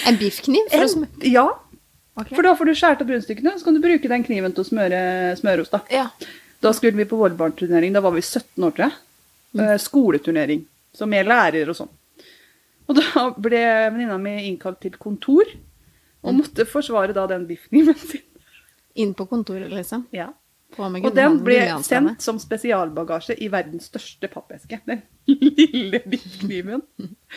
En 0.09 0.17
biffkniv? 0.17 0.71
For 0.73 0.87
å 0.87 0.89
smøre? 0.95 1.29
Ja, 1.29 1.45
Okay. 2.15 2.31
for 2.31 2.47
da 2.47 2.53
får 2.55 2.69
du 2.69 2.71
skåret 2.79 3.01
opp 3.03 3.09
rundstykkene, 3.11 3.51
så 3.59 3.65
kan 3.67 3.75
du 3.75 3.81
bruke 3.83 4.07
den 4.07 4.21
kniven 4.23 4.53
til 4.55 4.63
å 4.63 4.67
smøre 4.69 4.99
smørost. 5.35 5.73
da. 5.73 5.81
Ja. 5.91 6.05
Da 6.63 6.71
skulle 6.71 6.95
vi 6.95 7.03
på 7.11 7.17
volleyballturnering, 7.19 7.91
da 7.91 7.99
var 7.99 8.13
vi 8.15 8.21
17 8.23 8.63
år, 8.63 8.71
tror 8.71 8.85
jeg. 8.85 8.93
Mm. 9.59 9.73
Skoleturnering, 9.83 10.61
så 10.95 11.03
med 11.11 11.27
lærer 11.27 11.67
og 11.73 11.75
sånn. 11.75 11.91
Og 12.87 12.95
da 13.01 13.25
ble 13.35 13.59
venninna 13.91 14.15
mi 14.17 14.37
innkalt 14.47 14.79
til 14.85 14.95
kontor, 14.95 15.43
og 16.23 16.37
måtte 16.39 16.63
forsvare 16.71 17.11
da 17.13 17.27
den 17.33 17.43
biffkniven 17.51 17.99
sin. 17.99 18.23
Inn 18.95 19.11
på 19.13 19.27
kontoret, 19.27 19.67
liksom. 19.75 20.07
Ja. 20.15 20.29
Og 20.77 21.13
den 21.15 21.37
ble 21.45 21.59
sendt 21.85 22.21
som 22.25 22.35
spesialbagasje 22.41 23.37
i 23.39 23.47
verdens 23.53 23.85
største 23.87 24.27
pappeske. 24.27 24.81
Den 24.85 25.03
lille 25.29 26.01
biffkniven. 26.05 26.81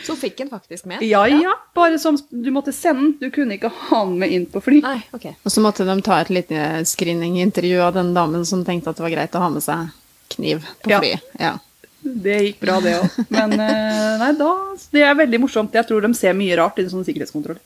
Så 0.03 0.15
fikk 0.19 0.37
den 0.41 0.49
faktisk 0.51 0.85
med. 0.91 1.01
Ja, 1.07 1.21
ja, 1.29 1.53
bare 1.75 1.99
som 2.01 2.17
du 2.29 2.49
måtte 2.51 2.73
sende 2.75 3.05
den. 3.05 3.13
Du 3.21 3.29
kunne 3.31 3.55
ikke 3.55 3.71
ha 3.87 4.01
den 4.05 4.17
med 4.19 4.33
inn 4.35 4.45
på 4.51 4.59
fly. 4.65 4.81
Nei, 4.83 4.97
ok. 5.15 5.29
Og 5.45 5.53
så 5.55 5.63
måtte 5.63 5.87
de 5.87 5.95
ta 6.05 6.19
et 6.19 6.29
lite 6.35 6.83
screeningintervju 6.89 7.79
av 7.87 7.95
den 7.95 8.11
damen 8.17 8.43
som 8.45 8.65
tenkte 8.67 8.91
at 8.91 8.99
det 8.99 9.07
var 9.07 9.15
greit 9.15 9.35
å 9.39 9.45
ha 9.45 9.49
med 9.55 9.63
seg 9.63 9.87
kniv 10.35 10.67
på 10.83 10.91
Ja. 10.91 10.99
flyet. 10.99 11.31
Ja. 11.39 11.55
Det 12.03 12.37
gikk 12.43 12.59
bra, 12.63 12.77
det 12.83 12.93
òg. 12.99 13.17
Men 13.33 13.55
eh, 13.59 14.13
nei, 14.21 14.31
da 14.39 14.51
Det 14.91 15.01
er 15.03 15.15
veldig 15.19 15.39
morsomt. 15.47 15.73
Jeg 15.75 15.87
tror 15.87 16.01
de 16.05 16.13
ser 16.15 16.35
mye 16.37 16.55
rart 16.59 16.77
i 16.79 16.85
en 16.85 16.91
sånn 16.93 17.07
sikkerhetskontroll. 17.07 17.57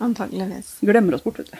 Antageligvis. 0.00 0.76
Glemmer 0.86 1.14
oss 1.18 1.22
bort, 1.26 1.38
vet 1.42 1.50
du. 1.54 1.58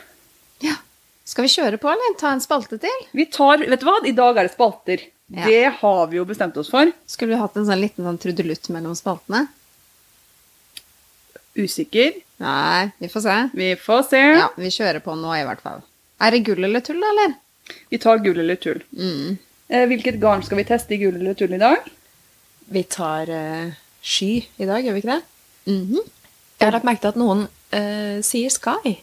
Skal 1.31 1.47
vi 1.47 1.53
kjøre 1.53 1.79
på, 1.79 1.87
eller 1.87 2.15
ta 2.19 2.33
en 2.35 2.43
spalte 2.43 2.77
til? 2.81 3.03
Vi 3.15 3.25
tar 3.31 3.61
Vet 3.63 3.79
du 3.79 3.87
hva? 3.87 3.99
I 4.03 4.15
dag 4.15 4.37
er 4.37 4.49
det 4.49 4.55
spalter. 4.55 5.03
Ja. 5.31 5.45
Det 5.47 5.61
har 5.79 6.07
vi 6.11 6.17
jo 6.19 6.25
bestemt 6.27 6.57
oss 6.59 6.71
for. 6.73 6.91
Skulle 7.07 7.37
vi 7.37 7.39
hatt 7.39 7.55
en 7.55 7.67
sånn 7.69 7.79
liten 7.79 8.03
sånn 8.03 8.19
trudelutt 8.19 8.67
mellom 8.75 8.97
spaltene? 8.99 9.45
Usikker. 11.55 12.17
Nei, 12.43 12.91
vi 12.99 13.07
får 13.11 13.23
se. 13.23 13.37
Vi 13.55 13.69
får 13.79 14.03
se. 14.09 14.21
Ja, 14.41 14.49
vi 14.59 14.73
kjører 14.75 14.99
på 15.05 15.15
nå 15.19 15.31
i 15.37 15.45
hvert 15.47 15.63
fall. 15.63 15.85
Er 16.21 16.35
det 16.35 16.43
gull 16.47 16.67
eller 16.67 16.83
tull, 16.83 16.99
da, 16.99 17.13
eller? 17.15 17.37
Vi 17.91 17.99
tar 18.03 18.19
gull 18.25 18.43
eller 18.43 18.59
tull. 18.59 18.83
Mm. 18.91 19.37
Eh, 19.71 19.87
hvilket 19.87 20.19
garn 20.19 20.43
skal 20.43 20.59
vi 20.59 20.67
teste 20.67 20.95
i 20.95 20.99
gull 20.99 21.15
eller 21.15 21.37
tull 21.39 21.55
i 21.55 21.61
dag? 21.61 21.87
Vi 22.71 22.83
tar 22.91 23.31
uh, 23.31 23.71
sky 24.03 24.33
i 24.59 24.67
dag, 24.67 24.83
gjør 24.83 24.97
vi 24.97 25.03
ikke 25.03 25.15
det? 25.15 25.21
Mhm. 25.71 25.99
Jeg 26.59 26.67
har 26.67 26.75
lagt 26.75 26.85
merke 26.85 27.01
til 27.01 27.13
at 27.15 27.17
noen 27.17 27.47
uh, 27.47 28.17
sier 28.25 28.51
sky. 28.53 28.99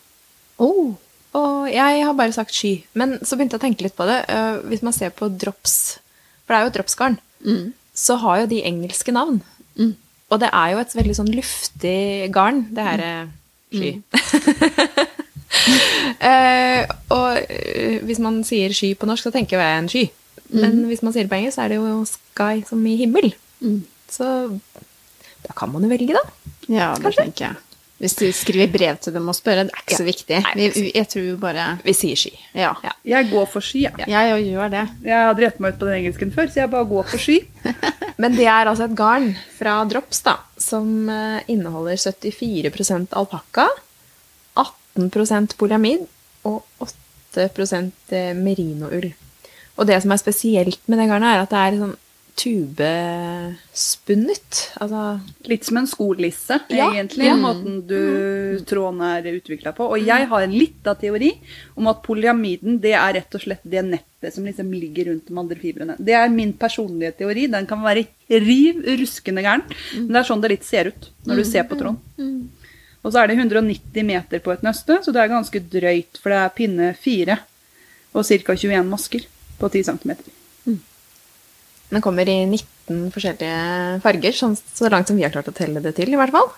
Oh. 0.62 0.92
Og 1.36 1.68
jeg 1.70 2.04
har 2.06 2.14
bare 2.16 2.32
sagt 2.32 2.54
sky. 2.56 2.84
Men 2.94 3.18
så 3.20 3.36
begynte 3.36 3.56
jeg 3.58 3.60
å 3.60 3.66
tenke 3.66 3.84
litt 3.84 3.96
på 3.98 4.06
det. 4.08 4.24
Eh, 4.32 4.60
hvis 4.70 4.82
man 4.82 4.92
ser 4.96 5.10
på 5.10 5.28
drops, 5.28 5.98
for 6.46 6.54
det 6.54 6.58
er 6.58 6.64
jo 6.64 6.70
et 6.72 6.78
dropsgarn, 6.78 7.18
Mm. 7.44 7.72
så 7.94 8.16
har 8.18 8.40
jo 8.40 8.46
de 8.50 8.62
engelske 8.66 9.12
navn. 9.12 9.42
Mm. 9.78 9.94
Og 10.30 10.40
det 10.40 10.48
er 10.52 10.70
jo 10.72 10.78
et 10.82 10.94
veldig 10.96 11.14
sånn 11.16 11.30
luftig 11.34 12.32
garn, 12.34 12.64
det 12.74 12.84
her 12.84 13.00
eh, 13.00 13.26
sky. 13.72 14.02
uh, 16.18 16.82
og 17.16 18.08
hvis 18.08 18.18
man 18.24 18.40
sier 18.44 18.74
sky 18.76 18.94
på 18.98 19.06
norsk, 19.08 19.28
så 19.28 19.32
tenker 19.34 19.60
jeg 19.60 19.78
en 19.82 19.88
sky. 19.92 20.04
Men 20.50 20.86
hvis 20.88 21.02
man 21.04 21.12
sier 21.12 21.26
det 21.26 21.30
på 21.32 21.36
engelsk, 21.38 21.58
så 21.58 21.64
er 21.66 21.68
det 21.74 21.78
jo 21.78 22.04
sky 22.08 22.62
som 22.68 22.84
i 22.88 22.96
himmel. 22.96 23.30
Mm. 23.60 23.82
Så 24.08 24.26
da 25.44 25.52
kan 25.56 25.70
man 25.72 25.84
jo 25.84 25.90
velge, 25.92 26.16
da. 26.16 26.22
Ja, 26.68 26.94
det 26.96 27.04
Kanskje? 27.04 27.22
tenker 27.26 27.44
jeg. 27.50 27.56
Hvis 27.98 28.14
du 28.14 28.28
skriver 28.30 28.68
brev 28.70 28.98
til 29.02 29.12
dem 29.16 29.26
og 29.26 29.34
spør, 29.34 29.64
det 29.64 29.72
er 29.72 29.80
ikke 29.82 29.90
Ja. 29.90 29.96
så 29.98 30.04
viktig. 30.06 30.36
Nei, 30.44 30.68
Vi, 30.70 30.92
jeg 30.94 31.08
tror 31.10 31.38
bare 31.42 31.64
Vi 31.84 31.92
sier 31.98 32.14
sky. 32.16 32.30
Ja. 32.54 32.74
Ja. 32.84 32.92
Jeg 33.04 33.30
går 33.32 33.46
for 33.50 33.60
sky. 33.60 33.82
ja. 33.88 33.90
Jeg 34.06 34.34
òg 34.36 34.44
gjør 34.52 34.70
det. 34.70 34.84
Jeg 35.04 35.18
har 35.26 35.34
rett 35.34 35.58
meg 35.60 35.74
ut 35.74 35.80
på 35.80 35.86
den 35.88 35.96
engelsken 36.04 36.30
før, 36.32 36.46
så 36.46 36.60
jeg 36.62 36.70
bare 36.70 36.86
går 36.86 37.08
for 37.10 37.18
sky. 37.18 37.40
Men 38.22 38.36
det 38.36 38.46
er 38.46 38.66
altså 38.70 38.84
et 38.86 38.94
garn 38.98 39.32
fra 39.58 39.84
Drops 39.90 40.22
da, 40.22 40.36
som 40.58 41.08
eh, 41.10 41.42
inneholder 41.48 41.96
74% 41.98 43.12
alpakka, 43.18 43.66
18% 44.56 45.56
polyamid 45.58 46.06
og 46.48 46.62
8 46.82 47.48
eh, 48.10 48.34
merinoull. 48.34 49.12
Og 49.78 49.86
det 49.86 50.00
som 50.02 50.10
er 50.14 50.18
spesielt 50.22 50.80
med 50.90 50.98
det 50.98 51.08
garnet, 51.10 51.34
er 51.34 51.42
at 51.44 51.50
det 51.54 51.58
er 51.66 51.78
sånn 51.82 51.96
tubespunnet. 52.38 54.58
Altså 54.78 55.18
Litt 55.50 55.64
som 55.66 55.80
en 55.80 55.88
skolisse, 55.90 56.60
Ja, 56.70 56.86
egentlig, 56.92 57.26
ja. 57.26 57.34
måten 57.38 57.80
du 57.88 58.60
tråden 58.68 59.00
er 59.02 59.26
utvikla 59.32 59.72
på. 59.76 59.84
Og 59.90 59.98
jeg 60.06 60.26
har 60.30 60.40
en 60.44 60.54
av 60.88 60.94
teori 61.00 61.30
om 61.74 61.86
at 61.90 62.02
polyamiden 62.06 62.80
det 62.82 62.94
er 62.94 63.14
rett 63.18 63.34
og 63.34 63.40
slett 63.42 63.64
det 63.64 63.82
nettet 63.86 64.34
som 64.34 64.44
liksom 64.46 64.72
ligger 64.72 65.04
rundt 65.10 65.28
de 65.28 65.38
andre 65.38 65.56
fibrene. 65.58 65.96
Det 65.98 66.12
er 66.14 66.28
min 66.32 66.52
personlige 66.52 67.12
teori. 67.18 67.46
Den 67.50 67.66
kan 67.66 67.82
være 67.82 68.04
riv 68.28 68.74
ruskende 69.00 69.42
gæren, 69.42 69.62
men 69.94 70.12
det 70.12 70.18
er 70.22 70.28
sånn 70.30 70.42
det 70.44 70.50
litt 70.54 70.68
ser 70.68 70.84
ut 70.92 71.10
når 71.26 71.36
du 71.36 71.44
ser 71.48 71.64
på 71.68 71.76
tråden. 71.78 71.98
Og 73.02 73.12
så 73.14 73.18
er 73.22 73.26
det 73.30 73.38
190 73.38 74.04
meter 74.04 74.38
på 74.42 74.52
et 74.52 74.62
nøste, 74.66 74.94
så 75.04 75.12
det 75.14 75.20
er 75.22 75.28
ganske 75.30 75.60
drøyt, 75.70 76.18
for 76.20 76.28
det 76.34 76.40
er 76.42 76.56
pinne 76.56 76.86
4 76.98 77.36
og 78.14 78.24
ca. 78.26 78.54
21 78.56 78.84
masker 78.88 79.22
på 79.58 79.70
10 79.70 79.82
cm. 79.90 80.10
Den 81.88 82.04
kommer 82.04 82.28
i 82.28 82.40
19 82.44 83.10
forskjellige 83.14 84.00
farger, 84.04 84.34
sånn, 84.36 84.56
så 84.56 84.90
langt 84.92 85.08
som 85.08 85.16
vi 85.16 85.24
har 85.24 85.32
klart 85.32 85.48
å 85.48 85.56
telle 85.56 85.80
det 85.84 85.94
til, 85.96 86.12
i 86.12 86.18
hvert 86.20 86.34
fall. 86.34 86.50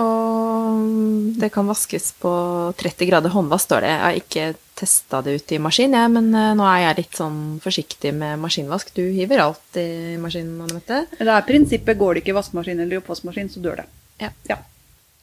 Og 0.00 1.38
det 1.40 1.48
kan 1.50 1.66
vaskes 1.66 2.12
på 2.20 2.32
30 2.78 3.08
grader 3.08 3.32
håndvask, 3.34 3.66
står 3.66 3.86
det. 3.86 3.92
Jeg 3.94 4.02
har 4.04 4.18
ikke 4.20 4.44
testa 4.80 5.20
det 5.24 5.34
ut 5.40 5.52
i 5.52 5.60
maskin, 5.60 5.96
jeg, 5.96 6.12
men 6.14 6.28
eh, 6.36 6.52
nå 6.56 6.66
er 6.68 6.82
jeg 6.84 6.98
litt 7.02 7.18
sånn 7.18 7.40
forsiktig 7.64 8.12
med 8.16 8.38
maskinvask. 8.40 8.92
Du 8.96 9.02
hiver 9.02 9.42
alt 9.44 9.80
i 9.80 10.16
maskinen, 10.20 10.60
Anne. 10.64 10.80
Det 11.10 11.26
er 11.26 11.48
prinsippet. 11.48 11.98
Går 12.00 12.16
det 12.16 12.22
ikke 12.24 12.34
i 12.34 12.38
vaskemaskin 12.38 12.80
eller 12.80 12.96
i 12.96 13.00
oppvaskmaskin, 13.02 13.50
så 13.52 13.64
dør 13.64 13.82
det. 13.82 13.88
Ja. 14.22 14.30
Ja. 14.48 14.60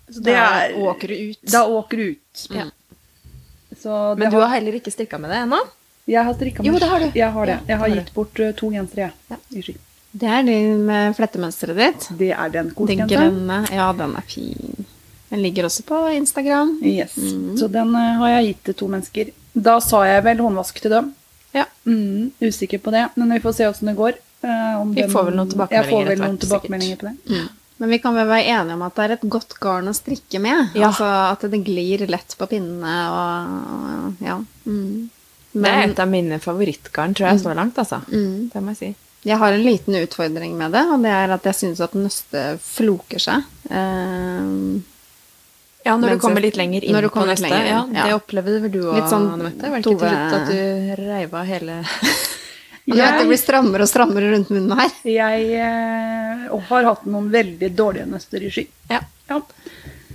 Så 0.10 0.22
det 0.24 0.36
Da 0.36 0.46
er, 0.66 0.76
åker 0.78 1.14
du 1.14 1.16
ut. 1.32 1.42
Da 1.52 1.64
åker 1.68 1.98
du 1.98 2.06
ut. 2.16 2.46
Ja. 2.54 2.68
Så 3.78 4.16
det 4.16 4.24
Men 4.24 4.32
du 4.32 4.38
har, 4.40 4.48
har 4.48 4.60
heller 4.60 4.78
ikke 4.78 4.94
strikka 4.94 5.20
med 5.22 5.34
det 5.34 5.42
ennå? 5.46 5.60
Jeg 6.08 6.24
har 6.24 6.36
strikka 6.38 6.64
Jo, 6.64 6.78
det 6.80 6.88
har 6.88 7.04
du. 7.04 7.12
Jeg 7.16 7.32
har 7.36 7.46
det. 7.50 7.58
Ja, 7.60 7.68
Jeg 7.68 7.78
har 7.78 7.90
har 7.90 7.96
gitt 7.98 8.14
bort 8.16 8.40
eh, 8.40 8.54
to 8.56 8.72
gensere, 8.72 9.10
jeg. 9.10 9.14
Ja. 9.34 9.38
I 9.52 9.64
ski. 9.66 9.76
Det 10.18 10.30
er 10.32 10.46
det 10.48 10.60
med 10.88 11.16
flettemønsteret 11.18 11.78
ditt. 11.78 12.08
Det 12.18 12.32
er 12.32 12.50
den 12.54 12.72
Den 12.74 13.08
grønne. 13.08 13.58
Ja, 13.76 13.92
den 13.94 14.16
er 14.16 14.22
fin. 14.22 14.86
Den 15.30 15.42
ligger 15.44 15.68
også 15.68 15.84
på 15.84 16.00
Instagram. 16.16 16.80
Yes. 16.84 17.18
Mm. 17.18 17.58
Så 17.58 17.68
den 17.68 17.94
eh, 17.96 18.16
har 18.22 18.30
jeg 18.38 18.54
gitt 18.54 18.64
til 18.70 18.78
to 18.82 18.88
mennesker. 18.88 19.34
Da 19.54 19.80
sa 19.84 20.06
jeg 20.08 20.24
vel 20.24 20.40
håndvask 20.40 20.80
til 20.82 20.92
dem. 20.92 21.12
Ja. 21.52 21.66
Mm, 21.86 22.32
usikker 22.42 22.80
på 22.80 22.92
det, 22.92 23.10
men 23.16 23.34
vi 23.34 23.40
får 23.44 23.54
se 23.60 23.68
åssen 23.68 23.92
det 23.92 23.98
går. 23.98 24.18
Uh, 24.44 24.82
om 24.82 24.92
Vi 24.94 25.02
den, 25.02 25.12
får 25.12 25.24
vel 25.26 25.36
noen 25.36 25.50
tilbakemeldinger 25.50 25.84
Jeg 25.84 25.92
får 25.92 26.10
vel 26.12 26.20
noen 26.22 26.38
tilbakemeldinger 26.38 27.00
på 27.02 27.08
det. 27.10 27.16
Mm. 27.26 27.48
Men 27.78 27.90
vi 27.90 28.00
kan 28.02 28.16
vel 28.18 28.28
være 28.30 28.46
enige 28.54 28.76
om 28.78 28.84
at 28.86 28.96
det 28.96 29.04
er 29.04 29.14
et 29.18 29.26
godt 29.36 29.56
garn 29.62 29.90
å 29.90 29.94
strikke 29.98 30.42
med. 30.42 30.74
Ja. 30.78 30.90
Altså 30.90 31.08
at 31.08 31.46
det 31.52 31.60
glir 31.66 32.06
lett 32.10 32.36
på 32.38 32.48
pinnene 32.50 32.96
og 33.14 34.24
ja. 34.26 34.38
Mm. 34.66 35.10
Det 35.64 35.74
er 35.74 35.90
et 35.90 36.02
av 36.04 36.12
mine 36.12 36.40
favorittgarn, 36.44 37.16
tror 37.18 37.32
jeg, 37.32 37.44
så 37.44 37.56
langt, 37.58 37.80
altså. 37.82 38.02
mm, 38.08 38.50
Det 38.54 38.64
må 38.64 38.76
jeg 38.76 38.82
si. 38.82 38.92
Jeg 39.28 39.42
har 39.42 39.56
en 39.56 39.64
liten 39.66 39.98
utfordring 40.00 40.54
med 40.56 40.76
det, 40.78 40.84
og 40.94 41.02
det 41.04 41.12
er 41.12 41.34
at 41.36 41.48
jeg 41.50 41.58
syns 41.58 41.82
at 41.84 41.96
nøstet 41.98 42.62
floker 42.64 43.24
seg. 43.24 43.50
Uh, 43.72 44.78
Ja, 45.88 45.94
når 45.96 46.10
Mens 46.10 46.20
du 46.20 46.24
kommer 46.26 46.44
litt 46.44 46.58
lenger 46.60 46.84
inn 46.84 46.96
på 47.08 47.26
nøstet. 47.26 47.46
lenger 47.48 47.68
Ja, 47.70 47.82
ja. 47.96 48.06
Det 48.08 48.16
opplevde 48.18 48.62
vel 48.66 48.72
du 48.74 48.82
òg, 48.92 48.98
sånn 49.08 49.30
Anne 49.32 49.46
Mette? 49.46 49.70
Var 49.72 49.78
det 49.78 49.86
ikke 49.86 49.94
til 49.94 50.10
slutt 50.12 50.34
at 50.38 50.50
du 50.50 51.04
reiv 51.08 51.36
av 51.40 51.46
hele 51.48 51.78
vet, 52.98 53.20
det 53.20 53.28
blir 53.30 53.40
strammere 53.40 53.86
og 53.86 53.92
strammere 53.92 54.32
rundt 54.34 54.52
munnen 54.52 54.82
her. 54.82 54.98
Jeg 55.08 55.62
uh, 55.62 56.58
har 56.72 56.90
hatt 56.90 57.08
noen 57.08 57.30
veldig 57.32 57.72
dårlige 57.76 58.08
nøster 58.12 58.44
i 58.44 58.52
sky. 58.52 58.66
Ja. 58.92 59.00
Ja. 59.30 59.40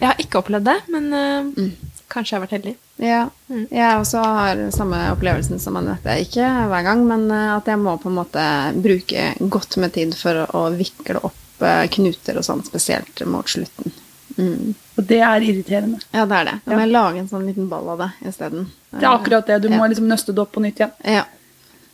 Jeg 0.02 0.08
har 0.10 0.20
ikke 0.24 0.40
opplevd 0.42 0.66
det, 0.66 0.76
men 0.90 1.08
eh, 1.14 1.66
kanskje 2.12 2.34
jeg 2.34 2.38
har 2.40 2.44
vært 2.46 2.56
heldig. 2.58 2.74
Ja. 3.02 3.22
Mm. 3.48 3.64
Jeg 3.72 3.98
også 4.02 4.22
har 4.24 4.60
samme 4.76 5.00
opplevelsen 5.14 5.60
som 5.62 5.76
Anette. 5.80 6.18
Ikke 6.26 6.44
hver 6.70 6.84
gang, 6.86 7.02
men 7.08 7.26
eh, 7.32 7.56
at 7.56 7.66
jeg 7.72 7.80
må 7.80 7.96
på 8.02 8.10
en 8.12 8.18
måte 8.20 8.44
bruke 8.84 9.26
godt 9.48 9.76
med 9.82 9.94
tid 9.96 10.14
for 10.18 10.44
å 10.52 10.66
vikle 10.76 11.22
opp 11.24 11.64
eh, 11.66 11.86
knuter 11.96 12.38
og 12.40 12.44
sånn, 12.46 12.62
spesielt 12.68 13.24
mot 13.26 13.48
slutten. 13.48 13.92
Mm. 14.38 14.72
Og 14.96 15.04
det 15.08 15.18
er 15.24 15.44
irriterende. 15.44 15.98
Ja, 16.12 16.24
det 16.28 16.38
er 16.38 16.44
det. 16.50 16.56
Da 16.64 16.72
Ja. 16.72 16.76
må 16.78 16.84
jeg 16.86 16.92
lage 16.94 17.18
en 17.20 17.28
sånn 17.28 17.46
liten 17.48 17.68
ball 17.68 17.88
av 17.92 17.98
det 18.04 18.10
isteden. 18.30 18.70
Det 18.92 19.02
er 19.04 19.12
akkurat 19.12 19.46
det. 19.48 19.60
Du 19.64 19.68
må 19.68 19.82
Ja. 19.82 19.88
liksom 19.92 20.08
nøste 20.08 20.32
det 20.34 20.40
opp 20.44 20.52
på 20.52 20.62
nytt 20.64 20.80
igjen. 20.80 20.92
Ja. 21.04 21.24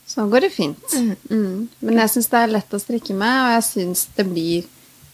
Så 0.06 0.24
går 0.30 0.40
det 0.46 0.52
fint. 0.54 0.82
Mm. 1.28 1.68
Men 1.80 1.98
jeg 1.98 2.08
syns 2.10 2.28
det 2.30 2.38
er 2.42 2.46
lett 2.54 2.70
å 2.72 2.80
strikke 2.80 3.14
med, 3.14 3.34
og 3.44 3.50
jeg 3.58 3.64
syns 3.66 4.06
det 4.16 4.24
blir 4.30 4.64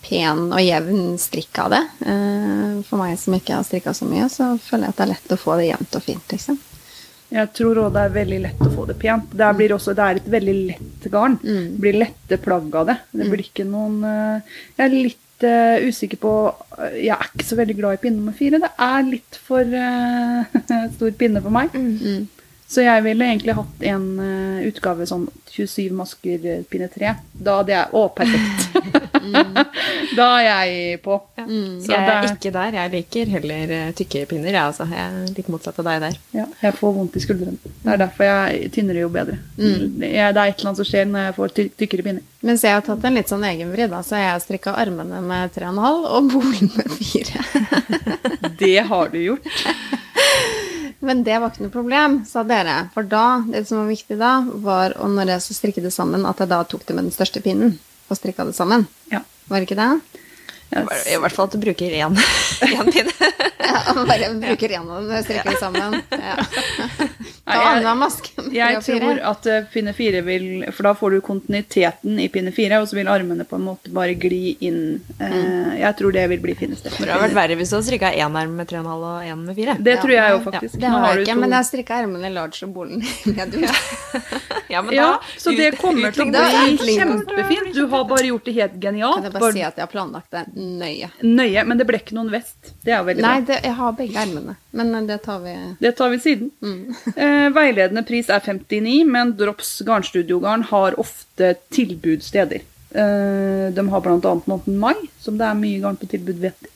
pen 0.05 0.47
og 0.51 0.61
jevn 0.63 1.17
strikk 1.21 1.63
av 1.65 1.73
det. 1.75 1.83
Eh, 2.05 2.77
For 2.87 3.01
meg 3.01 3.17
som 3.21 3.37
ikke 3.37 3.57
har 3.57 3.67
strikka 3.67 3.95
så 3.97 4.09
mye, 4.09 4.29
så 4.33 4.55
føler 4.61 4.89
jeg 4.89 4.95
at 4.95 5.01
det 5.01 5.07
er 5.07 5.13
lett 5.15 5.35
å 5.35 5.41
få 5.41 5.59
det 5.61 5.71
jevnt 5.71 5.99
og 5.99 6.07
fint, 6.07 6.37
liksom. 6.37 6.61
Jeg 7.35 7.51
tror 7.57 7.81
òg 7.83 7.95
det 7.95 8.03
er 8.05 8.15
veldig 8.15 8.39
lett 8.45 8.63
å 8.63 8.71
få 8.71 8.85
det 8.87 8.97
pent. 9.01 9.33
Det, 9.35 9.51
blir 9.59 9.75
også, 9.75 9.95
det 9.97 10.05
er 10.05 10.21
et 10.21 10.31
veldig 10.31 10.55
lett 10.69 11.07
garn. 11.11 11.39
Mm. 11.43 11.65
Det 11.73 11.83
blir 11.83 12.01
lette 12.05 12.39
plagg 12.45 12.77
av 12.79 12.91
det. 12.93 12.99
Det 13.11 13.29
blir 13.33 13.43
ikke 13.47 13.67
noen 13.67 13.97
eh, 14.07 14.59
Jeg 14.77 14.85
er 14.85 14.95
litt 14.95 15.47
eh, 15.49 15.89
usikker 15.89 16.21
på 16.23 16.35
Jeg 16.95 17.17
er 17.17 17.27
ikke 17.33 17.49
så 17.49 17.59
veldig 17.59 17.77
glad 17.81 17.97
i 17.97 18.03
pinne 18.05 18.21
nummer 18.21 18.37
fire. 18.39 18.61
Det 18.63 18.71
er 18.87 19.09
litt 19.09 19.41
for 19.49 19.67
uh, 19.67 20.61
stor 20.97 21.17
pinne 21.19 21.43
for 21.43 21.55
meg. 21.55 21.75
Mm. 21.75 22.29
Så 22.75 22.83
jeg 22.83 23.05
ville 23.05 23.27
egentlig 23.29 23.55
hatt 23.55 23.85
en 23.87 24.07
uh, 24.19 24.63
utgave 24.67 25.07
sånn 25.07 25.29
27 25.55 25.93
masker 25.95 26.47
eh, 26.51 26.63
pinne 26.67 26.89
3. 26.91 27.13
Da 27.47 27.61
hadde 27.61 27.71
jeg 27.71 27.95
Å, 27.95 28.01
perfekt! 28.17 28.65
da 30.19 30.27
er 30.41 30.47
jeg 30.49 30.97
på. 31.05 31.21
Mm. 31.39 31.77
Så 31.85 31.93
jeg 31.93 32.01
er 32.01 32.09
det 32.09 32.17
er- 32.17 32.27
ikke 32.33 32.53
der. 32.57 32.79
Jeg 32.81 32.93
liker 32.97 33.31
heller 33.37 33.75
eh, 33.77 33.93
tykke 33.95 34.25
pinner. 34.33 34.51
Jeg, 34.51 34.73
altså. 34.73 34.89
jeg 34.91 35.05
er 35.05 35.31
litt 35.37 35.53
motsatt 35.55 35.79
av 35.79 35.87
deg 35.87 36.03
der. 36.09 36.19
Ja, 36.35 36.49
jeg 36.65 36.77
får 36.81 36.97
vondt 36.99 37.21
i 37.21 37.23
skuldrene. 37.23 37.73
Det 37.85 37.95
er 37.95 38.03
derfor 38.03 38.31
jeg 38.33 38.73
tynner 38.75 38.99
jo 39.05 39.13
bedre. 39.15 39.39
Mm. 39.55 39.79
Det, 40.01 40.11
er, 40.11 40.35
det 40.35 40.43
er 40.43 40.51
et 40.51 40.59
eller 40.59 40.73
annet 40.73 40.83
som 40.83 40.91
skjer 40.91 41.09
når 41.13 41.29
jeg 41.29 41.39
får 41.39 41.57
ty 41.61 41.69
tykkere 41.85 42.09
pinner. 42.09 42.29
Mens 42.45 42.67
jeg 42.67 42.75
har 42.75 42.85
tatt 42.91 43.07
en 43.07 43.15
litt 43.21 43.31
sånn 43.31 43.47
egenvri, 43.47 43.87
da, 43.95 44.03
så 44.05 44.19
jeg 44.19 44.33
har 44.33 44.43
strikka 44.43 44.75
armene 44.83 45.23
med 45.23 45.55
3,5 45.55 46.11
og 46.11 46.33
bolen 46.35 46.75
med 46.75 46.99
4. 46.99 48.55
Det 48.59 48.79
har 48.91 49.15
du 49.15 49.21
gjort. 49.23 49.53
Men 51.01 51.25
det 51.27 51.39
var 51.41 51.53
ikke 51.53 51.65
noe 51.67 51.75
problem, 51.75 52.19
sa 52.29 52.45
dere. 52.47 52.77
For 52.95 53.07
da, 53.09 53.43
det 53.49 53.65
som 53.69 53.83
var 53.83 53.91
viktig 53.91 54.19
da, 54.21 54.35
var 54.65 54.97
å 55.01 55.09
når 55.11 55.35
jeg 55.35 55.47
så 55.47 55.57
strikket 55.59 55.89
det 55.89 55.95
sammen, 55.95 56.27
at 56.29 56.41
jeg 56.41 56.53
da 56.53 56.63
tok 56.69 56.87
det 56.87 56.97
med 56.97 57.09
den 57.09 57.17
største 57.17 57.43
pinnen 57.45 57.79
og 58.09 58.19
strikka 58.19 58.47
det 58.49 58.57
sammen. 58.57 58.87
Ja. 59.13 59.23
Var 59.49 59.61
det 59.61 59.69
ikke 59.69 59.81
det? 59.81 60.21
Yes. 60.75 61.07
I 61.13 61.19
hvert 61.21 61.35
fall 61.37 61.49
at 61.51 61.55
du 61.55 61.61
bruker 61.63 61.93
én 61.95 62.19
pinne. 62.85 63.05
Ja, 63.65 63.95
bare 63.97 64.29
bruker 64.39 64.75
én 64.77 64.85
av 64.85 65.01
dem 65.01 65.09
når 65.09 65.17
jeg 65.19 65.27
strikker 65.29 65.55
det 65.55 65.61
sammen. 65.61 66.03
Ja. 66.11 66.37
Ta 67.45 67.59
annenhver 67.61 67.97
maske 68.01 68.31
jeg 68.55 68.79
tror 68.87 69.19
at 69.31 69.47
eh, 69.53 69.67
pinne 69.73 69.93
fire 69.93 70.23
vil 70.25 70.45
For 70.73 70.87
da 70.87 70.93
får 70.97 71.11
du 71.13 71.21
kontinuiteten 71.27 72.17
i 72.23 72.29
pinne 72.33 72.53
fire, 72.57 72.79
og 72.81 72.89
så 72.89 72.97
vil 72.97 73.11
armene 73.13 73.45
på 73.45 73.59
en 73.59 73.67
måte 73.67 73.93
bare 73.93 74.15
gli 74.17 74.55
inn. 74.65 74.79
Mm. 75.21 75.75
Jeg 75.77 75.97
tror 75.99 76.15
det 76.17 76.25
vil 76.33 76.41
bli 76.41 76.55
fineste. 76.57 76.89
Det 76.95 77.05
hadde 77.11 77.21
vært 77.27 77.37
verre 77.37 77.59
hvis 77.61 77.69
du 77.69 77.77
hadde 77.77 77.89
strikka 77.91 78.13
én 78.17 78.39
arm 78.41 78.57
med 78.57 78.71
3,5 78.73 78.89
og 78.95 79.29
én 79.29 79.45
med 79.45 79.59
4. 79.61 79.77
Det 79.85 79.99
tror 80.01 80.15
jeg 80.17 80.33
jo 80.33 80.39
Ja, 80.41 80.45
faktisk. 80.49 80.79
Det 80.81 80.89
har 80.95 81.07
jeg 81.13 81.27
ikke, 81.27 81.35
to- 81.35 81.41
men 81.45 81.57
jeg 81.59 81.69
strikka 81.69 82.01
ermene 82.07 82.33
large 82.33 82.65
og 82.65 82.73
bolen 82.81 83.05
medium. 83.37 83.69
Ja, 84.15 84.54
Ja, 84.75 85.07
da 85.15 85.41
så 85.41 85.55
det 85.57 85.71
kommer 85.79 86.11
til 86.15 86.27
å 86.27 86.29
bli 86.31 86.97
kjempefint. 86.99 87.71
Du 87.75 87.87
har 87.93 88.05
bare 88.11 88.27
gjort 88.29 88.45
det 88.49 88.55
helt 88.59 88.77
genialt. 88.83 89.21
Kan 89.21 89.29
jeg 89.29 89.33
bare 89.37 89.45
Bare 89.45 89.53
si 89.57 89.63
at 89.63 89.79
jeg 89.79 89.85
har 89.87 89.93
planlagt 89.93 90.31
det 90.35 90.45
nøye. 90.57 91.11
nøye. 91.23 91.65
Men 91.65 91.79
det 91.79 91.87
ble 91.87 92.01
ikke 92.03 92.17
noen 92.19 92.31
vest. 92.33 92.75
Det 92.85 92.93
er 92.97 93.03
veldig 93.07 93.23
Nei, 93.25 93.41
bra. 93.41 93.55
Nei, 93.55 93.61
jeg 93.69 93.79
har 93.81 93.97
begge 94.01 94.21
ermene, 94.25 94.57
men 94.73 95.07
det 95.07 95.21
tar 95.25 95.41
vi 95.45 95.55
Det 95.81 95.95
tar 95.97 96.11
vi 96.15 96.19
siden. 96.19 96.51
Eh, 97.15 97.49
veiledende 97.55 98.03
pris 98.07 98.29
er 98.33 98.41
59, 98.43 99.05
men 99.07 99.33
Drops 99.39 99.81
garnstudiogarn 99.87 100.65
har 100.71 100.97
ofte 101.01 101.55
tilbudssteder. 101.71 102.65
Eh, 102.95 103.67
de 103.75 103.89
har 103.91 104.01
bl.a. 104.01 104.35
måneden 104.47 104.79
mai, 104.79 104.95
som 105.21 105.39
det 105.39 105.47
er 105.47 105.59
mye 105.59 105.81
garn 105.83 105.97
på 106.01 106.09
tilbud, 106.11 106.41
vet 106.43 106.57
jeg. 106.65 106.71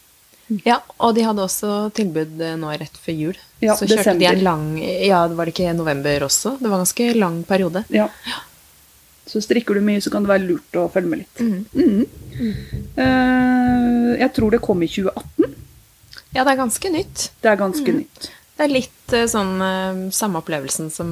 Ja, 0.64 0.78
og 0.96 1.14
de 1.16 1.24
hadde 1.26 1.44
også 1.44 1.90
tilbud 1.96 2.40
eh, 2.40 2.56
nå 2.56 2.70
rett 2.80 2.96
før 3.02 3.16
jul. 3.16 3.40
Ja, 3.60 3.74
så 3.76 3.88
kjørte 3.88 4.14
de 4.16 4.28
en 4.30 4.44
lang 4.46 4.66
Ja, 4.80 5.24
var 5.28 5.48
det 5.48 5.52
ikke 5.54 5.74
november 5.76 6.24
også? 6.24 6.54
Det 6.60 6.70
var 6.70 6.78
en 6.78 6.86
ganske 6.86 7.08
lang 7.18 7.42
periode. 7.48 7.84
Ja. 7.92 8.08
Så 9.28 9.42
strikker 9.44 9.76
du 9.76 9.84
mye, 9.84 10.00
så 10.00 10.12
kan 10.12 10.24
det 10.24 10.32
være 10.32 10.46
lurt 10.48 10.78
å 10.80 10.86
følge 10.92 11.12
med 11.12 11.22
litt. 11.24 11.42
Mm. 11.44 11.66
Mm. 11.76 12.54
Uh, 12.96 14.12
jeg 14.16 14.30
tror 14.38 14.56
det 14.56 14.62
kom 14.64 14.80
i 14.82 14.88
2018. 14.88 15.56
Ja, 16.32 16.44
det 16.44 16.54
er 16.54 16.60
ganske 16.62 16.92
nytt. 16.94 17.28
Det 17.44 17.52
er 17.52 17.60
ganske 17.60 17.96
nytt. 17.98 18.30
Det 18.56 18.64
er 18.64 18.72
litt 18.72 19.12
uh, 19.12 19.26
sånn 19.28 19.54
uh, 19.60 20.00
samme 20.16 20.40
opplevelsen 20.40 20.88
som 20.94 21.10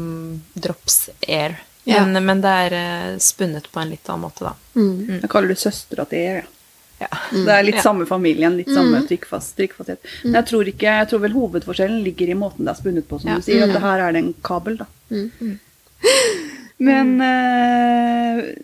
Drops 0.55 1.11
Air. 1.29 1.61
Ja. 1.85 2.07
Men, 2.07 2.25
men 2.25 2.41
det 2.43 2.57
er 2.65 3.21
spunnet 3.23 3.69
på 3.71 3.79
en 3.85 3.93
litt 3.93 4.09
annen 4.09 4.25
måte, 4.25 4.49
da. 4.49 4.57
Mm. 4.81 5.21
Jeg 5.21 5.31
kaller 5.31 5.53
det 5.53 5.61
søstera 5.61 6.09
til 6.09 6.25
Air, 6.25 6.41
ja. 6.41 6.53
Ja. 7.01 7.09
Det 7.31 7.53
er 7.53 7.63
litt 7.67 7.75
Ja. 7.77 7.83
samme 7.83 8.07
familien, 8.09 8.57
litt 8.57 8.71
samme 8.73 9.03
trykkfast, 9.07 9.57
trykkfasthet. 9.59 9.99
Men 10.25 10.35
jeg 10.41 10.47
tror, 10.49 10.65
ikke, 10.71 10.93
jeg 11.01 11.09
tror 11.11 11.21
vel 11.21 11.33
hovedforskjellen 11.37 12.03
ligger 12.05 12.31
i 12.33 12.35
måten 12.39 12.65
det 12.65 12.73
er 12.73 12.81
spunnet 12.81 13.07
på, 13.09 13.19
som 13.21 13.31
Ja. 13.31 13.37
du 13.37 13.43
sier. 13.43 13.63
At 13.67 13.73
det 13.75 13.83
her 13.83 14.01
er 14.09 14.13
det 14.13 14.23
en 14.25 14.35
kabel, 14.43 14.77
da. 14.79 14.87
Mm. 15.11 15.59
Men 16.79 17.21
eh, 17.21 18.55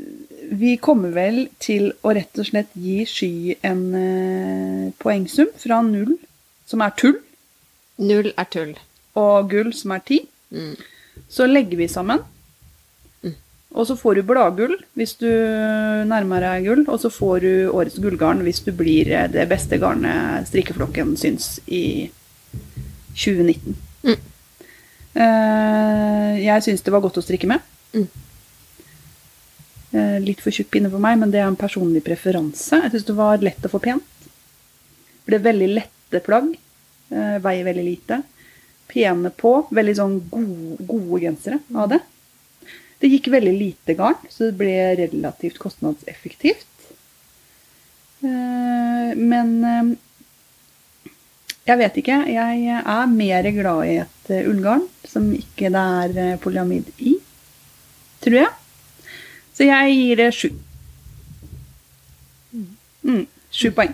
vi 0.52 0.76
kommer 0.84 1.12
vel 1.16 1.46
til 1.62 1.92
å 2.04 2.12
rett 2.14 2.38
og 2.38 2.46
slett 2.48 2.72
gi 2.76 3.04
Sky 3.08 3.56
en 3.64 3.84
eh, 3.96 4.90
poengsum 5.00 5.48
fra 5.56 5.80
null, 5.86 6.16
som 6.66 6.80
er 6.84 6.90
tull, 6.96 7.18
Null 8.02 8.32
er 8.36 8.44
tull. 8.50 8.74
og 9.14 9.50
gull, 9.50 9.72
som 9.76 9.92
er 9.92 10.00
ti. 10.08 10.22
Mm. 10.52 10.74
Så 11.28 11.46
legger 11.46 11.76
vi 11.78 11.86
sammen. 11.88 12.20
Og 13.72 13.86
så 13.88 13.96
får 13.96 14.18
du 14.18 14.26
bladgull 14.28 14.74
hvis 14.98 15.14
du 15.20 15.28
nærmer 16.08 16.44
deg 16.44 16.66
gull, 16.66 16.82
og 16.92 16.98
så 17.00 17.08
får 17.12 17.44
du 17.44 17.52
årets 17.72 18.00
gullgarn 18.02 18.42
hvis 18.44 18.60
du 18.66 18.72
blir 18.76 19.08
eh, 19.08 19.28
det 19.32 19.46
beste 19.48 19.78
garnet 19.80 20.48
strikkeflokken 20.50 21.14
syns 21.20 21.54
i 21.64 22.10
2019. 23.16 23.78
Mm. 24.04 24.18
Eh, 25.24 26.34
jeg 26.44 26.66
syns 26.66 26.84
det 26.84 26.92
var 26.92 27.04
godt 27.04 27.22
å 27.22 27.24
strikke 27.24 27.48
med. 27.48 27.64
Mm. 27.96 28.08
Eh, 29.92 30.18
litt 30.24 30.44
for 30.44 30.52
tjukk 30.52 30.68
pinne 30.76 30.92
for 30.92 31.00
meg, 31.00 31.16
men 31.22 31.32
det 31.32 31.40
er 31.40 31.48
en 31.48 31.56
personlig 31.56 32.04
preferanse. 32.04 32.76
Jeg 32.76 32.92
syns 32.92 33.08
det 33.08 33.16
var 33.16 33.40
lett 33.44 33.64
å 33.64 33.72
få 33.72 33.80
pent. 33.80 34.28
Ble 35.28 35.40
veldig 35.40 35.72
lette 35.78 36.20
plagg. 36.24 36.52
veier 37.12 37.64
veldig 37.64 37.82
lite. 37.84 38.22
Pene 38.88 39.30
på. 39.36 39.50
Veldig 39.72 39.94
sånn 39.96 40.14
gode, 40.32 40.84
gode 40.88 41.20
gensere 41.20 41.58
av 41.76 41.90
det. 41.92 41.98
Det 43.02 43.10
gikk 43.10 43.32
veldig 43.34 43.52
lite 43.58 43.96
garn, 43.98 44.18
så 44.30 44.46
det 44.46 44.56
ble 44.60 44.76
relativt 45.00 45.58
kostnadseffektivt. 45.58 46.68
Eh, 48.22 49.12
Men 49.18 49.48
eh, 49.66 49.92
jeg 51.66 51.78
vet 51.78 51.98
ikke. 52.02 52.20
Jeg 52.30 52.78
er 52.78 53.06
mer 53.10 53.48
glad 53.54 53.86
i 53.90 53.96
et 54.04 54.30
eh, 54.34 54.46
ullgarn 54.50 54.86
som 55.06 55.28
ikke 55.34 55.70
det 55.74 55.82
er 56.26 56.38
polyamid 56.42 56.88
i, 56.98 57.16
tror 58.22 58.38
jeg. 58.44 58.52
Så 59.52 59.66
jeg 59.66 59.98
gir 59.98 60.22
det 60.22 60.30
sju. 60.38 60.48
Mm, 63.02 63.26
sju 63.50 63.68
poeng. 63.74 63.92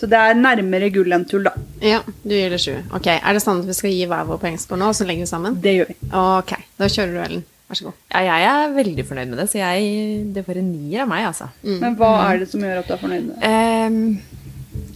Så 0.00 0.08
det 0.08 0.16
er 0.16 0.34
nærmere 0.40 0.88
gull 0.92 1.12
enn 1.12 1.26
tull, 1.28 1.44
da. 1.44 1.52
Ja, 1.84 2.00
du 2.24 2.32
gir 2.32 2.52
det 2.52 2.60
sju. 2.64 2.72
Ok, 2.96 3.06
Er 3.12 3.36
det 3.36 3.42
sånn 3.44 3.60
at 3.60 3.68
vi 3.68 3.76
skal 3.76 3.92
gi 3.92 4.06
hver 4.08 4.24
vår 4.28 4.40
poengskår 4.40 4.80
nå, 4.80 4.88
og 4.88 4.96
så 4.96 5.04
legger 5.04 5.26
vi 5.28 5.30
sammen? 5.30 5.58
Det 5.60 5.74
gjør 5.76 5.90
vi. 5.92 5.96
Ok, 6.16 6.54
da 6.80 6.88
kjører 6.88 7.12
du, 7.12 7.20
Ellen. 7.26 7.42
Vær 7.70 7.78
så 7.78 7.86
god. 7.86 7.98
Ja, 8.10 8.20
jeg 8.26 8.50
er 8.50 8.72
veldig 8.74 9.06
fornøyd 9.06 9.30
med 9.30 9.38
det, 9.38 9.46
så 9.52 9.60
jeg, 9.60 10.06
det 10.34 10.42
får 10.42 10.58
en 10.58 10.70
nier 10.72 11.04
av 11.04 11.10
meg, 11.12 11.28
altså. 11.28 11.46
Men 11.62 11.94
hva 12.00 12.08
er 12.26 12.40
det 12.42 12.50
som 12.50 12.64
gjør 12.66 12.80
at 12.80 12.88
du 12.88 12.96
er 12.96 13.02
fornøyd 13.04 13.28
med 13.28 13.36
det? 13.38 13.50
Um, 13.86 14.40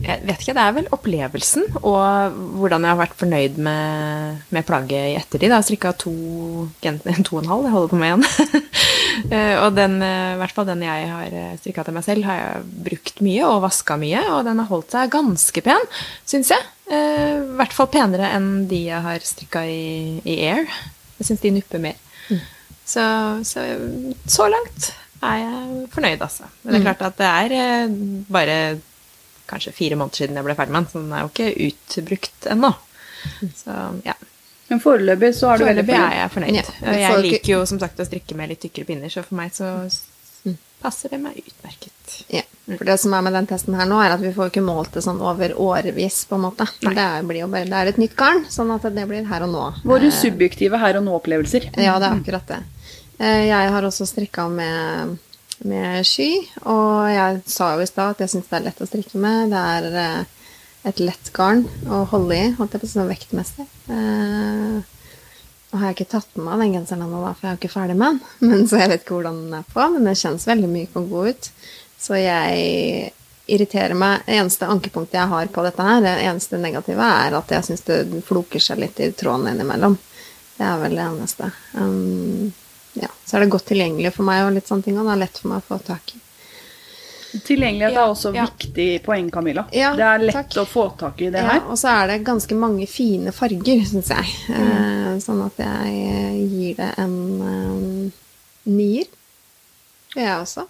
jeg 0.04 0.20
vet 0.26 0.42
ikke, 0.42 0.54
det 0.56 0.62
er 0.62 0.74
vel 0.76 0.88
opplevelsen 0.94 1.64
og 1.80 2.34
hvordan 2.58 2.84
jeg 2.84 2.92
har 2.92 2.98
vært 2.98 3.16
fornøyd 3.18 3.56
med, 3.62 4.42
med 4.54 4.66
plagget 4.66 5.12
i 5.12 5.14
ettertid. 5.20 5.46
Jeg 5.48 5.54
har 5.54 5.64
strikka 5.66 5.94
to, 6.02 6.12
to 7.28 7.38
og 7.38 7.40
en 7.40 7.50
halv, 7.52 7.68
jeg 7.68 7.74
holder 7.76 7.92
på 7.94 8.00
med 8.02 8.12
igjen. 8.12 8.26
Eh, 9.30 9.54
og 9.62 9.76
den, 9.76 10.00
eh, 10.02 10.32
i 10.34 10.38
hvert 10.40 10.52
fall 10.52 10.66
den 10.66 10.80
jeg 10.82 11.04
har 11.06 11.34
strikka 11.60 11.84
til 11.86 11.94
meg 11.94 12.02
selv, 12.04 12.26
har 12.26 12.38
jeg 12.40 12.64
brukt 12.88 13.20
mye 13.22 13.46
og 13.46 13.60
vaska 13.62 13.94
mye, 14.00 14.20
og 14.34 14.40
den 14.44 14.58
har 14.58 14.66
holdt 14.68 14.90
seg 14.90 15.12
ganske 15.12 15.62
pen, 15.64 15.86
syns 16.28 16.50
jeg. 16.50 16.66
Eh, 16.90 17.38
I 17.38 17.54
hvert 17.56 17.76
fall 17.76 17.88
penere 17.94 18.32
enn 18.34 18.66
de 18.68 18.82
jeg 18.88 19.00
har 19.06 19.24
strikka 19.24 19.62
i, 19.70 20.18
i 20.26 20.34
Air. 20.50 20.66
Jeg 21.20 21.30
syns 21.30 21.44
de 21.44 21.54
nupper 21.54 21.84
mer. 21.86 22.02
Så, 22.84 23.04
så 23.48 23.62
så 24.28 24.48
langt 24.52 24.90
er 25.24 25.38
jeg 25.40 25.86
fornøyd, 25.94 26.20
altså. 26.20 26.48
Men 26.62 26.74
det 26.74 26.80
er 26.80 26.86
klart 26.90 27.04
at 27.06 27.16
det 27.20 27.30
er 27.30 27.54
eh, 27.58 27.94
bare 28.28 28.58
kanskje 29.48 29.72
fire 29.76 29.96
måneder 30.00 30.20
siden 30.22 30.36
jeg 30.40 30.44
ble 30.46 30.56
ferdig 30.58 30.74
med 30.74 30.84
den, 30.84 30.90
så 30.92 31.00
den 31.04 31.12
er 31.16 31.24
jo 31.24 31.32
ikke 31.32 31.68
utbrukt 31.68 32.48
ennå. 32.52 32.72
Så 33.56 33.76
ja. 34.04 34.16
Men 34.68 34.80
foreløpig 34.80 35.30
så 35.36 35.52
er 35.52 35.60
du 35.60 35.66
veldig 35.68 35.84
Foreløpig 35.84 36.18
er 36.24 36.32
fornøyd. 36.32 36.56
jeg 36.56 36.66
fornøyd. 36.66 36.98
Ja, 36.98 36.98
jeg 37.08 37.24
liker 37.28 37.52
jo 37.54 37.62
som 37.68 37.80
sagt 37.80 38.00
å 38.00 38.06
strikke 38.08 38.36
med 38.36 38.52
litt 38.52 38.62
tykkere 38.64 38.88
pinner, 38.88 39.12
så 39.12 39.24
for 39.24 39.36
meg 39.40 39.52
så 39.56 39.70
passer 40.84 41.08
det 41.14 41.20
meg 41.22 41.38
utmerket. 41.40 42.16
Ja. 42.28 42.42
For 42.66 42.84
det 42.88 42.98
som 43.00 43.12
er 43.16 43.22
med 43.24 43.32
den 43.36 43.46
testen 43.48 43.76
her 43.76 43.88
nå, 43.88 43.96
er 44.04 44.14
at 44.16 44.20
vi 44.24 44.32
får 44.36 44.50
ikke 44.50 44.64
målt 44.64 44.92
det 44.96 45.02
sånn 45.04 45.20
over 45.24 45.52
årevis, 45.60 46.22
på 46.28 46.36
en 46.36 46.44
måte. 46.44 46.66
Det 46.82 46.92
er, 47.00 47.24
blir 47.24 47.40
jo 47.42 47.48
bare, 47.52 47.68
det 47.68 47.78
er 47.80 47.90
et 47.92 48.00
nytt 48.00 48.16
garn, 48.16 48.44
sånn 48.52 48.72
at 48.74 48.84
det 48.92 49.04
blir 49.08 49.24
her 49.28 49.44
og 49.46 49.52
nå. 49.52 49.64
Våre 49.88 50.10
subjektive 50.12 50.80
her 50.80 51.00
og 51.00 51.06
nå-opplevelser. 51.06 51.70
Ja, 51.80 51.96
det 52.00 52.10
er 52.10 52.18
akkurat 52.20 52.48
det. 52.52 52.60
Eh, 53.18 53.46
Jeg 53.48 53.70
har 53.74 53.86
også 53.86 54.06
strikka 54.08 54.48
med, 54.50 55.18
med 55.64 56.06
sky, 56.06 56.30
og 56.66 57.10
jeg 57.12 57.42
sa 57.46 57.74
jo 57.74 57.84
i 57.84 57.90
stad 57.90 58.14
at 58.14 58.24
jeg 58.24 58.32
syns 58.34 58.48
det 58.50 58.58
er 58.58 58.66
lett 58.68 58.82
å 58.82 58.88
strikke 58.88 59.20
med. 59.22 59.52
Det 59.54 59.60
er 59.76 60.00
eh, 60.02 60.48
et 60.90 61.00
lett 61.00 61.30
garn 61.36 61.64
å 61.88 62.02
holde 62.10 62.36
i, 62.36 62.50
holdt 62.58 62.74
jeg 62.76 62.82
på 62.82 62.90
sånn 62.90 63.12
vektmessig. 63.12 63.68
Og 63.88 64.90
Nå 65.74 65.80
har 65.80 65.90
jeg 65.90 65.96
ikke 65.96 66.12
tatt 66.12 66.36
med 66.38 66.60
den 66.62 66.74
genseren 66.76 67.00
ennå, 67.02 67.18
for 67.34 67.42
jeg 67.42 67.50
er 67.50 67.56
jo 67.56 67.58
ikke 67.64 67.72
ferdig 67.72 67.94
med 67.98 68.12
den. 68.12 68.18
Men, 68.46 68.60
så 68.70 68.78
jeg 68.78 68.92
vet 68.92 69.02
ikke 69.02 69.16
hvordan 69.16 69.40
den 69.42 69.56
er 69.58 69.64
på, 69.66 69.86
men 69.90 70.06
det 70.06 70.12
kjennes 70.20 70.44
veldig 70.46 70.68
myk 70.70 70.98
og 71.00 71.08
god 71.10 71.30
ut. 71.32 71.48
Så 71.98 72.20
jeg 72.20 73.08
irriterer 73.50 73.96
meg. 73.98 74.22
Det 74.22 74.36
eneste 74.38 74.68
ankepunktet 74.70 75.18
jeg 75.18 75.32
har 75.32 75.50
på 75.50 75.64
dette 75.66 75.86
her, 75.88 75.98
det 76.04 76.12
eneste 76.28 76.60
negative, 76.62 77.08
er 77.24 77.34
at 77.40 77.50
jeg 77.56 77.66
syns 77.66 77.82
det 77.88 77.98
floker 78.28 78.62
seg 78.62 78.84
litt 78.84 79.02
i 79.02 79.10
tråden 79.18 79.50
innimellom. 79.50 79.96
Det 80.54 80.68
er 80.68 80.78
vel 80.84 80.94
det 80.94 81.08
eneste. 81.08 81.50
Um, 81.74 82.52
ja. 83.00 83.08
Så 83.24 83.36
er 83.36 83.44
det 83.44 83.50
godt 83.54 83.66
tilgjengelig 83.70 84.12
for 84.16 84.26
meg 84.28 84.44
og 84.46 84.52
litt 84.56 84.68
sånne 84.70 84.86
ting, 84.86 84.98
og 85.00 85.08
det 85.08 85.14
er 85.16 85.22
lett 85.24 85.38
for 85.42 85.52
meg 85.54 85.62
å 85.62 85.68
få 85.72 85.78
tak 85.86 86.14
i. 86.14 86.20
Tilgjengelighet 87.34 87.96
Ja, 87.96 88.04
er 88.04 88.12
også 88.12 88.30
ja. 88.34 88.44
viktig 88.46 88.88
poeng, 89.02 89.30
Camilla. 89.34 89.64
Ja, 89.74 89.88
det 89.98 90.04
er 90.06 90.20
lett 90.22 90.36
takk. 90.36 90.52
å 90.62 90.64
få 90.70 90.84
tak 90.98 91.18
i 91.26 91.30
det 91.34 91.40
Ja, 91.42 91.56
her. 91.56 91.64
og 91.66 91.78
så 91.80 91.88
er 91.90 92.12
det 92.12 92.20
ganske 92.26 92.54
mange 92.54 92.86
fine 92.86 93.32
farger, 93.34 93.80
syns 93.90 94.12
jeg. 94.14 94.36
Eh, 94.54 95.08
sånn 95.24 95.40
at 95.42 95.58
jeg 95.58 95.96
eh, 96.12 96.36
gir 96.46 96.76
det 96.78 96.92
en 97.02 97.16
um, 97.42 98.12
nier. 98.70 99.10
Det 100.14 100.22
gjør 100.22 100.30
jeg 100.30 100.44
også. 100.44 100.66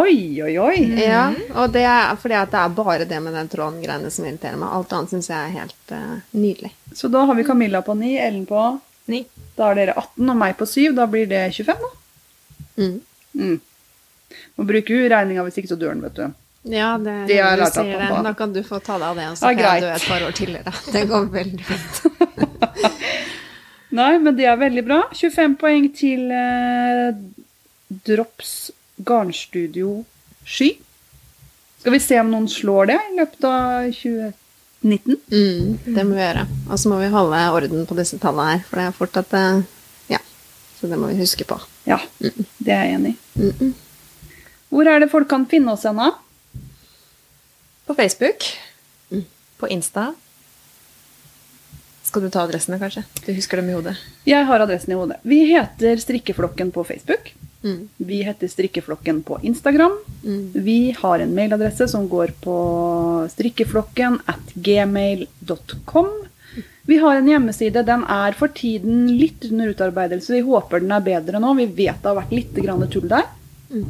Oi, 0.00 0.16
oi, 0.42 0.54
oi. 0.58 0.78
Ja, 1.04 1.26
og 1.54 1.70
det 1.76 1.84
er 1.86 2.16
fordi 2.18 2.34
at 2.40 2.50
det 2.50 2.58
er 2.64 2.72
bare 2.74 3.04
det 3.06 3.20
med 3.22 3.36
den 3.36 3.52
tråden-greiene 3.52 4.08
som 4.10 4.24
irriterer 4.26 4.56
meg. 4.58 4.72
Alt 4.72 4.96
annet 4.96 5.12
syns 5.12 5.28
jeg 5.30 5.36
er 5.36 5.52
helt 5.60 5.92
uh, 5.92 6.16
nydelig. 6.32 6.72
Så 6.96 7.12
da 7.12 7.22
har 7.28 7.36
vi 7.38 7.44
Camilla 7.46 7.84
på 7.86 7.94
9, 7.94 8.16
Ellen 8.24 8.46
på 8.48 8.64
Ni. 9.10 9.22
Da 9.56 9.70
er 9.70 9.80
dere 9.80 9.94
18 9.96 10.32
og 10.32 10.40
meg 10.40 10.56
på 10.58 10.66
7. 10.68 10.90
Da 10.96 11.06
blir 11.10 11.28
det 11.30 11.44
25, 11.56 11.84
da. 11.84 11.92
Mm. 12.76 12.96
Mm. 13.36 13.60
Må 14.56 14.66
bruker 14.68 14.98
hun 14.98 15.08
regninga 15.12 15.44
hvis 15.46 15.60
ikke 15.60 15.72
så 15.72 15.78
dør 15.80 15.94
den, 15.94 16.04
vet 16.06 16.18
du. 16.18 16.26
Ja, 16.66 16.96
det, 16.98 17.14
Det 17.30 17.38
du 17.38 17.64
sier 17.70 18.00
det. 18.00 18.22
Da 18.26 18.32
kan 18.34 18.52
du 18.52 18.62
få 18.66 18.80
ta 18.82 18.96
deg 18.98 19.06
av 19.06 19.20
det, 19.20 19.26
og 19.30 19.38
så 19.38 19.46
får 19.46 19.60
jeg 19.62 19.84
dø 19.84 19.90
et 19.94 20.08
par 20.10 20.24
år 20.26 20.34
tidligere. 20.34 20.72
Det 20.96 21.04
går 21.12 21.28
veldig 21.36 21.66
fint. 21.68 21.94
Nei, 23.96 24.12
men 24.18 24.34
det 24.36 24.48
er 24.50 24.58
veldig 24.60 24.82
bra. 24.84 24.98
25 25.14 25.54
poeng 25.60 25.86
til 25.96 26.26
eh, 26.34 27.14
Drops 28.08 28.72
garnstudio 29.06 30.00
Sky. 30.44 30.72
Skal 31.80 31.94
vi 31.94 32.02
se 32.02 32.18
om 32.20 32.32
noen 32.32 32.48
slår 32.50 32.90
det 32.90 32.98
i 32.98 33.14
løpet 33.20 33.46
av 33.46 33.86
2019? 34.82 35.16
Mm, 35.32 35.94
det 35.94 36.04
må 36.04 36.14
vi 36.16 36.22
gjøre. 36.22 36.44
Og 36.70 36.78
så 36.78 36.90
må 36.92 37.00
vi 37.00 37.08
holde 37.12 37.40
orden 37.56 37.86
på 37.88 37.96
disse 37.98 38.18
tallene 38.22 38.56
her, 38.56 38.66
for 38.68 38.80
det 38.80 38.86
er 38.86 38.98
fort 38.98 39.16
at 39.22 39.32
det 39.32 39.46
Ja. 40.12 40.20
Så 40.80 40.90
det 40.90 40.98
må 40.98 41.08
vi 41.08 41.18
huske 41.20 41.44
på. 41.44 41.58
Ja, 41.86 41.98
det 42.20 42.72
er 42.72 42.84
jeg 42.84 42.94
enig 42.94 43.14
i. 43.14 43.40
Mm 43.40 43.52
-mm. 43.60 43.72
Hvor 44.68 44.88
er 44.88 45.00
det 45.00 45.10
folk 45.10 45.28
kan 45.28 45.46
finne 45.46 45.72
oss 45.72 45.82
hen, 45.82 45.96
da? 45.96 46.10
På 47.86 47.94
Facebook. 47.94 48.44
Mm. 49.10 49.24
På 49.58 49.68
Insta. 49.68 50.14
Skal 52.02 52.22
du 52.22 52.30
ta 52.30 52.40
adressene, 52.40 52.78
kanskje? 52.78 53.04
Du 53.26 53.32
husker 53.32 53.56
dem 53.56 53.70
i 53.70 53.72
hodet. 53.72 53.96
Jeg 54.26 54.46
har 54.46 54.60
adressen 54.60 54.92
i 54.92 54.94
hodet. 54.94 55.16
Vi 55.22 55.44
heter 55.46 55.96
Strikkeflokken 55.96 56.72
på 56.72 56.84
Facebook. 56.84 57.32
Mm. 57.66 57.88
Vi 57.96 58.22
heter 58.22 58.48
Strikkeflokken 58.48 59.22
på 59.26 59.40
Instagram. 59.42 59.98
Mm. 60.24 60.50
Vi 60.54 60.94
har 60.98 61.18
en 61.18 61.34
mailadresse 61.34 61.88
som 61.90 62.08
går 62.08 62.28
på 62.44 62.56
strikkeflokken 63.32 64.20
at 64.30 64.52
gmail.com. 64.54 66.06
Vi 66.86 66.96
har 67.02 67.16
en 67.16 67.28
hjemmeside. 67.28 67.82
Den 67.82 68.04
er 68.06 68.32
for 68.38 68.48
tiden 68.54 69.18
litt 69.18 69.44
under 69.50 69.68
utarbeidelse. 69.74 70.32
Vi 70.36 70.40
håper 70.46 70.80
den 70.84 70.92
er 70.94 71.00
bedre 71.08 71.38
nå. 71.42 71.54
Vi 71.58 71.66
vet 71.66 72.02
det 72.02 72.08
har 72.12 72.20
vært 72.20 72.36
litt 72.36 72.54
tull 72.92 73.08
der. 73.10 73.24
Mm. 73.70 73.84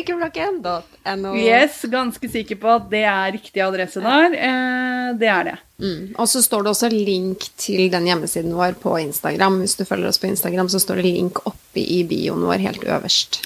www.strikkeflokken.no. 0.00 1.32
Yes, 1.36 1.82
ganske 1.92 2.30
sikker 2.32 2.56
på 2.62 2.70
at 2.78 2.86
det 2.92 3.02
er 3.04 3.32
riktig 3.36 3.60
adresse 3.64 4.00
der. 4.04 4.32
Eh, 4.38 5.10
Det 5.20 5.28
er 5.28 5.44
det. 5.50 5.56
Mm. 5.80 6.14
Og 6.20 6.28
så 6.28 6.40
står 6.44 6.62
det 6.64 6.70
også 6.74 6.88
link 6.92 7.44
til 7.60 7.90
den 7.92 8.06
hjemmesiden 8.06 8.54
vår 8.56 8.72
på 8.80 8.94
Instagram. 9.00 9.60
Hvis 9.62 9.76
du 9.76 9.84
følger 9.88 10.08
oss 10.08 10.18
på 10.22 10.28
Instagram, 10.30 10.68
så 10.72 10.78
står 10.80 10.94
det 11.00 11.04
link 11.10 11.40
oppe 11.46 11.80
i 11.82 12.02
bioen 12.08 12.44
vår 12.46 12.58
helt 12.64 12.84
øverst. 12.84 13.40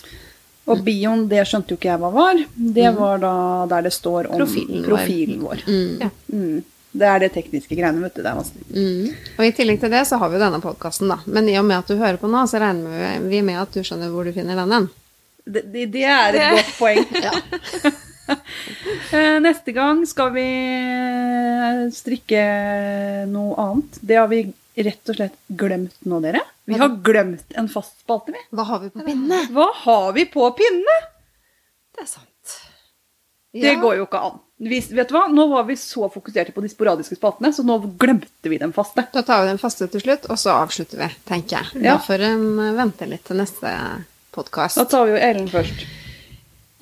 Og 0.67 0.81
bioen, 0.85 1.27
det 1.29 1.43
skjønte 1.49 1.75
jo 1.75 1.77
ikke 1.77 1.91
jeg 1.93 2.01
hva 2.01 2.11
var. 2.15 2.35
Det 2.57 2.91
var 2.97 3.19
da 3.21 3.33
der 3.69 3.83
det 3.89 3.93
står 3.93 4.31
om 4.33 4.39
Profilen 4.41 4.81
vår. 4.83 4.89
profilen 4.95 5.43
vår. 5.45 5.59
Mm. 5.67 5.99
Ja. 6.01 6.11
Mm. 6.33 6.63
Det 6.95 7.07
er 7.11 7.23
det 7.25 7.33
tekniske 7.35 7.75
greiene, 7.75 8.03
vet 8.05 8.15
du. 8.15 8.23
Det 8.23 8.31
er 8.31 8.39
vanskelig. 8.39 8.67
Mm. 8.71 9.31
Og 9.35 9.47
i 9.49 9.53
tillegg 9.57 9.81
til 9.83 9.91
det 9.91 10.05
så 10.07 10.19
har 10.21 10.31
vi 10.31 10.39
jo 10.39 10.45
denne 10.45 10.63
podkasten, 10.63 11.11
da. 11.11 11.19
Men 11.27 11.51
i 11.51 11.59
og 11.59 11.67
med 11.67 11.81
at 11.81 11.91
du 11.91 11.99
hører 11.99 12.21
på 12.23 12.31
nå, 12.31 12.45
så 12.51 12.63
regner 12.63 13.19
vi 13.27 13.43
med 13.43 13.59
at 13.61 13.75
du 13.75 13.83
skjønner 13.83 14.13
hvor 14.15 14.29
du 14.29 14.35
finner 14.37 14.61
den 14.63 14.75
hen. 14.77 14.91
Det, 15.45 15.67
det, 15.75 15.89
det 15.93 16.05
er 16.09 16.39
et 16.39 16.59
godt 16.61 16.75
poeng. 16.79 17.95
Eh, 19.13 19.41
Neste 19.41 19.73
gang 19.77 20.01
skal 20.09 20.31
vi 20.35 20.45
eh, 20.45 21.81
strikke 21.95 22.45
noe 23.31 23.55
annet. 23.61 23.99
Det 24.01 24.17
har 24.19 24.31
vi 24.31 24.41
rett 24.75 25.13
og 25.13 25.19
slett 25.19 25.37
glemt 25.61 25.99
nå, 26.09 26.21
dere. 26.25 26.41
Vi 26.65 26.79
har 26.81 26.97
glemt 27.05 27.53
en 27.59 27.69
fast 27.71 28.01
spalte, 28.01 28.33
vi. 28.35 28.41
Hva 28.57 28.65
har 28.71 28.81
vi 28.87 28.91
på 28.95 29.05
pinne? 29.07 29.43
Hva 29.55 29.69
har 29.85 30.09
vi 30.17 30.25
på 30.33 30.49
pinne? 30.57 30.97
Det 31.95 32.07
er 32.07 32.11
sant. 32.11 32.57
Det 33.55 33.77
går 33.83 34.01
jo 34.01 34.09
ikke 34.09 34.23
an. 34.31 34.41
Vi, 34.63 34.79
vet 34.95 35.09
du 35.11 35.15
hva? 35.17 35.25
Nå 35.35 35.49
var 35.51 35.65
vi 35.67 35.75
så 35.77 36.07
fokuserte 36.15 36.53
på 36.55 36.63
de 36.63 36.69
sporadiske 36.71 37.17
spaltene, 37.19 37.51
så 37.53 37.65
nå 37.67 37.75
glemte 38.01 38.49
vi 38.53 38.61
den 38.63 38.73
faste. 38.77 39.03
Da 39.13 39.25
tar 39.27 39.43
vi 39.43 39.51
den 39.51 39.59
faste 39.61 39.89
til 39.91 40.05
slutt, 40.05 40.29
og 40.31 40.39
så 40.39 40.55
avslutter 40.63 41.01
vi, 41.03 41.09
tenker 41.27 41.59
jeg. 41.59 41.83
Ja. 41.83 41.97
Da 41.97 42.05
får 42.07 42.23
en 42.29 42.47
vente 42.79 43.09
litt 43.11 43.25
til 43.27 43.41
neste 43.43 43.73
podkast. 44.35 44.79
Da 44.79 44.87
tar 44.89 45.09
vi 45.09 45.17
jo 45.17 45.21
Ellen 45.27 45.51
først. 45.51 45.83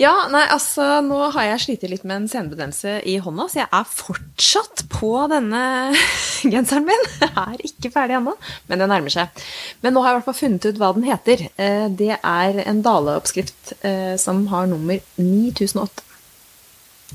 Ja, 0.01 0.13
nei, 0.33 0.43
altså, 0.51 0.85
nå 1.05 1.19
har 1.35 1.45
jeg 1.47 1.63
slitt 1.63 1.83
litt 1.89 2.05
med 2.09 2.23
en 2.23 2.29
senebetennelse 2.31 2.95
i 3.09 3.17
hånda, 3.23 3.45
så 3.53 3.61
jeg 3.61 3.69
er 3.77 3.91
fortsatt 3.93 4.85
på 4.93 5.11
denne 5.33 5.61
genseren 6.53 6.87
min. 6.89 7.05
Jeg 7.23 7.33
er 7.45 7.67
ikke 7.69 7.93
ferdig 7.95 8.17
ennå, 8.21 8.37
men 8.69 8.81
det 8.85 8.89
nærmer 8.91 9.13
seg. 9.17 9.43
Men 9.85 9.95
nå 9.97 10.03
har 10.05 10.13
jeg 10.13 10.17
i 10.17 10.21
hvert 10.21 10.31
fall 10.31 10.41
funnet 10.41 10.69
ut 10.69 10.81
hva 10.81 10.93
den 10.97 11.09
heter. 11.09 11.45
Eh, 11.57 11.89
Det 11.93 12.15
er 12.21 12.63
en 12.67 12.81
Dale-oppskrift 12.85 13.75
eh, 13.81 14.17
som 14.21 14.45
har 14.53 14.69
nummer 14.73 15.01
9008. 15.21 16.09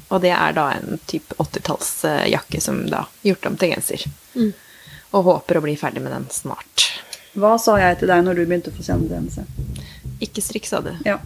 Og 0.08 0.22
det 0.24 0.32
er 0.32 0.56
da 0.56 0.70
en 0.78 1.02
type 1.10 1.36
80-tallsjakke 1.42 2.62
som 2.64 2.86
da 2.92 3.06
gjort 3.28 3.50
om 3.50 3.58
til 3.60 3.74
genser. 3.74 4.06
Mm. 4.38 4.54
Og 5.18 5.28
håper 5.28 5.60
å 5.60 5.66
bli 5.66 5.76
ferdig 5.80 6.04
med 6.04 6.16
den 6.16 6.30
snart. 6.32 6.88
Hva 7.38 7.58
sa 7.62 7.76
jeg 7.82 8.00
til 8.00 8.10
deg 8.10 8.24
når 8.26 8.40
du 8.40 8.46
begynte 8.46 8.72
å 8.72 8.78
få 8.78 8.86
senebetennelse? 8.86 9.44
Ikke 10.24 10.42
strikk, 10.42 10.66
sa 10.70 10.82
du. 10.82 10.94
Ja. 11.06 11.20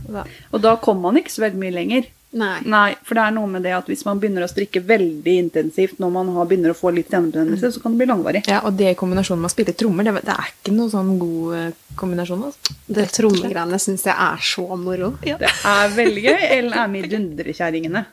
Og 0.52 0.64
da 0.64 0.76
kom 0.82 1.00
man 1.04 1.20
ikke 1.20 1.32
så 1.32 1.46
veldig 1.46 1.62
mye 1.62 1.76
lenger. 1.76 2.10
Nei. 2.32 2.62
Nei, 2.64 2.94
for 3.04 3.20
det 3.20 3.24
er 3.28 3.34
noe 3.36 3.48
med 3.52 3.66
det 3.68 3.74
at 3.76 3.90
hvis 3.92 4.06
man 4.08 4.20
begynner 4.20 4.46
å 4.46 4.48
strikke 4.48 4.80
veldig 4.88 5.34
intensivt 5.36 5.98
når 6.00 6.14
man 6.16 6.30
har, 6.36 6.48
begynner 6.48 6.72
å 6.72 6.78
få 6.78 6.94
litt 6.96 7.12
senebetennelse, 7.12 7.74
så 7.76 7.84
kan 7.84 7.92
det 7.92 8.02
bli 8.02 8.08
langvarig. 8.08 8.44
Ja, 8.48 8.62
og 8.68 8.78
det 8.80 8.94
i 8.94 8.98
kombinasjon 9.00 9.40
med 9.40 9.52
å 9.52 9.54
spille 9.54 9.76
trommer, 9.76 10.08
det, 10.08 10.24
det 10.28 10.36
er 10.38 10.54
ikke 10.54 10.76
noen 10.76 10.94
sånn 10.94 11.12
god 11.20 11.58
eh, 11.60 11.68
kombinasjon. 12.00 12.46
Altså. 12.48 12.76
Det 12.88 13.08
trommegreiene 13.18 13.80
syns 13.84 14.08
jeg 14.08 14.16
er 14.16 14.48
så 14.48 14.68
moro. 14.80 15.14
Det 15.24 15.38
er 15.44 15.96
veldig 15.98 16.26
gøy. 16.28 16.44
Ellen 16.48 16.78
er 16.80 16.92
med 16.96 17.08
i 17.08 17.14
Dundrekjerringene. 17.16 18.06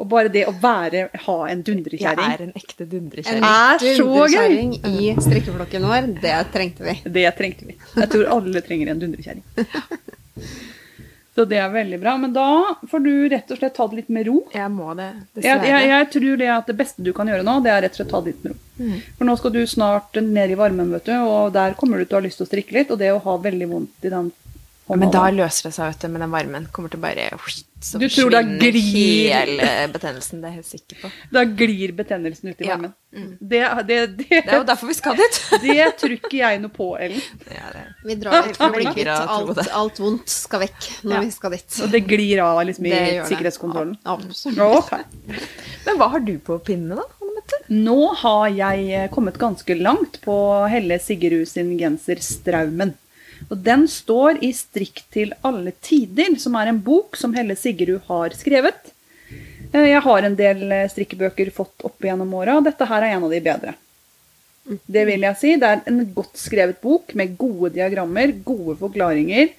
Og 0.00 0.08
bare 0.10 0.30
det 0.32 0.44
å 0.50 0.54
være, 0.58 1.06
ha 1.26 1.36
en 1.46 1.60
Jeg 1.60 1.66
dundrekjerring, 1.68 2.32
er 2.34 2.44
en 2.48 2.54
ekte 2.58 2.84
En 2.84 2.92
dundrekjerring. 2.96 3.44
er 3.46 3.84
så 3.98 4.26
gøy! 4.34 4.56
i 4.90 5.14
strikkeflokken 5.22 5.86
vår, 5.86 6.12
det 6.22 6.36
trengte 6.54 6.86
vi. 6.86 6.96
det 7.18 7.26
trengte 7.38 7.68
vi. 7.68 7.78
Jeg 7.94 8.10
tror 8.10 8.32
alle 8.38 8.64
trenger 8.66 8.94
en 8.94 9.04
dundrekjerring. 9.04 9.44
Så 11.34 11.44
det 11.50 11.58
er 11.58 11.70
veldig 11.72 11.98
bra. 11.98 12.14
Men 12.18 12.32
da 12.34 12.46
får 12.90 13.00
du 13.02 13.12
rett 13.28 13.48
og 13.50 13.58
slett 13.58 13.74
ta 13.74 13.86
det 13.90 13.98
litt 13.98 14.10
med 14.14 14.28
ro. 14.28 14.36
Jeg 14.54 14.70
må 14.70 14.92
det, 14.94 15.08
Jeg, 15.42 15.64
jeg, 15.66 15.88
jeg 15.90 16.10
tror 16.14 16.36
det 16.38 16.50
at 16.54 16.70
det 16.70 16.76
beste 16.78 17.02
du 17.02 17.10
kan 17.16 17.30
gjøre 17.30 17.46
nå, 17.46 17.56
det 17.64 17.72
er 17.74 17.82
rett 17.82 17.96
og 17.96 18.02
slett 18.02 18.12
ta 18.12 18.20
det 18.22 18.34
litt 18.34 18.44
med 18.44 18.54
ro. 18.54 18.60
Mm. 18.78 19.00
For 19.18 19.28
nå 19.28 19.34
skal 19.40 19.54
du 19.54 19.60
snart 19.70 20.20
ned 20.22 20.54
i 20.54 20.58
varmen, 20.58 20.92
vet 20.94 21.10
du, 21.10 21.14
og 21.18 21.50
der 21.56 21.74
kommer 21.78 21.98
du 21.98 22.06
til 22.06 22.18
å 22.18 22.20
ha 22.20 22.26
lyst 22.28 22.38
til 22.38 22.46
å 22.46 22.50
strikke 22.52 22.78
litt. 22.78 22.94
Og 22.94 23.02
det 23.02 23.10
å 23.14 23.22
ha 23.26 23.36
veldig 23.48 23.70
vondt 23.72 24.06
i 24.06 24.14
den 24.14 24.30
Men 24.88 25.10
da 25.10 25.30
løser 25.32 25.70
det 25.70 25.74
seg, 25.78 25.92
vet 25.94 26.02
du, 26.04 26.08
med 26.12 26.20
den 26.20 26.32
varmen. 26.34 26.66
Kommer 26.72 26.90
til 26.92 27.00
bare 27.00 27.30
Så 27.80 27.98
Du 27.98 28.04
tror 28.08 28.30
da 28.30 28.42
glir- 28.42 28.76
hele 28.92 29.88
betennelsen. 29.92 30.40
Det 30.42 30.48
er 30.48 30.52
jeg 30.52 30.58
helt 30.60 30.66
sikker 30.68 30.96
på. 31.00 31.10
Da 31.32 31.44
glir 31.44 31.92
betennelsen 31.96 32.50
ut 32.52 32.60
i 32.60 32.64
Ja. 32.66 32.76
varmen. 32.76 32.92
Det, 33.40 33.62
det, 33.86 33.98
det, 34.18 34.28
Det 34.28 34.44
er 34.52 34.58
jo 34.58 34.64
derfor 34.64 34.86
vi 34.88 34.94
skal 34.98 35.16
dit. 35.16 35.40
det 35.62 35.96
tror 36.00 36.12
ikke 36.18 36.36
jeg 36.36 36.60
noe 36.60 36.70
på, 36.70 36.90
Ellen. 37.00 37.22
Ja, 37.48 37.70
det. 37.72 37.84
Vi 38.04 38.14
drar 38.20 38.42
for 38.52 38.66
å 38.68 38.72
bli 38.76 38.84
kvitt 38.92 39.08
å 39.08 39.18
alt, 39.38 39.62
alt 39.72 40.00
vondt 40.04 40.28
skal 40.28 40.60
vekk 40.66 40.88
når 41.04 41.14
Ja. 41.16 41.20
vi 41.20 41.30
skal 41.30 41.50
dit. 41.56 41.80
Og 41.82 41.90
det 41.90 42.02
glir 42.06 42.42
av 42.44 42.60
liksom, 42.68 42.86
i 42.86 43.20
sikkerhetskontrollen. 43.30 43.96
Absolutt. 44.04 44.58
Ok. 44.58 44.92
Men 45.86 45.96
hva 46.00 46.10
har 46.10 46.20
du 46.20 46.36
på 46.38 46.58
pinne, 46.64 46.96
da? 47.00 47.08
Nå 47.68 48.14
har 48.20 48.48
jeg 48.48 48.84
eh, 48.92 49.08
kommet 49.12 49.36
ganske 49.40 49.74
langt 49.80 50.20
på 50.24 50.34
Helle 50.68 50.96
Sigerud 51.00 51.46
sin 51.48 51.74
genser 51.78 52.16
Straumen. 52.24 52.94
Og 53.50 53.60
den 53.66 53.86
står 53.90 54.40
i 54.44 54.52
Strikk 54.56 55.04
til 55.14 55.34
alle 55.44 55.74
tider, 55.84 56.36
som 56.40 56.56
er 56.58 56.70
en 56.70 56.80
bok 56.84 57.18
som 57.20 57.34
Helle 57.36 57.56
Sigrud 57.58 58.04
har 58.08 58.36
skrevet. 58.38 58.92
Eh, 59.72 59.88
Jeg 59.90 60.02
har 60.06 60.22
en 60.22 60.36
del 60.38 60.72
eh, 60.72 60.88
strikkebøker 60.90 61.50
fått 61.54 61.84
opp 61.84 62.04
gjennom 62.04 62.32
åra, 62.34 62.58
og 62.58 62.68
dette 62.68 62.88
her 62.88 63.02
er 63.02 63.16
en 63.16 63.26
av 63.26 63.34
de 63.34 63.42
bedre. 63.44 63.74
Det 64.64 65.04
vil 65.04 65.26
jeg 65.26 65.36
si. 65.40 65.56
Det 65.60 65.68
er 65.68 65.82
en 65.90 66.00
godt 66.16 66.40
skrevet 66.40 66.80
bok 66.80 67.12
med 67.18 67.36
gode 67.36 67.74
diagrammer, 67.74 68.32
gode 68.46 68.78
forklaringer. 68.80 69.52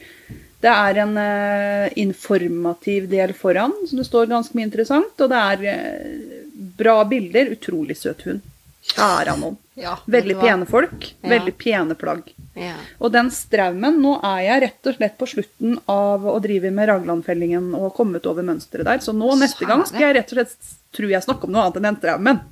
Det 0.65 0.71
er 0.71 0.99
en 1.03 1.13
uh, 1.19 1.91
informativ 2.01 3.05
del 3.11 3.35
foran, 3.37 3.75
så 3.85 3.99
det 3.99 4.07
står 4.07 4.31
ganske 4.31 4.57
mye 4.57 4.65
interessant. 4.65 5.13
Og 5.21 5.29
det 5.29 5.41
er 5.51 5.65
uh, 5.77 6.39
bra 6.79 6.95
bilder. 7.05 7.53
Utrolig 7.53 7.99
søt 7.99 8.25
hund. 8.25 8.41
Kjære 8.85 9.33
noen. 9.39 9.57
Ja, 9.75 9.97
Veldig 10.07 10.37
pene 10.39 10.65
folk. 10.69 11.07
Ja. 11.19 11.29
Veldig 11.33 11.53
pene 11.59 11.95
plagg. 11.99 12.29
Ja. 12.55 12.75
Og 13.03 13.11
den 13.11 13.31
straumen, 13.33 13.97
nå 14.03 14.13
er 14.23 14.43
jeg 14.45 14.61
rett 14.63 14.89
og 14.91 14.97
slett 14.99 15.17
på 15.19 15.27
slutten 15.27 15.79
av 15.91 16.23
å 16.31 16.35
drive 16.43 16.71
med 16.71 16.87
Raglandfellingen 16.91 17.73
og 17.75 17.89
kommet 17.97 18.27
over 18.29 18.45
mønsteret 18.47 18.87
der. 18.87 19.01
Så 19.03 19.15
nå 19.15 19.33
neste 19.41 19.67
gang 19.67 19.83
skal 19.89 20.07
jeg 20.07 20.17
rett 20.19 20.31
og 20.31 20.39
slett 20.39 20.75
tror 20.95 21.11
jeg 21.11 21.25
snakke 21.25 21.49
om 21.49 21.55
noe 21.55 21.65
annet 21.65 21.81
enn 21.81 21.89
den 21.89 21.99
straumen. 21.99 22.43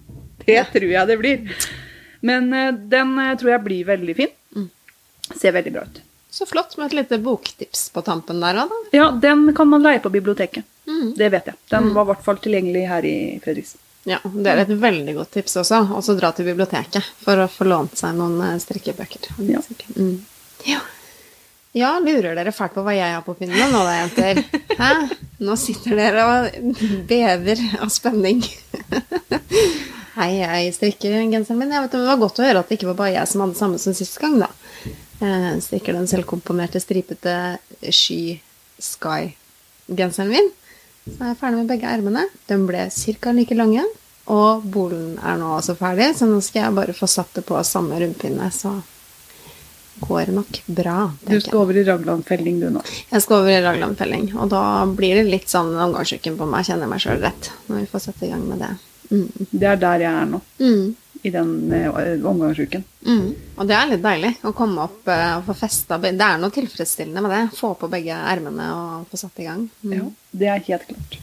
Det 0.44 0.60
tror 0.74 0.90
jeg 0.92 1.12
det 1.14 1.20
blir. 1.22 1.70
Men 2.28 2.50
eh, 2.54 2.74
den 2.92 3.14
eh, 3.20 3.36
tror 3.40 3.54
jeg 3.54 3.64
blir 3.70 3.88
veldig 3.88 4.18
fin. 4.18 4.34
Mm. 4.58 4.68
Ser 5.40 5.56
veldig 5.56 5.74
bra 5.78 5.86
ut. 5.88 6.02
Så 6.34 6.50
flott 6.50 6.76
med 6.78 6.90
et 6.90 6.98
lite 6.98 7.22
boktips 7.24 7.88
på 7.94 8.02
tampen 8.04 8.42
der 8.42 8.58
òg, 8.64 8.72
da. 8.74 8.84
Ja, 8.98 9.08
den 9.14 9.46
kan 9.56 9.70
man 9.70 9.86
leie 9.86 10.02
på 10.04 10.12
biblioteket. 10.12 10.66
Mm. 10.90 11.14
Det 11.16 11.30
vet 11.30 11.52
jeg. 11.52 11.60
Den 11.72 11.94
var 11.94 12.08
i 12.08 12.12
hvert 12.12 12.26
fall 12.26 12.40
tilgjengelig 12.44 12.88
her 12.90 13.06
i 13.08 13.18
Fredrikstad. 13.44 13.80
Ja, 14.04 14.20
det 14.24 14.52
er 14.52 14.62
et 14.66 14.74
veldig 14.82 15.16
godt 15.16 15.32
tips 15.38 15.56
også. 15.62 15.80
Og 15.96 16.04
så 16.04 16.16
dra 16.20 16.34
til 16.36 16.48
biblioteket 16.50 17.06
for 17.24 17.40
å 17.40 17.50
få 17.52 17.68
lånt 17.70 17.96
seg 18.00 18.18
noen 18.18 18.36
eh, 18.44 18.60
strikkebøker. 18.60 19.30
Ja. 19.48 19.62
Mm. 19.96 20.18
Ja. 20.68 20.82
ja, 21.76 21.94
lurer 22.04 22.36
dere 22.36 22.54
fælt 22.56 22.76
på 22.76 22.84
hva 22.84 22.96
jeg 22.96 23.16
har 23.16 23.24
på 23.26 23.36
pinnen 23.40 23.72
nå 23.72 23.84
da, 23.88 23.96
jenter? 24.02 24.44
Hæ? 24.82 24.92
Nå 25.44 25.56
sitter 25.60 25.98
dere 26.00 26.28
og 26.28 26.76
bever 27.10 27.64
av 27.80 27.92
spenning. 27.92 28.44
Hei, 30.14 30.30
jeg 30.38 30.74
strikker 30.76 31.16
genseren 31.32 31.58
min. 31.64 31.72
Jeg 31.74 31.88
vet, 31.88 31.96
det 31.96 32.12
var 32.12 32.20
godt 32.22 32.40
å 32.40 32.46
høre 32.46 32.62
at 32.62 32.70
det 32.70 32.78
ikke 32.78 32.92
var 32.92 33.00
bare 33.00 33.16
jeg 33.16 33.32
som 33.32 33.42
hadde 33.46 33.58
samme 33.58 33.80
som 33.82 33.96
sist 33.98 34.20
gang, 34.22 34.36
da. 34.44 34.52
Jeg 35.24 35.64
strikker 35.64 35.96
den 35.96 36.10
selvkomponerte, 36.12 36.82
stripete 36.84 37.34
Sky 37.88 38.36
Sky-genseren 38.84 40.32
min. 40.34 40.52
Så 41.04 41.20
er 41.20 41.34
jeg 41.34 41.40
ferdig 41.42 41.60
med 41.60 41.70
begge 41.74 41.92
ermene. 41.92 42.24
De 42.48 42.58
ble 42.68 42.88
ca. 42.94 43.36
like 43.36 43.58
lange. 43.58 43.84
Og 44.32 44.64
bolen 44.64 45.18
er 45.20 45.36
nå 45.40 45.50
også 45.58 45.76
ferdig, 45.76 46.14
så 46.16 46.28
nå 46.30 46.40
skal 46.44 46.62
jeg 46.62 46.76
bare 46.78 46.96
få 46.96 47.10
satt 47.12 47.34
det 47.36 47.44
på 47.48 47.60
samme 47.68 47.98
rundpinne, 48.00 48.48
så 48.56 48.78
går 50.00 50.30
det 50.30 50.36
nok 50.38 50.60
bra. 50.80 50.96
Du 51.28 51.36
skal 51.42 51.60
over 51.60 51.78
i 51.78 51.84
Raglandfelling 51.84 52.62
du 52.62 52.70
nå. 52.72 52.82
jeg 53.12 53.24
skal 53.24 53.42
over 53.42 53.52
i 53.52 53.62
Raglandfelling, 53.66 54.32
og 54.40 54.50
da 54.54 54.64
blir 54.88 55.20
det 55.20 55.28
litt 55.28 55.52
sånn 55.52 55.76
omgangsuken 55.76 56.40
på 56.40 56.48
meg, 56.50 56.66
kjenner 56.68 56.88
jeg 56.88 56.94
meg 56.96 57.04
sjøl 57.04 57.22
rett, 57.24 57.52
når 57.68 57.84
vi 57.84 57.92
får 57.92 58.06
sette 58.08 58.28
i 58.28 58.32
gang 58.32 58.48
med 58.48 58.64
det. 58.64 58.72
Mm. 59.12 59.28
Det 59.52 59.70
er 59.70 59.82
der 59.84 60.06
jeg 60.08 60.22
er 60.24 60.32
nå. 60.32 60.40
Mm. 60.64 60.86
I 61.24 61.32
den 61.32 61.72
eh, 61.72 62.26
omgangsuken. 62.28 62.84
Mm. 63.08 63.28
Og 63.56 63.68
det 63.70 63.76
er 63.78 63.92
litt 63.94 64.04
deilig 64.04 64.34
å 64.44 64.52
komme 64.56 64.84
opp 64.84 65.08
eh, 65.08 65.38
og 65.38 65.46
få 65.48 65.56
festa 65.62 66.00
Det 66.02 66.12
er 66.14 66.42
noe 66.42 66.52
tilfredsstillende 66.52 67.24
med 67.24 67.32
det. 67.32 67.44
Få 67.56 67.74
på 67.80 67.88
begge 67.92 68.18
ermene 68.18 68.68
og 68.76 69.12
få 69.12 69.22
satt 69.24 69.40
i 69.40 69.48
gang. 69.48 69.68
Mm. 69.84 69.94
Ja, 69.96 70.10
det 70.44 70.52
er 70.52 70.68
helt 70.68 70.90
klart. 70.90 71.20